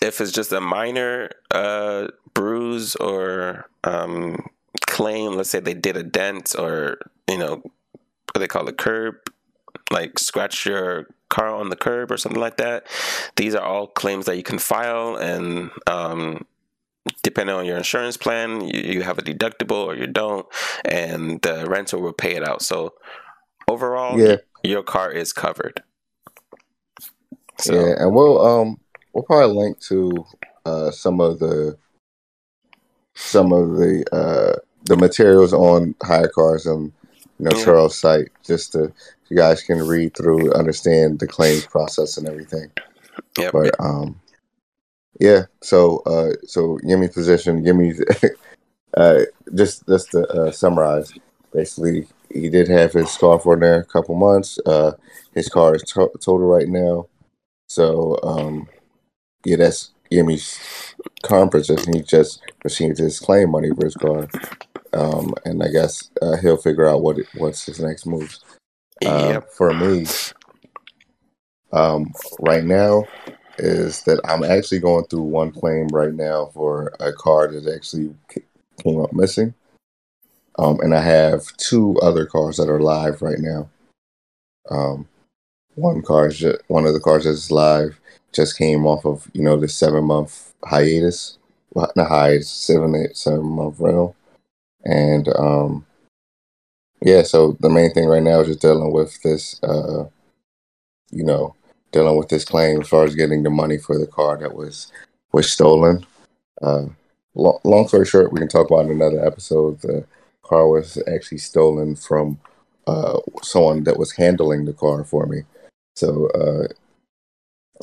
if 0.00 0.20
it's 0.20 0.32
just 0.32 0.52
a 0.52 0.60
minor 0.60 1.30
uh, 1.50 2.08
bruise 2.34 2.96
or 2.96 3.68
um, 3.84 4.46
claim, 4.86 5.32
let's 5.32 5.50
say 5.50 5.60
they 5.60 5.74
did 5.74 5.96
a 5.96 6.02
dent 6.02 6.54
or, 6.58 6.98
you 7.28 7.38
know, 7.38 7.62
what 8.32 8.40
they 8.40 8.46
call 8.46 8.68
a 8.68 8.72
curb, 8.72 9.14
like 9.90 10.18
scratch 10.18 10.66
your 10.66 11.06
car 11.28 11.54
on 11.54 11.70
the 11.70 11.76
curb 11.76 12.10
or 12.10 12.16
something 12.16 12.40
like 12.40 12.58
that. 12.58 12.86
These 13.36 13.54
are 13.54 13.64
all 13.64 13.86
claims 13.86 14.26
that 14.26 14.36
you 14.36 14.42
can 14.42 14.58
file 14.58 15.16
and 15.16 15.70
um, 15.86 16.46
depending 17.22 17.54
on 17.54 17.64
your 17.64 17.76
insurance 17.76 18.16
plan, 18.16 18.62
you, 18.68 18.80
you 18.80 19.02
have 19.02 19.18
a 19.18 19.22
deductible 19.22 19.86
or 19.86 19.96
you 19.96 20.06
don't, 20.06 20.46
and 20.84 21.40
the 21.42 21.66
rental 21.68 22.00
will 22.00 22.12
pay 22.12 22.34
it 22.36 22.46
out. 22.46 22.62
So 22.62 22.94
overall, 23.68 24.18
Yeah, 24.18 24.36
your 24.62 24.82
car 24.82 25.10
is 25.10 25.32
covered. 25.32 25.82
So 27.58 27.74
yeah, 27.74 27.94
and 27.98 28.14
we'll 28.14 28.44
um 28.44 28.80
we'll 29.12 29.24
probably 29.24 29.56
link 29.56 29.80
to 29.88 30.24
uh 30.64 30.90
some 30.90 31.20
of 31.20 31.38
the 31.38 31.78
some 33.14 33.52
of 33.52 33.76
the 33.76 34.04
uh 34.12 34.58
the 34.84 34.96
materials 34.96 35.52
on 35.52 35.94
HyreCar's 35.94 36.66
and 36.66 36.92
you 37.38 37.44
know 37.44 37.56
Yeah. 37.56 37.64
Charles' 37.64 37.98
site 37.98 38.28
just 38.44 38.72
to 38.72 38.92
you 39.28 39.36
guys 39.36 39.62
can 39.62 39.78
read 39.78 40.14
through, 40.16 40.52
understand 40.52 41.18
the 41.18 41.26
claims 41.26 41.66
process 41.66 42.16
and 42.16 42.28
everything. 42.28 42.70
yep, 43.38 43.52
But 43.52 43.74
um, 43.80 44.20
yeah. 45.20 45.42
So 45.62 45.98
uh, 46.06 46.32
so 46.46 46.78
Yemi's 46.84 47.14
position, 47.14 47.64
Yemi's 47.64 48.02
uh, 48.96 49.22
just 49.54 49.86
just 49.86 50.10
to 50.12 50.26
uh, 50.28 50.50
summarize, 50.50 51.12
basically, 51.52 52.06
he 52.30 52.48
did 52.48 52.68
have 52.68 52.92
his 52.92 53.16
car 53.16 53.38
for 53.38 53.56
there 53.56 53.80
a 53.80 53.84
couple 53.84 54.14
months. 54.14 54.58
Uh, 54.66 54.92
his 55.34 55.48
car 55.48 55.74
is 55.74 55.82
to- 55.82 56.12
total 56.20 56.46
right 56.46 56.68
now. 56.68 57.08
So 57.68 58.18
um, 58.22 58.68
yeah, 59.44 59.56
that's 59.56 59.92
Yemi's 60.10 60.94
current 61.22 61.50
position. 61.50 61.94
He 61.94 62.02
just 62.02 62.42
received 62.64 62.98
his 62.98 63.18
claim 63.18 63.50
money 63.50 63.70
for 63.70 63.84
his 63.84 63.94
car. 63.94 64.28
Um, 64.92 65.34
and 65.44 65.62
I 65.62 65.68
guess 65.68 66.10
uh, 66.22 66.36
he'll 66.36 66.56
figure 66.56 66.88
out 66.88 67.02
what 67.02 67.18
it, 67.18 67.26
what's 67.36 67.66
his 67.66 67.80
next 67.80 68.06
moves. 68.06 68.40
Uh, 69.04 69.28
yep, 69.34 69.50
For 69.52 69.74
me, 69.74 70.06
um, 71.72 72.12
right 72.40 72.64
now 72.64 73.04
is 73.58 74.02
that 74.02 74.20
I'm 74.24 74.44
actually 74.44 74.80
going 74.80 75.04
through 75.06 75.22
one 75.22 75.52
claim 75.52 75.88
right 75.88 76.12
now 76.12 76.46
for 76.54 76.92
a 77.00 77.12
car 77.12 77.48
that 77.48 77.72
actually 77.72 78.14
came 78.82 79.00
up 79.00 79.12
missing. 79.12 79.54
Um, 80.58 80.80
and 80.80 80.94
I 80.94 81.02
have 81.02 81.44
two 81.58 81.98
other 82.00 82.26
cars 82.26 82.56
that 82.56 82.68
are 82.68 82.80
live 82.80 83.22
right 83.22 83.38
now. 83.38 83.68
Um, 84.70 85.08
one 85.74 86.02
car 86.02 86.30
just, 86.30 86.58
one 86.68 86.86
of 86.86 86.94
the 86.94 87.00
cars 87.00 87.24
that's 87.24 87.50
live 87.50 88.00
just 88.32 88.58
came 88.58 88.86
off 88.86 89.04
of 89.04 89.30
you 89.32 89.42
know 89.42 89.56
the 89.56 89.68
seven 89.68 90.04
month 90.04 90.54
hiatus, 90.64 91.38
well, 91.72 91.92
not 91.94 92.08
hiatus, 92.08 92.50
seven 92.50 92.94
eight 92.94 93.16
seven 93.16 93.44
month 93.44 93.78
rental, 93.78 94.16
and 94.84 95.28
um, 95.36 95.86
yeah. 97.02 97.22
So 97.22 97.56
the 97.60 97.68
main 97.68 97.92
thing 97.92 98.06
right 98.06 98.22
now 98.22 98.40
is 98.40 98.48
just 98.48 98.60
dealing 98.62 98.92
with 98.92 99.20
this, 99.22 99.62
uh, 99.62 100.08
you 101.10 101.24
know, 101.24 101.54
dealing 101.92 102.16
with 102.16 102.28
this 102.28 102.44
claim 102.44 102.80
as 102.80 102.88
far 102.88 103.04
as 103.04 103.14
getting 103.14 103.42
the 103.42 103.50
money 103.50 103.78
for 103.78 103.98
the 103.98 104.06
car 104.06 104.36
that 104.38 104.54
was 104.54 104.92
was 105.32 105.50
stolen. 105.50 106.06
Uh, 106.62 106.86
long, 107.34 107.58
long 107.64 107.88
story 107.88 108.06
short, 108.06 108.32
we 108.32 108.38
can 108.38 108.48
talk 108.48 108.70
about 108.70 108.86
in 108.86 108.92
another 108.92 109.24
episode. 109.24 109.80
The 109.80 110.04
car 110.42 110.68
was 110.68 110.98
actually 111.06 111.38
stolen 111.38 111.96
from 111.96 112.38
uh, 112.86 113.20
someone 113.42 113.84
that 113.84 113.98
was 113.98 114.12
handling 114.12 114.64
the 114.64 114.72
car 114.72 115.04
for 115.04 115.26
me. 115.26 115.42
So 115.96 116.28
uh, 116.30 116.68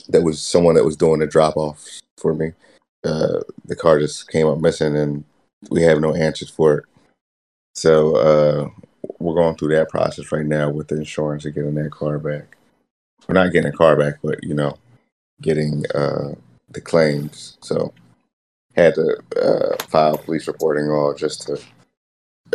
that 0.10 0.24
was 0.24 0.42
someone 0.42 0.76
that 0.76 0.86
was 0.86 0.96
doing 0.96 1.20
the 1.20 1.28
drop 1.28 1.58
off 1.58 1.86
for 2.18 2.34
me. 2.34 2.54
Uh, 3.04 3.42
the 3.66 3.76
car 3.76 4.00
just 4.00 4.30
came 4.32 4.48
up 4.48 4.60
missing, 4.60 4.96
and 4.96 5.24
we 5.70 5.82
have 5.84 6.00
no 6.00 6.14
answers 6.14 6.50
for 6.50 6.78
it. 6.78 6.86
So 7.76 8.16
uh, 8.16 8.70
we're 9.20 9.36
going 9.36 9.56
through 9.56 9.76
that 9.76 9.90
process 9.90 10.32
right 10.32 10.46
now 10.46 10.70
with 10.70 10.88
the 10.88 10.98
insurance 10.98 11.46
and 11.46 11.54
getting 11.54 11.76
that 11.76 11.92
car 11.92 12.20
back. 12.20 12.58
We're 13.28 13.36
not 13.36 13.52
getting 13.52 13.72
a 13.72 13.76
car 13.76 13.96
back, 13.96 14.16
but 14.24 14.44
you 14.44 14.54
know, 14.54 14.78
getting 15.42 15.86
uh, 15.94 16.34
the 16.70 16.82
claims. 16.82 17.58
So 17.62 17.94
had 18.76 18.96
to 18.96 19.18
uh, 19.42 19.84
file 19.84 20.18
police 20.18 20.48
reporting 20.48 20.90
all 20.90 21.14
just 21.14 21.48
to 21.48 21.62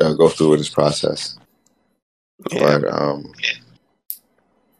uh, 0.00 0.14
go 0.14 0.28
through 0.28 0.50
with 0.50 0.60
this 0.60 0.68
process. 0.68 1.38
Yeah. 2.50 2.78
But 2.80 2.92
um, 2.92 3.32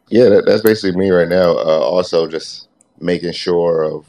yeah, 0.09 0.28
that, 0.28 0.47
that's 0.47 0.62
basically 0.62 0.99
me 0.99 1.11
right 1.11 1.28
now. 1.28 1.53
Uh, 1.53 1.80
also, 1.80 2.26
just 2.26 2.68
making 3.01 3.32
sure 3.32 3.82
of 3.82 4.07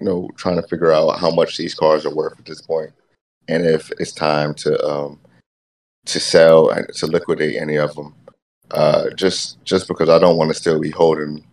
you 0.00 0.06
know 0.06 0.30
trying 0.36 0.60
to 0.60 0.68
figure 0.68 0.92
out 0.92 1.18
how 1.18 1.30
much 1.30 1.56
these 1.56 1.74
cars 1.74 2.06
are 2.06 2.14
worth 2.14 2.38
at 2.38 2.44
this 2.44 2.60
point, 2.60 2.90
and 3.48 3.64
if 3.64 3.90
it's 3.98 4.12
time 4.12 4.54
to 4.54 4.82
um, 4.86 5.20
to 6.06 6.20
sell 6.20 6.70
and 6.70 6.86
to 6.94 7.06
liquidate 7.06 7.56
any 7.56 7.76
of 7.76 7.94
them. 7.94 8.14
Uh, 8.72 9.10
just 9.10 9.62
just 9.64 9.86
because 9.86 10.08
I 10.08 10.18
don't 10.18 10.36
want 10.36 10.50
to 10.50 10.54
still 10.54 10.80
be 10.80 10.90
holding 10.90 11.44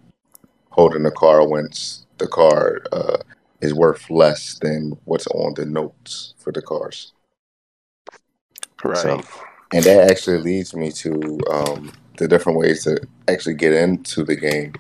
holding 0.70 1.04
the 1.04 1.12
car 1.12 1.46
once 1.46 2.06
the 2.18 2.28
car 2.28 2.82
uh, 2.92 3.18
is 3.62 3.74
worth 3.74 4.10
less 4.10 4.58
than 4.60 4.98
what's 5.06 5.28
on 5.28 5.54
the 5.56 5.66
notes 5.66 6.34
for 6.38 6.52
the 6.54 6.62
cars. 6.62 7.14
Right. 8.84 8.98
So, 8.98 9.24
and 9.74 9.84
that 9.84 10.10
actually 10.10 10.38
leads 10.38 10.74
me 10.74 10.92
to 10.94 11.40
um, 11.52 11.92
the 12.18 12.28
different 12.28 12.58
ways 12.58 12.84
to 12.84 13.00
actually 13.28 13.56
get 13.56 13.74
into 13.74 14.24
the 14.24 14.36
game. 14.36 14.74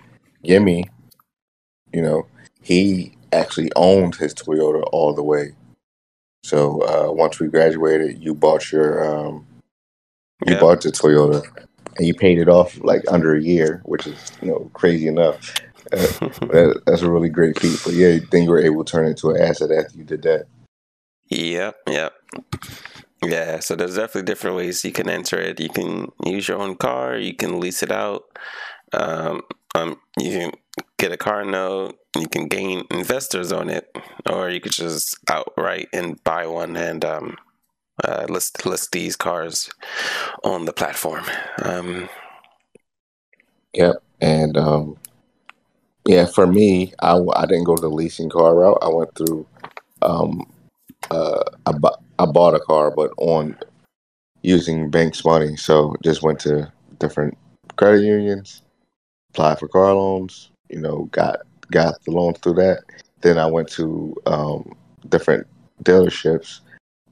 Yemi, 0.43 0.85
you 1.93 2.01
know, 2.01 2.27
he 2.61 3.13
actually 3.33 3.71
owned 3.75 4.15
his 4.15 4.33
Toyota 4.33 4.87
all 4.91 5.13
the 5.13 5.23
way. 5.23 5.53
So 6.43 6.81
uh, 6.81 7.11
once 7.11 7.39
we 7.39 7.47
graduated, 7.47 8.23
you 8.23 8.33
bought 8.33 8.71
your 8.71 9.03
um, 9.03 9.45
you 10.45 10.53
Yeah. 10.53 10.59
bought 10.61 10.81
the 10.81 10.89
Toyota 10.89 11.43
and 11.99 12.07
you 12.07 12.13
paid 12.13 12.39
it 12.39 12.47
off 12.47 12.81
like 12.81 13.03
under 13.09 13.35
a 13.35 13.41
year, 13.41 13.81
which 13.83 14.07
is 14.07 14.31
you 14.41 14.47
know 14.47 14.71
crazy 14.73 15.07
enough. 15.07 15.53
Uh, 15.91 15.97
that, 16.47 16.81
that's 16.85 17.01
a 17.01 17.11
really 17.11 17.29
great 17.29 17.59
feat. 17.59 17.79
But 17.83 17.93
yeah, 17.93 18.19
then 18.31 18.43
you 18.43 18.49
were 18.49 18.61
able 18.61 18.83
to 18.85 18.91
turn 18.91 19.05
it 19.05 19.09
into 19.11 19.31
an 19.31 19.41
asset 19.41 19.69
after 19.69 19.97
you 19.97 20.05
did 20.05 20.23
that. 20.23 20.47
Yep, 21.29 21.75
yep. 21.87 22.13
Yeah, 23.21 23.59
so 23.59 23.75
there's 23.75 23.95
definitely 23.95 24.23
different 24.23 24.55
ways 24.55 24.83
you 24.85 24.93
can 24.93 25.09
enter 25.09 25.37
it. 25.37 25.59
You 25.59 25.69
can 25.69 26.09
use 26.25 26.47
your 26.47 26.57
own 26.57 26.75
car, 26.75 27.17
you 27.17 27.35
can 27.35 27.59
lease 27.59 27.83
it 27.83 27.91
out, 27.91 28.23
um, 28.93 29.41
um, 29.75 29.99
you 30.17 30.31
can 30.31 30.51
get 30.97 31.11
a 31.11 31.17
car 31.17 31.43
note, 31.43 31.99
you 32.17 32.29
can 32.29 32.47
gain 32.47 32.85
investors 32.91 33.51
on 33.51 33.69
it, 33.69 33.93
or 34.29 34.49
you 34.49 34.61
could 34.61 34.71
just 34.71 35.17
outright 35.29 35.89
and 35.91 36.23
buy 36.23 36.47
one 36.47 36.77
and 36.77 37.03
um, 37.03 37.35
uh, 38.03 38.25
list 38.29 38.65
list 38.65 38.91
these 38.91 39.15
cars 39.15 39.69
on 40.43 40.65
the 40.65 40.73
platform. 40.73 41.25
Um, 41.63 42.09
Yep. 43.73 44.03
And 44.21 44.57
um, 44.57 44.97
yeah, 46.05 46.25
for 46.25 46.47
me, 46.47 46.93
I, 47.01 47.19
I 47.35 47.45
didn't 47.45 47.65
go 47.65 47.77
the 47.77 47.89
leasing 47.89 48.29
car 48.29 48.55
route. 48.55 48.79
I 48.81 48.89
went 48.89 49.13
through, 49.15 49.45
um, 50.01 50.51
uh, 51.11 51.43
I, 51.65 51.71
bu- 51.71 52.01
I 52.17 52.25
bought 52.25 52.55
a 52.55 52.59
car, 52.59 52.91
but 52.91 53.11
on 53.17 53.57
using 54.41 54.89
bank's 54.89 55.23
money. 55.23 55.55
So 55.55 55.95
just 56.03 56.23
went 56.23 56.39
to 56.41 56.71
different 56.99 57.37
credit 57.77 58.03
unions, 58.03 58.63
applied 59.29 59.59
for 59.59 59.67
car 59.67 59.93
loans, 59.93 60.51
you 60.69 60.79
know, 60.79 61.05
got 61.11 61.41
got 61.71 62.03
the 62.03 62.11
loans 62.11 62.39
through 62.39 62.55
that. 62.55 62.83
Then 63.21 63.37
I 63.37 63.45
went 63.45 63.69
to 63.71 64.15
um, 64.25 64.75
different 65.09 65.45
dealerships 65.83 66.61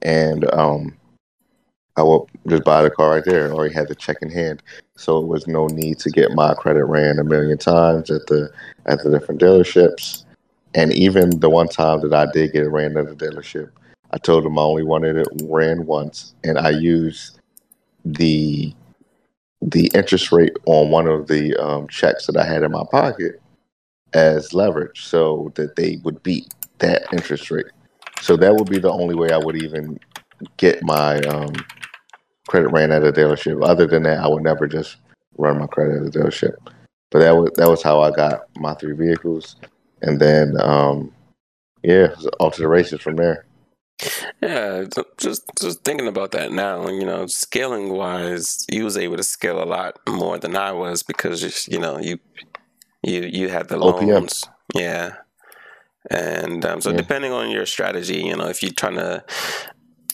and 0.02 0.50
um, 0.52 0.96
I 1.96 2.02
will 2.02 2.28
just 2.46 2.64
buy 2.64 2.82
the 2.82 2.90
car 2.90 3.10
right 3.10 3.24
there. 3.24 3.48
I 3.48 3.52
already 3.52 3.74
had 3.74 3.88
the 3.88 3.94
check 3.94 4.18
in 4.22 4.30
hand 4.30 4.62
so 4.98 5.18
it 5.18 5.26
was 5.26 5.46
no 5.46 5.68
need 5.68 5.98
to 6.00 6.10
get 6.10 6.32
my 6.32 6.54
credit 6.54 6.84
ran 6.84 7.20
a 7.20 7.24
million 7.24 7.56
times 7.56 8.10
at 8.10 8.26
the 8.26 8.50
at 8.86 9.02
the 9.02 9.10
different 9.10 9.40
dealerships. 9.40 10.24
And 10.74 10.92
even 10.92 11.38
the 11.38 11.48
one 11.48 11.68
time 11.68 12.00
that 12.00 12.12
I 12.12 12.30
did 12.30 12.52
get 12.52 12.64
it 12.64 12.68
ran 12.68 12.96
at 12.96 13.06
a 13.06 13.14
dealership, 13.14 13.70
I 14.10 14.18
told 14.18 14.44
them 14.44 14.58
I 14.58 14.62
only 14.62 14.82
wanted 14.82 15.16
it 15.16 15.28
ran 15.44 15.86
once, 15.86 16.34
and 16.42 16.58
I 16.58 16.70
used 16.70 17.38
the 18.04 18.74
the 19.62 19.90
interest 19.94 20.32
rate 20.32 20.56
on 20.66 20.90
one 20.90 21.06
of 21.06 21.28
the 21.28 21.56
um, 21.56 21.86
checks 21.88 22.26
that 22.26 22.36
I 22.36 22.44
had 22.44 22.64
in 22.64 22.72
my 22.72 22.84
pocket 22.90 23.40
as 24.14 24.52
leverage, 24.52 25.06
so 25.06 25.52
that 25.54 25.76
they 25.76 26.00
would 26.02 26.22
beat 26.24 26.52
that 26.78 27.04
interest 27.12 27.52
rate. 27.52 27.66
So 28.20 28.36
that 28.36 28.54
would 28.54 28.68
be 28.68 28.78
the 28.78 28.92
only 28.92 29.14
way 29.14 29.30
I 29.30 29.38
would 29.38 29.56
even 29.56 29.98
get 30.56 30.82
my 30.82 31.18
um, 31.20 31.52
credit 32.48 32.68
ran 32.68 32.92
at 32.92 33.04
a 33.04 33.12
dealership. 33.12 33.64
Other 33.66 33.86
than 33.86 34.02
that, 34.04 34.18
I 34.18 34.28
would 34.28 34.42
never 34.42 34.66
just 34.66 34.96
run 35.36 35.58
my 35.58 35.66
credit 35.66 36.02
at 36.02 36.14
a 36.14 36.18
dealership. 36.18 36.54
But 37.10 37.20
that 37.20 37.36
was 37.36 37.50
that 37.56 37.68
was 37.68 37.82
how 37.82 38.00
I 38.00 38.10
got 38.10 38.42
my 38.56 38.74
three 38.74 38.94
vehicles, 38.94 39.56
and 40.02 40.20
then 40.20 40.54
um, 40.60 41.12
yeah, 41.82 42.04
it 42.04 42.16
was 42.16 42.28
off 42.38 42.56
to 42.56 42.62
the 42.62 42.68
races 42.68 43.00
from 43.00 43.16
there. 43.16 43.46
Yeah, 44.42 44.84
just 45.16 45.42
just 45.60 45.84
thinking 45.84 46.06
about 46.06 46.32
that 46.32 46.52
now, 46.52 46.88
you 46.88 47.04
know, 47.04 47.26
scaling 47.26 47.92
wise, 47.92 48.64
you 48.70 48.84
was 48.84 48.96
able 48.96 49.16
to 49.16 49.24
scale 49.24 49.62
a 49.62 49.64
lot 49.64 49.98
more 50.08 50.38
than 50.38 50.54
I 50.54 50.72
was 50.72 51.02
because 51.02 51.66
you 51.66 51.78
know 51.78 51.98
you 51.98 52.18
you 53.02 53.22
you 53.22 53.48
had 53.48 53.68
the 53.68 53.76
OPM. 53.76 54.06
loans, 54.06 54.44
yeah, 54.74 55.14
and 56.10 56.64
um, 56.64 56.80
so 56.80 56.92
Yeah. 56.92 56.92
depending 56.92 57.32
on 57.32 57.50
your 57.50 57.66
strategy, 57.66 58.22
you 58.22 58.36
know, 58.36 58.48
if 58.48 58.62
you're 58.62 58.72
trying 58.72 58.96
to 58.96 59.24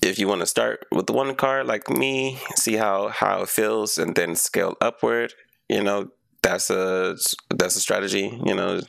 if 0.02 0.18
you 0.18 0.28
want 0.28 0.40
to 0.40 0.46
start 0.46 0.86
with 0.92 1.06
the 1.06 1.12
one 1.12 1.34
car 1.34 1.64
like 1.64 1.88
me, 1.90 2.38
see 2.56 2.74
how 2.76 3.08
how 3.08 3.42
it 3.42 3.48
feels, 3.48 3.98
and 3.98 4.14
then 4.14 4.36
scale 4.36 4.76
upward, 4.80 5.34
you 5.68 5.82
know, 5.82 6.08
that's 6.42 6.70
a 6.70 7.16
that's 7.50 7.76
a 7.76 7.80
strategy. 7.80 8.38
You 8.44 8.54
know, 8.54 8.80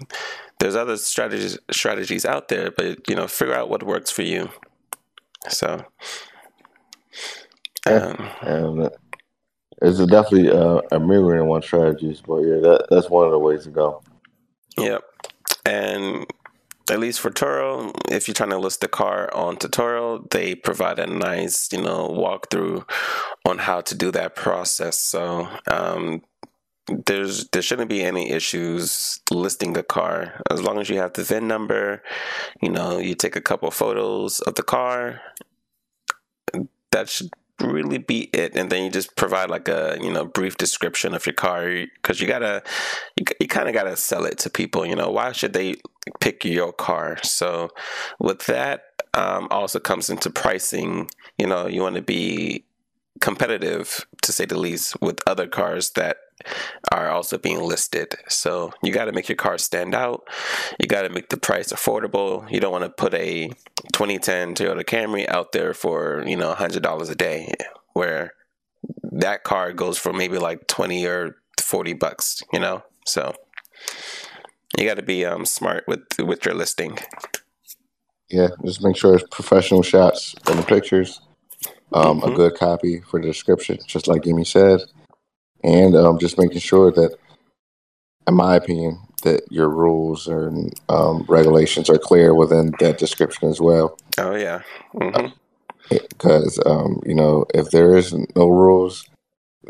there's 0.60 0.76
other 0.76 0.98
strategies 0.98 1.58
strategies 1.72 2.26
out 2.26 2.50
there, 2.50 2.72
but 2.72 3.10
you 3.10 3.16
know, 3.16 3.28
figure 3.28 3.56
out 3.56 3.70
what 3.70 3.84
works 3.84 4.12
for 4.12 4.24
you. 4.24 4.50
So, 5.50 5.86
Yeah. 7.88 8.02
um, 8.10 8.30
And 8.42 8.90
it's 9.82 10.00
definitely 10.06 10.52
uh, 10.52 10.82
a 10.92 11.00
mirror 11.00 11.38
in 11.38 11.48
one 11.48 11.62
strategies, 11.62 12.22
but 12.22 12.40
yeah, 12.42 12.60
that 12.62 12.88
that's 12.90 13.10
one 13.10 13.26
of 13.26 13.32
the 13.32 13.40
ways 13.40 13.64
to 13.66 13.72
go. 13.72 14.04
yep. 14.78 15.04
And 15.66 16.26
at 16.90 17.00
least 17.00 17.20
for 17.20 17.32
Turo, 17.32 17.92
if 18.12 18.28
you're 18.28 18.36
trying 18.36 18.52
to 18.52 18.60
list 18.60 18.82
the 18.82 18.88
car 18.88 19.34
on 19.34 19.58
Turo, 19.58 20.30
they 20.30 20.54
provide 20.56 21.00
a 21.00 21.08
nice, 21.08 21.72
you 21.72 21.82
know, 21.82 22.08
walkthrough 22.10 22.88
on 23.46 23.58
how 23.58 23.82
to 23.82 23.96
do 23.96 24.12
that 24.12 24.36
process. 24.36 25.00
So, 25.00 25.48
um, 25.68 26.22
there's 26.88 27.48
there 27.50 27.64
shouldn't 27.64 27.90
be 27.90 28.04
any 28.04 28.30
issues 28.30 29.20
listing 29.32 29.74
the 29.74 29.82
car 29.82 30.40
as 30.52 30.62
long 30.62 30.80
as 30.80 30.88
you 30.88 30.98
have 30.98 31.14
the 31.14 31.24
VIN 31.24 31.48
number. 31.48 32.04
You 32.62 32.70
know, 32.70 33.00
you 33.00 33.16
take 33.16 33.36
a 33.36 33.42
couple 33.42 33.72
photos 33.72 34.40
of 34.42 34.54
the 34.56 34.64
car. 34.64 35.22
That 36.92 37.10
should 37.10 37.32
really 37.62 37.98
be 37.98 38.30
it, 38.34 38.56
and 38.56 38.70
then 38.70 38.84
you 38.84 38.90
just 38.90 39.16
provide 39.16 39.50
like 39.50 39.68
a 39.68 39.98
you 40.02 40.12
know 40.12 40.26
brief 40.26 40.58
description 40.58 41.14
of 41.14 41.26
your 41.26 41.34
car 41.34 41.86
because 41.96 42.20
you 42.20 42.28
gotta 42.28 42.64
you, 43.16 43.26
you 43.40 43.48
kind 43.48 43.68
of 43.68 43.74
gotta 43.74 43.96
sell 43.96 44.26
it 44.26 44.38
to 44.40 44.50
people. 44.50 44.86
You 44.86 44.96
know, 44.96 45.12
why 45.12 45.32
should 45.32 45.54
they 45.54 45.76
pick 46.20 46.44
your 46.46 46.74
car? 46.74 47.18
So 47.24 47.70
with 48.20 48.46
that, 48.48 48.84
um, 49.14 49.48
also 49.52 49.80
comes 49.80 50.10
into 50.10 50.30
pricing. 50.30 51.10
You 51.38 51.48
know, 51.48 51.68
you 51.68 51.82
want 51.82 51.96
to 51.96 52.02
be 52.02 52.66
competitive 53.22 54.06
to 54.22 54.32
say 54.32 54.46
the 54.46 54.58
least 54.58 55.00
with 55.02 55.20
other 55.28 55.48
cars 55.48 55.92
that 55.92 56.18
are 56.92 57.10
also 57.10 57.38
being 57.38 57.62
listed. 57.62 58.16
So 58.28 58.74
you 58.84 58.92
got 58.92 59.06
to 59.06 59.12
make 59.12 59.30
your 59.30 59.38
car 59.38 59.58
stand 59.58 59.96
out. 59.96 60.28
You 60.80 60.88
got 60.88 61.04
to 61.04 61.10
make 61.10 61.30
the 61.30 61.38
price 61.38 61.72
affordable. 61.72 62.50
You 62.52 62.60
don't 62.60 62.72
want 62.72 62.84
to 62.84 62.90
put 62.90 63.14
a 63.14 63.50
2010 63.94 64.56
Toyota 64.56 64.84
Camry 64.84 65.28
out 65.30 65.54
there 65.54 65.74
for, 65.74 66.24
you 66.26 66.36
know, 66.36 66.54
$100 66.54 67.10
a 67.10 67.16
day 67.16 67.54
where 67.94 68.34
that 69.14 69.44
car 69.44 69.72
goes 69.74 69.98
for 69.98 70.14
maybe 70.14 70.38
like 70.38 70.68
20 70.68 71.06
or 71.06 71.38
40 71.62 71.94
bucks, 71.94 72.44
you 72.52 72.60
know? 72.60 72.84
So 73.06 73.34
you 74.78 74.86
got 74.86 74.96
to 74.98 75.04
be 75.04 75.26
um, 75.26 75.46
smart 75.46 75.86
with 75.88 76.02
with 76.20 76.46
your 76.46 76.54
listing. 76.54 76.98
Yeah, 78.30 78.50
just 78.66 78.84
make 78.84 78.98
sure 78.98 79.16
it's 79.16 79.24
professional 79.30 79.84
shots 79.84 80.36
in 80.50 80.58
the 80.58 80.64
pictures, 80.64 81.22
um, 81.96 82.22
a 82.24 82.28
Mhm. 82.28 82.36
good 82.36 82.56
copy 82.56 83.00
for 83.00 83.20
the 83.20 83.28
description, 83.28 83.80
just 83.88 84.08
like 84.08 84.28
Amy 84.28 84.44
said, 84.44 84.82
and 85.64 85.96
um, 85.96 86.20
just 86.20 86.38
making 86.38 86.60
sure 86.60 86.92
that, 86.92 87.18
in 88.28 88.34
my 88.36 88.56
opinion, 88.56 89.00
that 89.24 89.42
your 89.50 89.70
rules 89.70 90.28
and 90.28 90.74
um, 90.90 91.26
regulations 91.28 91.90
are 91.90 91.98
clear 91.98 92.36
within 92.36 92.72
that 92.80 92.98
description 92.98 93.50
as 93.50 93.60
well. 93.62 93.98
Oh 94.20 94.36
yeah. 94.36 94.62
because 95.90 96.60
um, 96.66 97.02
you 97.06 97.16
know 97.16 97.46
if 97.54 97.70
there 97.72 97.96
is 97.96 98.14
no 98.36 98.48
rules, 98.48 99.08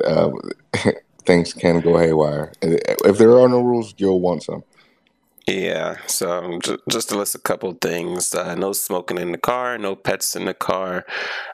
uh, 0.03 0.31
things 1.25 1.53
can 1.53 1.81
go 1.81 1.97
haywire. 1.97 2.51
If 2.61 3.17
there 3.17 3.37
are 3.39 3.47
no 3.47 3.61
rules, 3.61 3.93
you'll 3.97 4.19
want 4.21 4.43
some. 4.43 4.63
Yeah, 5.47 5.97
so 6.07 6.31
um, 6.43 6.59
just 6.89 7.09
to 7.09 7.17
list 7.17 7.35
a 7.35 7.39
couple 7.39 7.71
things: 7.79 8.33
uh, 8.33 8.55
no 8.55 8.73
smoking 8.73 9.19
in 9.19 9.31
the 9.31 9.37
car, 9.37 9.77
no 9.77 9.95
pets 9.95 10.35
in 10.35 10.45
the 10.45 10.55
car. 10.55 11.05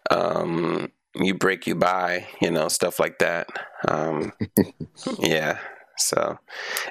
Um, 0.10 0.92
you 1.16 1.34
break, 1.34 1.68
you 1.68 1.76
buy, 1.76 2.28
you 2.42 2.52
know, 2.52 2.70
stuff 2.70 3.00
like 3.00 3.20
that. 3.20 3.50
Um, 3.88 4.32
yeah, 5.20 5.60
so, 5.98 6.39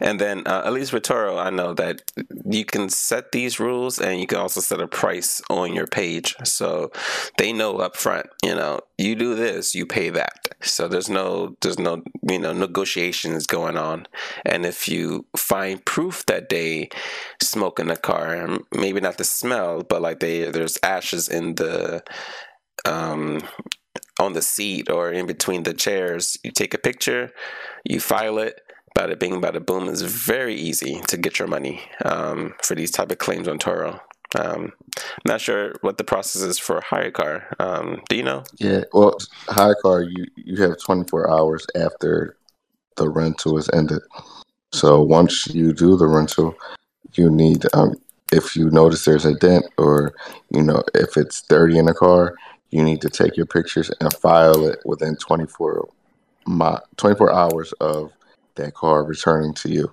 and 0.01 0.21
then 0.21 0.47
uh, 0.47 0.63
at 0.65 0.73
least 0.73 0.93
with 0.93 1.03
Turo, 1.03 1.43
I 1.43 1.51
know 1.51 1.75
that 1.75 2.03
you 2.45 2.65
can 2.65 2.89
set 2.89 3.33
these 3.33 3.59
rules 3.59 3.99
and 3.99 4.21
you 4.21 4.27
can 4.27 4.39
also 4.39 4.61
set 4.61 4.81
a 4.81 4.87
price 4.87 5.43
on 5.51 5.73
your 5.73 5.87
page. 5.87 6.37
So 6.45 6.93
they 7.39 7.53
know 7.53 7.79
up 7.79 7.97
front, 7.97 8.27
you 8.45 8.55
know, 8.55 8.81
you 8.99 9.15
do 9.15 9.35
this, 9.35 9.75
you 9.75 9.87
pay 9.87 10.11
that. 10.11 10.49
So 10.61 10.89
there's 10.89 11.09
no, 11.09 11.57
there's 11.61 11.79
no, 11.79 12.03
you 12.29 12.39
know, 12.39 12.53
negotiations 12.53 13.47
going 13.47 13.77
on. 13.77 14.07
And 14.45 14.65
if 14.65 14.89
you 14.89 15.27
find 15.37 15.85
proof 15.85 16.25
that 16.27 16.49
they 16.49 16.91
smoke 17.43 17.81
in 17.81 17.89
the 17.89 17.97
car, 17.97 18.59
maybe 18.75 19.01
not 19.01 19.19
the 19.19 19.25
smell, 19.25 19.83
but 19.83 20.03
like 20.03 20.21
they, 20.21 20.51
there's 20.51 20.79
ashes 20.83 21.29
in 21.29 21.57
the, 21.57 22.03
um, 22.85 23.43
on 24.21 24.35
the 24.35 24.43
seat 24.43 24.91
or 24.91 25.11
in 25.11 25.27
between 25.27 25.63
the 25.63 25.75
chairs, 25.75 26.37
you 26.45 26.51
take 26.51 26.75
a 26.75 26.79
picture, 26.79 27.31
you 27.85 27.99
file 28.01 28.39
it, 28.39 28.61
bada 28.97 29.18
bing, 29.18 29.41
bada 29.41 29.64
boom 29.64 29.88
is 29.88 30.03
very 30.03 30.55
easy 30.55 31.01
to 31.09 31.16
get 31.16 31.38
your 31.38 31.49
money 31.49 31.80
um, 32.05 32.55
for 32.62 32.74
these 32.74 32.91
type 32.91 33.11
of 33.11 33.18
claims 33.18 33.49
on 33.49 33.59
Turo. 33.59 34.01
Um, 34.38 34.72
I'm 34.86 35.26
not 35.26 35.41
sure 35.41 35.74
what 35.80 35.99
the 35.99 36.05
process 36.05 36.43
is 36.43 36.59
for 36.59 36.80
HyreCar. 36.80 37.61
Um, 37.61 38.03
do 38.09 38.16
you 38.16 38.22
know? 38.22 38.45
Yeah, 38.59 38.84
well, 38.93 39.18
HyreCar, 39.47 40.09
you, 40.09 40.26
you 40.36 40.62
have 40.62 40.78
24 40.78 41.30
hours 41.30 41.66
after 41.74 42.36
the 42.97 43.09
rental 43.09 43.59
is 43.59 43.68
ended. 43.72 44.03
So 44.72 45.03
once 45.03 45.49
you 45.49 45.72
do 45.72 45.97
the 45.97 46.07
rental, 46.07 46.55
you 47.14 47.28
need, 47.28 47.64
um, 47.74 47.95
if 48.30 48.55
you 48.55 48.70
notice 48.70 49.05
there's 49.05 49.24
a 49.24 49.34
dent 49.34 49.64
or, 49.78 50.14
you 50.51 50.62
know, 50.62 50.82
if 50.95 51.16
it's 51.16 51.43
dirty 51.43 51.76
in 51.78 51.86
the 51.86 51.95
car, 51.95 52.34
you 52.70 52.84
need 52.84 53.01
to 53.01 53.11
take 53.11 53.36
your 53.36 53.47
pictures 53.47 53.91
and 54.01 54.12
file 54.14 54.64
it 54.64 54.78
within 54.84 55.16
24, 55.16 55.88
24 56.97 57.32
hours 57.32 57.72
of 57.80 58.12
that 58.57 58.75
car 58.75 59.05
returning 59.05 59.55
to 59.55 59.69
you. 59.69 59.93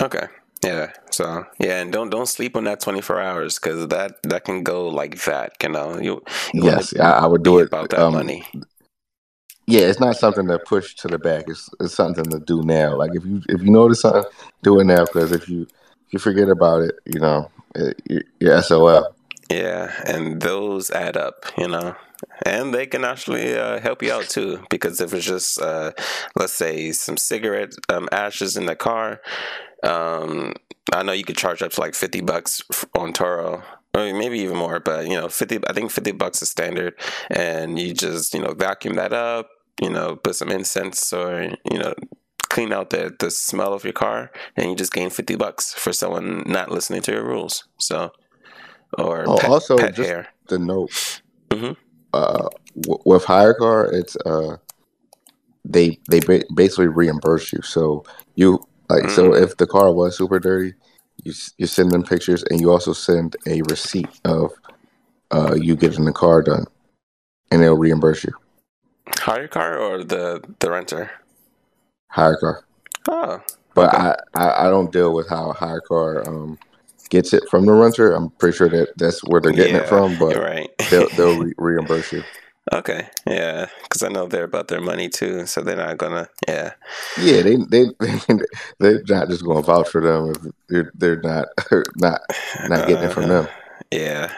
Okay. 0.00 0.26
Yeah. 0.62 0.92
So 1.10 1.46
yeah, 1.58 1.80
and 1.80 1.92
don't 1.92 2.10
don't 2.10 2.26
sleep 2.26 2.56
on 2.56 2.64
that 2.64 2.80
twenty 2.80 3.00
four 3.00 3.20
hours 3.20 3.58
because 3.58 3.88
that 3.88 4.22
that 4.24 4.44
can 4.44 4.62
go 4.62 4.88
like 4.88 5.22
that. 5.24 5.52
You 5.62 5.70
know. 5.70 5.98
You, 5.98 6.22
you 6.52 6.64
yes, 6.64 6.94
I, 6.98 7.10
I, 7.10 7.26
would 7.26 7.42
do 7.42 7.58
it 7.58 7.68
about 7.68 7.90
that 7.90 8.00
um, 8.00 8.12
money. 8.14 8.44
Yeah, 9.66 9.82
it's 9.82 10.00
not 10.00 10.16
something 10.16 10.46
to 10.48 10.58
push 10.58 10.94
to 10.96 11.08
the 11.08 11.18
back. 11.18 11.44
It's 11.48 11.70
it's 11.80 11.94
something 11.94 12.24
to 12.24 12.40
do 12.40 12.62
now. 12.62 12.96
Like 12.96 13.12
if 13.14 13.24
you 13.24 13.42
if 13.48 13.62
you 13.62 13.70
notice 13.70 14.02
something, 14.02 14.24
do 14.62 14.80
it 14.80 14.84
now. 14.84 15.06
Because 15.06 15.32
if 15.32 15.48
you 15.48 15.62
if 15.62 16.12
you 16.12 16.18
forget 16.18 16.48
about 16.50 16.82
it, 16.82 16.98
you 17.06 17.20
know, 17.20 17.50
it, 17.74 18.26
you're 18.38 18.60
SOL. 18.60 19.14
Yeah, 19.50 19.92
and 20.06 20.42
those 20.42 20.90
add 20.90 21.16
up. 21.16 21.46
You 21.56 21.68
know 21.68 21.96
and 22.44 22.74
they 22.74 22.86
can 22.86 23.04
actually 23.04 23.54
uh, 23.54 23.80
help 23.80 24.02
you 24.02 24.12
out 24.12 24.28
too 24.28 24.62
because 24.70 25.00
if 25.00 25.12
it's 25.12 25.24
just 25.24 25.60
uh, 25.60 25.92
let's 26.36 26.52
say 26.52 26.92
some 26.92 27.16
cigarette 27.16 27.74
um, 27.88 28.08
ashes 28.12 28.56
in 28.56 28.66
the 28.66 28.76
car 28.76 29.20
um, 29.82 30.54
i 30.92 31.02
know 31.02 31.12
you 31.12 31.24
could 31.24 31.36
charge 31.36 31.62
up 31.62 31.72
to 31.72 31.80
like 31.80 31.94
50 31.94 32.20
bucks 32.22 32.62
on 32.94 33.12
turo 33.12 33.62
or 33.94 34.14
maybe 34.14 34.38
even 34.40 34.56
more 34.56 34.80
but 34.80 35.06
you 35.06 35.16
know 35.16 35.28
50 35.28 35.60
i 35.68 35.72
think 35.72 35.90
50 35.90 36.12
bucks 36.12 36.42
is 36.42 36.50
standard. 36.50 36.94
And 37.30 37.78
you 37.78 37.92
just 37.94 38.34
you 38.34 38.40
know 38.40 38.54
vacuum 38.54 38.94
that 38.94 39.12
up 39.12 39.48
you 39.80 39.90
know 39.90 40.16
put 40.16 40.36
some 40.36 40.50
incense 40.50 41.12
or 41.12 41.54
you 41.70 41.78
know 41.78 41.94
clean 42.50 42.72
out 42.72 42.90
the, 42.90 43.14
the 43.20 43.30
smell 43.30 43.72
of 43.72 43.84
your 43.84 43.92
car 43.92 44.30
and 44.56 44.68
you 44.68 44.74
just 44.74 44.92
gain 44.92 45.08
50 45.08 45.36
bucks 45.36 45.72
for 45.72 45.92
someone 45.92 46.42
not 46.46 46.70
listening 46.70 47.00
to 47.02 47.12
your 47.12 47.24
rules. 47.24 47.64
So 47.78 48.10
or 48.98 49.24
oh, 49.28 49.38
pet, 49.38 49.50
also 49.50 49.78
pet 49.78 49.94
just 49.94 50.08
hair. 50.08 50.28
the 50.48 50.58
note 50.58 51.22
mm-hmm 51.50 51.72
uh, 52.12 52.48
w- 52.80 53.02
with 53.04 53.24
HyreCar, 53.24 53.92
it's 53.92 54.16
uh, 54.26 54.56
they 55.64 55.98
they 56.08 56.20
ba- 56.20 56.44
basically 56.54 56.88
reimburse 56.88 57.52
you. 57.52 57.62
So 57.62 58.04
you 58.34 58.66
like 58.88 59.04
mm. 59.04 59.10
so 59.10 59.34
if 59.34 59.56
the 59.56 59.66
car 59.66 59.92
was 59.92 60.16
super 60.16 60.38
dirty, 60.38 60.74
you 61.22 61.32
you 61.58 61.66
send 61.66 61.90
them 61.90 62.02
pictures 62.02 62.44
and 62.50 62.60
you 62.60 62.70
also 62.70 62.92
send 62.92 63.36
a 63.46 63.62
receipt 63.62 64.08
of 64.24 64.52
uh, 65.30 65.54
you 65.54 65.76
getting 65.76 66.04
the 66.04 66.12
car 66.12 66.42
done, 66.42 66.66
and 67.50 67.62
they'll 67.62 67.76
reimburse 67.76 68.24
you. 68.24 68.32
Hire 69.16 69.48
car 69.48 69.78
or 69.78 70.04
the 70.04 70.42
the 70.60 70.70
renter? 70.70 71.10
HyreCar. 72.12 72.62
Oh, 73.08 73.40
but 73.74 73.94
okay. 73.94 73.96
I, 73.96 74.16
I, 74.34 74.66
I 74.66 74.70
don't 74.70 74.92
deal 74.92 75.14
with 75.14 75.28
how 75.28 75.52
HyreCar 75.52 76.26
um 76.26 76.58
gets 77.10 77.32
it 77.32 77.42
from 77.50 77.66
the 77.66 77.72
renter. 77.72 78.12
I'm 78.12 78.30
pretty 78.30 78.56
sure 78.56 78.68
that 78.68 78.96
that's 78.96 79.20
where 79.24 79.40
they're 79.40 79.52
getting 79.52 79.74
yeah, 79.74 79.82
it 79.82 79.88
from, 79.88 80.18
but 80.18 80.36
right. 80.36 80.70
they'll, 80.90 81.08
they'll 81.10 81.38
re- 81.44 81.54
reimburse 81.58 82.12
you. 82.12 82.24
Okay, 82.72 83.08
yeah, 83.26 83.66
because 83.82 84.02
I 84.02 84.08
know 84.08 84.26
they're 84.26 84.44
about 84.44 84.68
their 84.68 84.80
money 84.80 85.08
too, 85.08 85.44
so 85.46 85.60
they're 85.60 85.76
not 85.76 85.98
gonna, 85.98 86.28
yeah, 86.46 86.74
yeah, 87.20 87.42
they 87.42 87.56
they 87.56 87.86
they're 88.78 89.02
not 89.08 89.28
just 89.28 89.44
gonna 89.44 89.62
vouch 89.62 89.88
for 89.88 90.00
them 90.00 90.30
if 90.30 90.52
they're 90.68 90.92
they're 90.94 91.20
not 91.20 91.48
not 91.96 92.20
not 92.68 92.86
getting 92.86 92.98
uh, 92.98 93.08
it 93.08 93.12
from 93.12 93.28
them. 93.28 93.44
Uh-huh. 93.44 93.56
Yeah, 93.90 94.32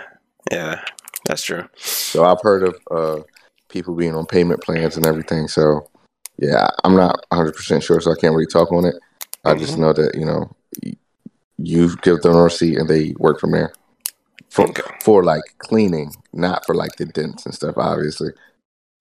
yeah, 0.51 0.85
that's 1.27 1.43
true. 1.43 1.69
So 1.77 2.25
I've 2.25 2.41
heard 2.41 2.63
of 2.63 2.77
uh, 2.91 3.23
people 3.69 3.95
being 3.95 4.15
on 4.15 4.25
payment 4.25 4.63
plans 4.63 4.97
and 4.97 5.05
everything. 5.05 5.49
So 5.49 5.91
yeah, 6.39 6.69
I'm 6.85 6.97
not 6.97 7.27
100 7.31 7.55
percent 7.55 7.83
sure, 7.83 8.01
so 8.01 8.13
I 8.13 8.17
can't 8.19 8.35
really 8.35 8.47
talk 8.47 8.73
on 8.73 8.87
it. 8.87 8.95
I 9.45 9.51
mm-hmm. 9.51 9.61
just 9.61 9.77
know 9.77 9.93
that 9.93 10.15
you 10.15 10.25
know 10.25 10.51
you 11.65 11.97
give 12.03 12.23
them 12.23 12.35
a 12.35 12.43
receipt 12.43 12.79
and 12.79 12.89
they 12.89 13.15
work 13.19 13.41
from 13.41 13.53
there 13.53 13.73
for 14.53 14.69
okay. 14.69 14.83
for 15.03 15.25
like 15.25 15.43
cleaning, 15.59 16.13
not 16.33 16.67
for 16.67 16.75
like 16.75 16.97
the 16.97 17.07
dents 17.07 17.47
and 17.47 17.55
stuff. 17.55 17.75
Obviously, 17.79 18.31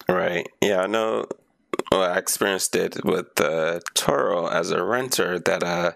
right? 0.08 0.48
Yeah, 0.62 0.82
I 0.82 0.88
know. 0.88 1.26
Well, 1.92 2.04
I 2.04 2.18
experienced 2.18 2.76
it 2.76 3.04
with 3.04 3.28
uh, 3.40 3.80
Turo 3.96 4.52
as 4.52 4.72
a 4.72 4.84
renter. 4.84 5.40
That 5.40 5.64
uh, 5.64 5.92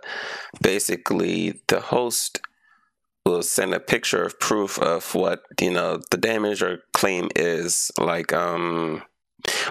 basically 0.62 1.62
the 1.68 1.80
host 1.80 2.42
will 3.26 3.44
send 3.44 3.74
a 3.74 3.80
picture 3.80 4.24
of 4.24 4.40
proof 4.40 4.78
of 4.80 5.16
what 5.16 5.44
you 5.62 5.72
know 5.72 6.02
the 6.12 6.18
damage 6.18 6.62
or 6.62 6.84
claim 6.94 7.30
is. 7.36 7.92
Like 7.98 8.34
um, 8.34 9.04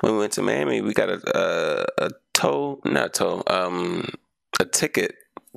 when 0.01 0.14
we 0.14 0.18
went 0.18 0.32
to 0.34 0.42
Miami, 0.42 0.80
we 0.80 0.95
got 0.95 1.11
a 1.11 1.20
a, 1.99 2.07
a 2.07 2.11
tow, 2.32 2.80
not 2.86 3.12
tow, 3.12 3.42
um, 3.49 4.09
a 4.61 4.64
ticket 4.64 5.14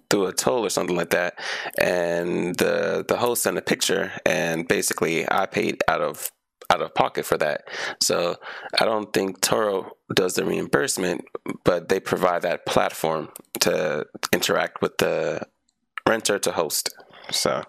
through 0.09 0.27
a 0.27 0.33
toll 0.33 0.65
or 0.65 0.69
something 0.69 0.95
like 0.95 1.09
that, 1.11 1.39
and 1.79 2.55
the 2.55 3.05
the 3.07 3.17
host 3.17 3.43
sent 3.43 3.57
a 3.57 3.61
picture, 3.61 4.11
and 4.25 4.67
basically 4.67 5.29
I 5.29 5.45
paid 5.45 5.81
out 5.87 6.01
of 6.01 6.31
out 6.69 6.81
of 6.81 6.93
pocket 6.93 7.25
for 7.25 7.37
that. 7.37 7.67
So 8.01 8.35
I 8.79 8.85
don't 8.85 9.11
think 9.13 9.39
Turo 9.41 9.89
does 10.13 10.35
the 10.35 10.45
reimbursement, 10.45 11.25
but 11.63 11.89
they 11.89 11.99
provide 11.99 12.41
that 12.41 12.65
platform 12.65 13.29
to 13.61 14.05
interact 14.33 14.81
with 14.81 14.97
the 14.97 15.41
renter 16.07 16.39
to 16.39 16.51
host. 16.51 16.93
So 17.31 17.63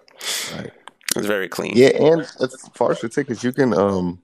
right. 0.55 0.71
it's 1.15 1.27
very 1.27 1.47
clean. 1.47 1.73
Yeah, 1.75 1.89
and 1.89 2.21
as 2.21 2.55
far 2.73 2.91
as 2.91 3.01
the 3.01 3.09
tickets, 3.09 3.43
you 3.43 3.51
can 3.51 3.73
um 3.73 4.21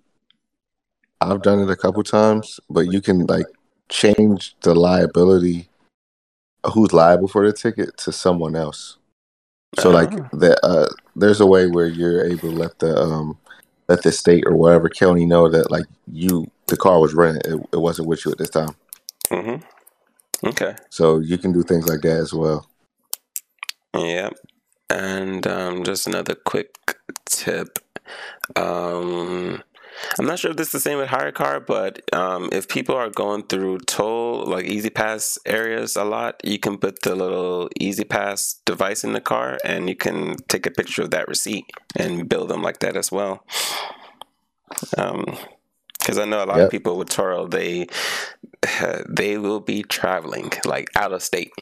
I've 1.22 1.42
done 1.42 1.60
it 1.60 1.70
a 1.70 1.76
couple 1.76 2.04
times, 2.04 2.60
but 2.70 2.92
you 2.92 3.02
can 3.02 3.26
like 3.26 3.48
change 3.90 4.56
the 4.62 4.76
liability 4.76 5.70
who's 6.74 6.94
liable 6.94 7.28
for 7.28 7.46
the 7.46 7.54
ticket 7.54 7.98
to 7.98 8.12
someone 8.12 8.56
else. 8.56 8.98
So 9.80 9.90
like 9.90 10.12
ah. 10.14 10.30
that, 10.34 10.60
uh, 10.64 10.88
there's 11.16 11.42
a 11.42 11.46
way 11.46 11.68
where 11.68 11.88
you're 11.88 12.26
able 12.26 12.50
to 12.50 12.56
let 12.56 12.80
the 12.80 12.98
um, 12.98 13.38
let 13.88 14.04
the 14.04 14.12
state 14.12 14.46
or 14.48 14.56
whatever 14.56 14.90
county 14.90 15.26
know 15.26 15.50
that 15.50 15.70
like 15.70 15.86
you 16.12 16.50
the 16.68 16.78
car 16.78 17.00
was 17.00 17.14
rented, 17.14 17.46
it, 17.46 17.70
it 17.74 17.78
wasn't 17.78 18.08
with 18.08 18.26
you 18.26 18.32
at 18.32 18.38
this 18.38 18.50
time. 18.50 18.76
Mm-hmm. 19.30 20.48
Okay. 20.48 20.76
So 20.90 21.20
you 21.20 21.38
can 21.38 21.52
do 21.52 21.64
things 21.64 21.88
like 21.88 22.02
that 22.02 22.18
as 22.18 22.34
well. 22.34 22.68
Yep. 23.96 24.34
And 24.90 25.46
um, 25.48 25.84
just 25.84 26.08
another 26.08 26.36
quick 26.36 26.98
tip. 27.26 27.80
Um, 28.56 29.64
I'm 30.20 30.26
not 30.26 30.40
sure 30.40 30.52
if 30.52 30.58
this 30.58 30.68
is 30.68 30.74
the 30.74 30.80
same 30.80 30.98
with 30.98 31.10
HyreCar, 31.10 31.66
but 31.66 32.02
um, 32.14 32.50
if 32.52 32.68
people 32.68 32.96
are 32.96 33.10
going 33.10 33.44
through 33.44 33.80
toll 33.80 34.46
like 34.46 34.66
E-ZPass 34.66 35.38
areas 35.46 35.96
a 35.96 36.04
lot, 36.04 36.40
you 36.44 36.60
can 36.60 36.78
put 36.78 37.02
the 37.02 37.16
little 37.16 37.70
E-ZPass 37.80 38.64
device 38.66 39.04
in 39.04 39.14
the 39.14 39.22
car, 39.22 39.58
and 39.64 39.90
you 39.90 39.96
can 39.96 40.36
take 40.48 40.66
a 40.66 40.72
picture 40.72 41.04
of 41.04 41.12
that 41.12 41.28
receipt 41.28 41.66
and 41.96 42.30
bill 42.30 42.46
them 42.46 42.62
like 42.62 42.80
that 42.80 42.98
as 42.98 43.12
well. 43.12 43.46
Um, 44.98 45.38
Because 46.06 46.20
I 46.20 46.26
know 46.26 46.44
a 46.44 46.46
lot 46.46 46.58
Yep. 46.58 46.66
of 46.66 46.72
people 46.72 46.98
with 46.98 47.10
Turo, 47.10 47.50
they 47.50 47.88
they 49.10 49.38
will 49.38 49.60
be 49.60 49.84
traveling 49.84 50.52
like 50.66 50.90
out 50.96 51.14
of 51.14 51.24
state. 51.24 51.54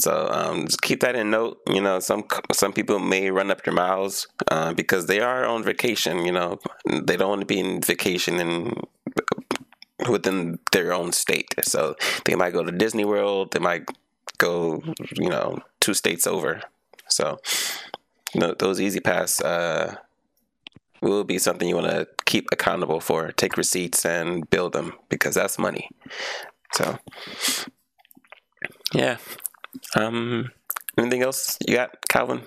So 0.00 0.28
um, 0.32 0.66
just 0.66 0.82
keep 0.82 1.00
that 1.00 1.14
in 1.14 1.30
note. 1.30 1.60
You 1.68 1.80
know, 1.80 2.00
some 2.00 2.24
some 2.52 2.72
people 2.72 2.98
may 2.98 3.30
run 3.30 3.50
up 3.50 3.64
your 3.66 3.74
miles 3.74 4.26
uh, 4.50 4.72
because 4.74 5.06
they 5.06 5.20
are 5.20 5.44
on 5.46 5.62
vacation. 5.62 6.24
You 6.26 6.32
know, 6.32 6.58
they 6.86 7.16
don't 7.16 7.28
want 7.28 7.40
to 7.42 7.46
be 7.46 7.60
in 7.60 7.80
vacation 7.82 8.40
in 8.40 8.74
within 10.08 10.58
their 10.72 10.92
own 10.92 11.12
state. 11.12 11.54
So 11.62 11.96
they 12.24 12.34
might 12.34 12.52
go 12.52 12.64
to 12.64 12.72
Disney 12.72 13.04
World. 13.04 13.52
They 13.52 13.60
might 13.60 13.84
go, 14.38 14.82
you 15.16 15.28
know, 15.30 15.58
two 15.80 15.94
states 15.94 16.26
over. 16.26 16.62
So 17.08 17.38
you 18.34 18.40
know, 18.40 18.54
those 18.58 18.80
E-ZPass 18.80 19.44
uh, 19.44 19.96
will 21.02 21.24
be 21.24 21.38
something 21.38 21.68
you 21.68 21.76
want 21.76 21.88
to 21.90 22.08
keep 22.32 22.48
accountable 22.50 22.98
for. 22.98 23.30
Take 23.32 23.58
receipts 23.58 24.06
and 24.06 24.48
bill 24.48 24.70
them 24.70 24.94
because 25.10 25.34
that's 25.34 25.58
money. 25.58 25.90
So 26.72 26.98
yeah. 28.94 29.18
Um. 29.94 30.50
Anything 30.98 31.22
else 31.22 31.58
you 31.66 31.76
got, 31.76 31.90
Calvin? 32.08 32.42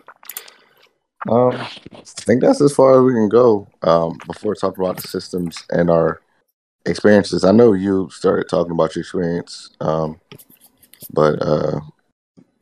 Um, 1.28 1.52
I 1.54 1.68
think 2.04 2.42
that's 2.42 2.62
as 2.62 2.74
far 2.74 2.98
as 2.98 3.04
we 3.04 3.14
can 3.14 3.30
go. 3.30 3.68
Um, 3.82 4.20
before 4.28 4.54
talking 4.54 4.84
about 4.84 4.98
the 4.98 5.08
systems 5.08 5.58
and 5.72 5.90
our 5.90 6.22
experiences, 6.86 7.44
I 7.44 7.52
know 7.52 7.74
you 7.74 8.10
started 8.12 8.48
talking 8.48 8.72
about 8.72 8.96
your 8.96 9.02
experience. 9.02 9.72
Um, 9.82 10.20
but 11.12 11.42
uh, 11.42 11.80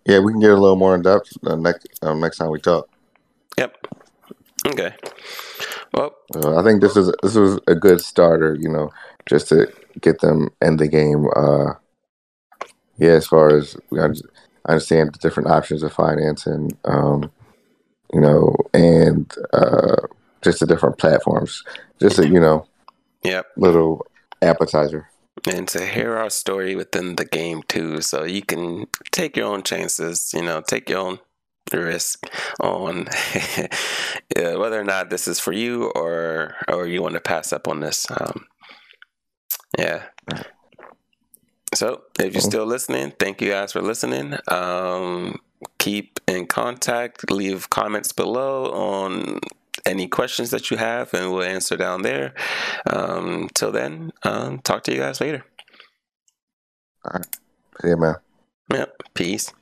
yeah, 0.05 0.19
we 0.19 0.32
can 0.32 0.39
get 0.41 0.51
a 0.51 0.57
little 0.57 0.78
more 0.78 0.95
in 0.95 1.01
depth 1.01 1.38
uh, 1.45 1.55
next 1.55 1.88
uh, 2.01 2.13
next 2.13 2.38
time 2.38 2.49
we 2.49 2.59
talk. 2.59 2.89
Yep. 3.57 3.88
Okay. 4.67 4.93
Well, 5.93 6.15
Uh, 6.35 6.59
I 6.59 6.63
think 6.63 6.81
this 6.81 6.97
is 6.97 7.13
this 7.21 7.35
was 7.35 7.59
a 7.67 7.75
good 7.75 8.01
starter, 8.01 8.55
you 8.59 8.69
know, 8.69 8.89
just 9.25 9.49
to 9.49 9.71
get 10.01 10.19
them 10.21 10.49
in 10.61 10.77
the 10.77 10.87
game. 10.87 11.27
Uh, 11.35 11.73
yeah, 12.97 13.11
as 13.11 13.27
far 13.27 13.55
as 13.55 13.77
I 13.95 14.09
understand 14.67 15.13
the 15.13 15.19
different 15.19 15.49
options 15.49 15.83
of 15.83 15.93
financing, 15.93 16.71
um, 16.85 17.31
you 18.13 18.21
know, 18.21 18.55
and 18.73 19.31
uh, 19.53 19.97
just 20.41 20.59
the 20.59 20.65
different 20.65 20.97
platforms. 20.97 21.63
Just 21.99 22.19
a 22.19 22.27
you 22.27 22.39
know 22.39 22.65
yep. 23.23 23.45
little 23.57 24.05
appetizer. 24.41 25.07
and 25.47 25.67
to 25.67 25.85
hear 25.85 26.15
our 26.15 26.29
story 26.29 26.75
within 26.75 27.15
the 27.15 27.25
game 27.25 27.63
too 27.67 28.01
so 28.01 28.23
you 28.23 28.41
can 28.41 28.85
take 29.11 29.35
your 29.35 29.47
own 29.47 29.63
chances 29.63 30.31
you 30.33 30.41
know 30.41 30.61
take 30.61 30.89
your 30.89 30.99
own 30.99 31.19
risk 31.80 32.26
on 32.59 33.07
whether 34.36 34.80
or 34.80 34.84
not 34.84 35.09
this 35.09 35.28
is 35.28 35.39
for 35.39 35.51
you 35.51 35.91
or 35.95 36.55
or 36.67 36.88
you 36.88 37.01
want 37.01 37.13
to 37.13 37.21
pass 37.21 37.53
up 37.53 37.67
on 37.67 37.80
this 37.80 38.05
um 38.11 38.45
yeah 39.78 40.03
so 41.74 42.01
if 42.19 42.34
you're 42.34 42.41
still 42.41 42.65
listening 42.65 43.11
thank 43.19 43.41
you 43.41 43.49
guys 43.49 43.71
for 43.71 43.82
listening 43.82 44.36
um 44.49 45.39
keep 45.78 46.19
in 46.28 46.45
contact 46.45 47.30
leave 47.32 47.69
comments 47.69 48.11
below 48.11 48.71
on 48.71 49.39
any 49.86 50.07
questions 50.07 50.51
that 50.51 50.69
you 50.69 50.78
have 50.78 51.13
and 51.13 51.32
we'll 51.32 51.43
answer 51.43 51.76
down 51.76 52.03
there 52.03 52.34
um 52.88 53.49
till 53.53 53.71
then 53.71 54.11
um 54.24 54.59
talk 54.59 54.84
to 54.84 54.93
you 54.93 54.99
guys 54.99 55.19
later 55.19 55.43
Yeah, 57.84 57.95
man. 57.95 58.15
Yep. 58.71 59.03
Peace. 59.13 59.53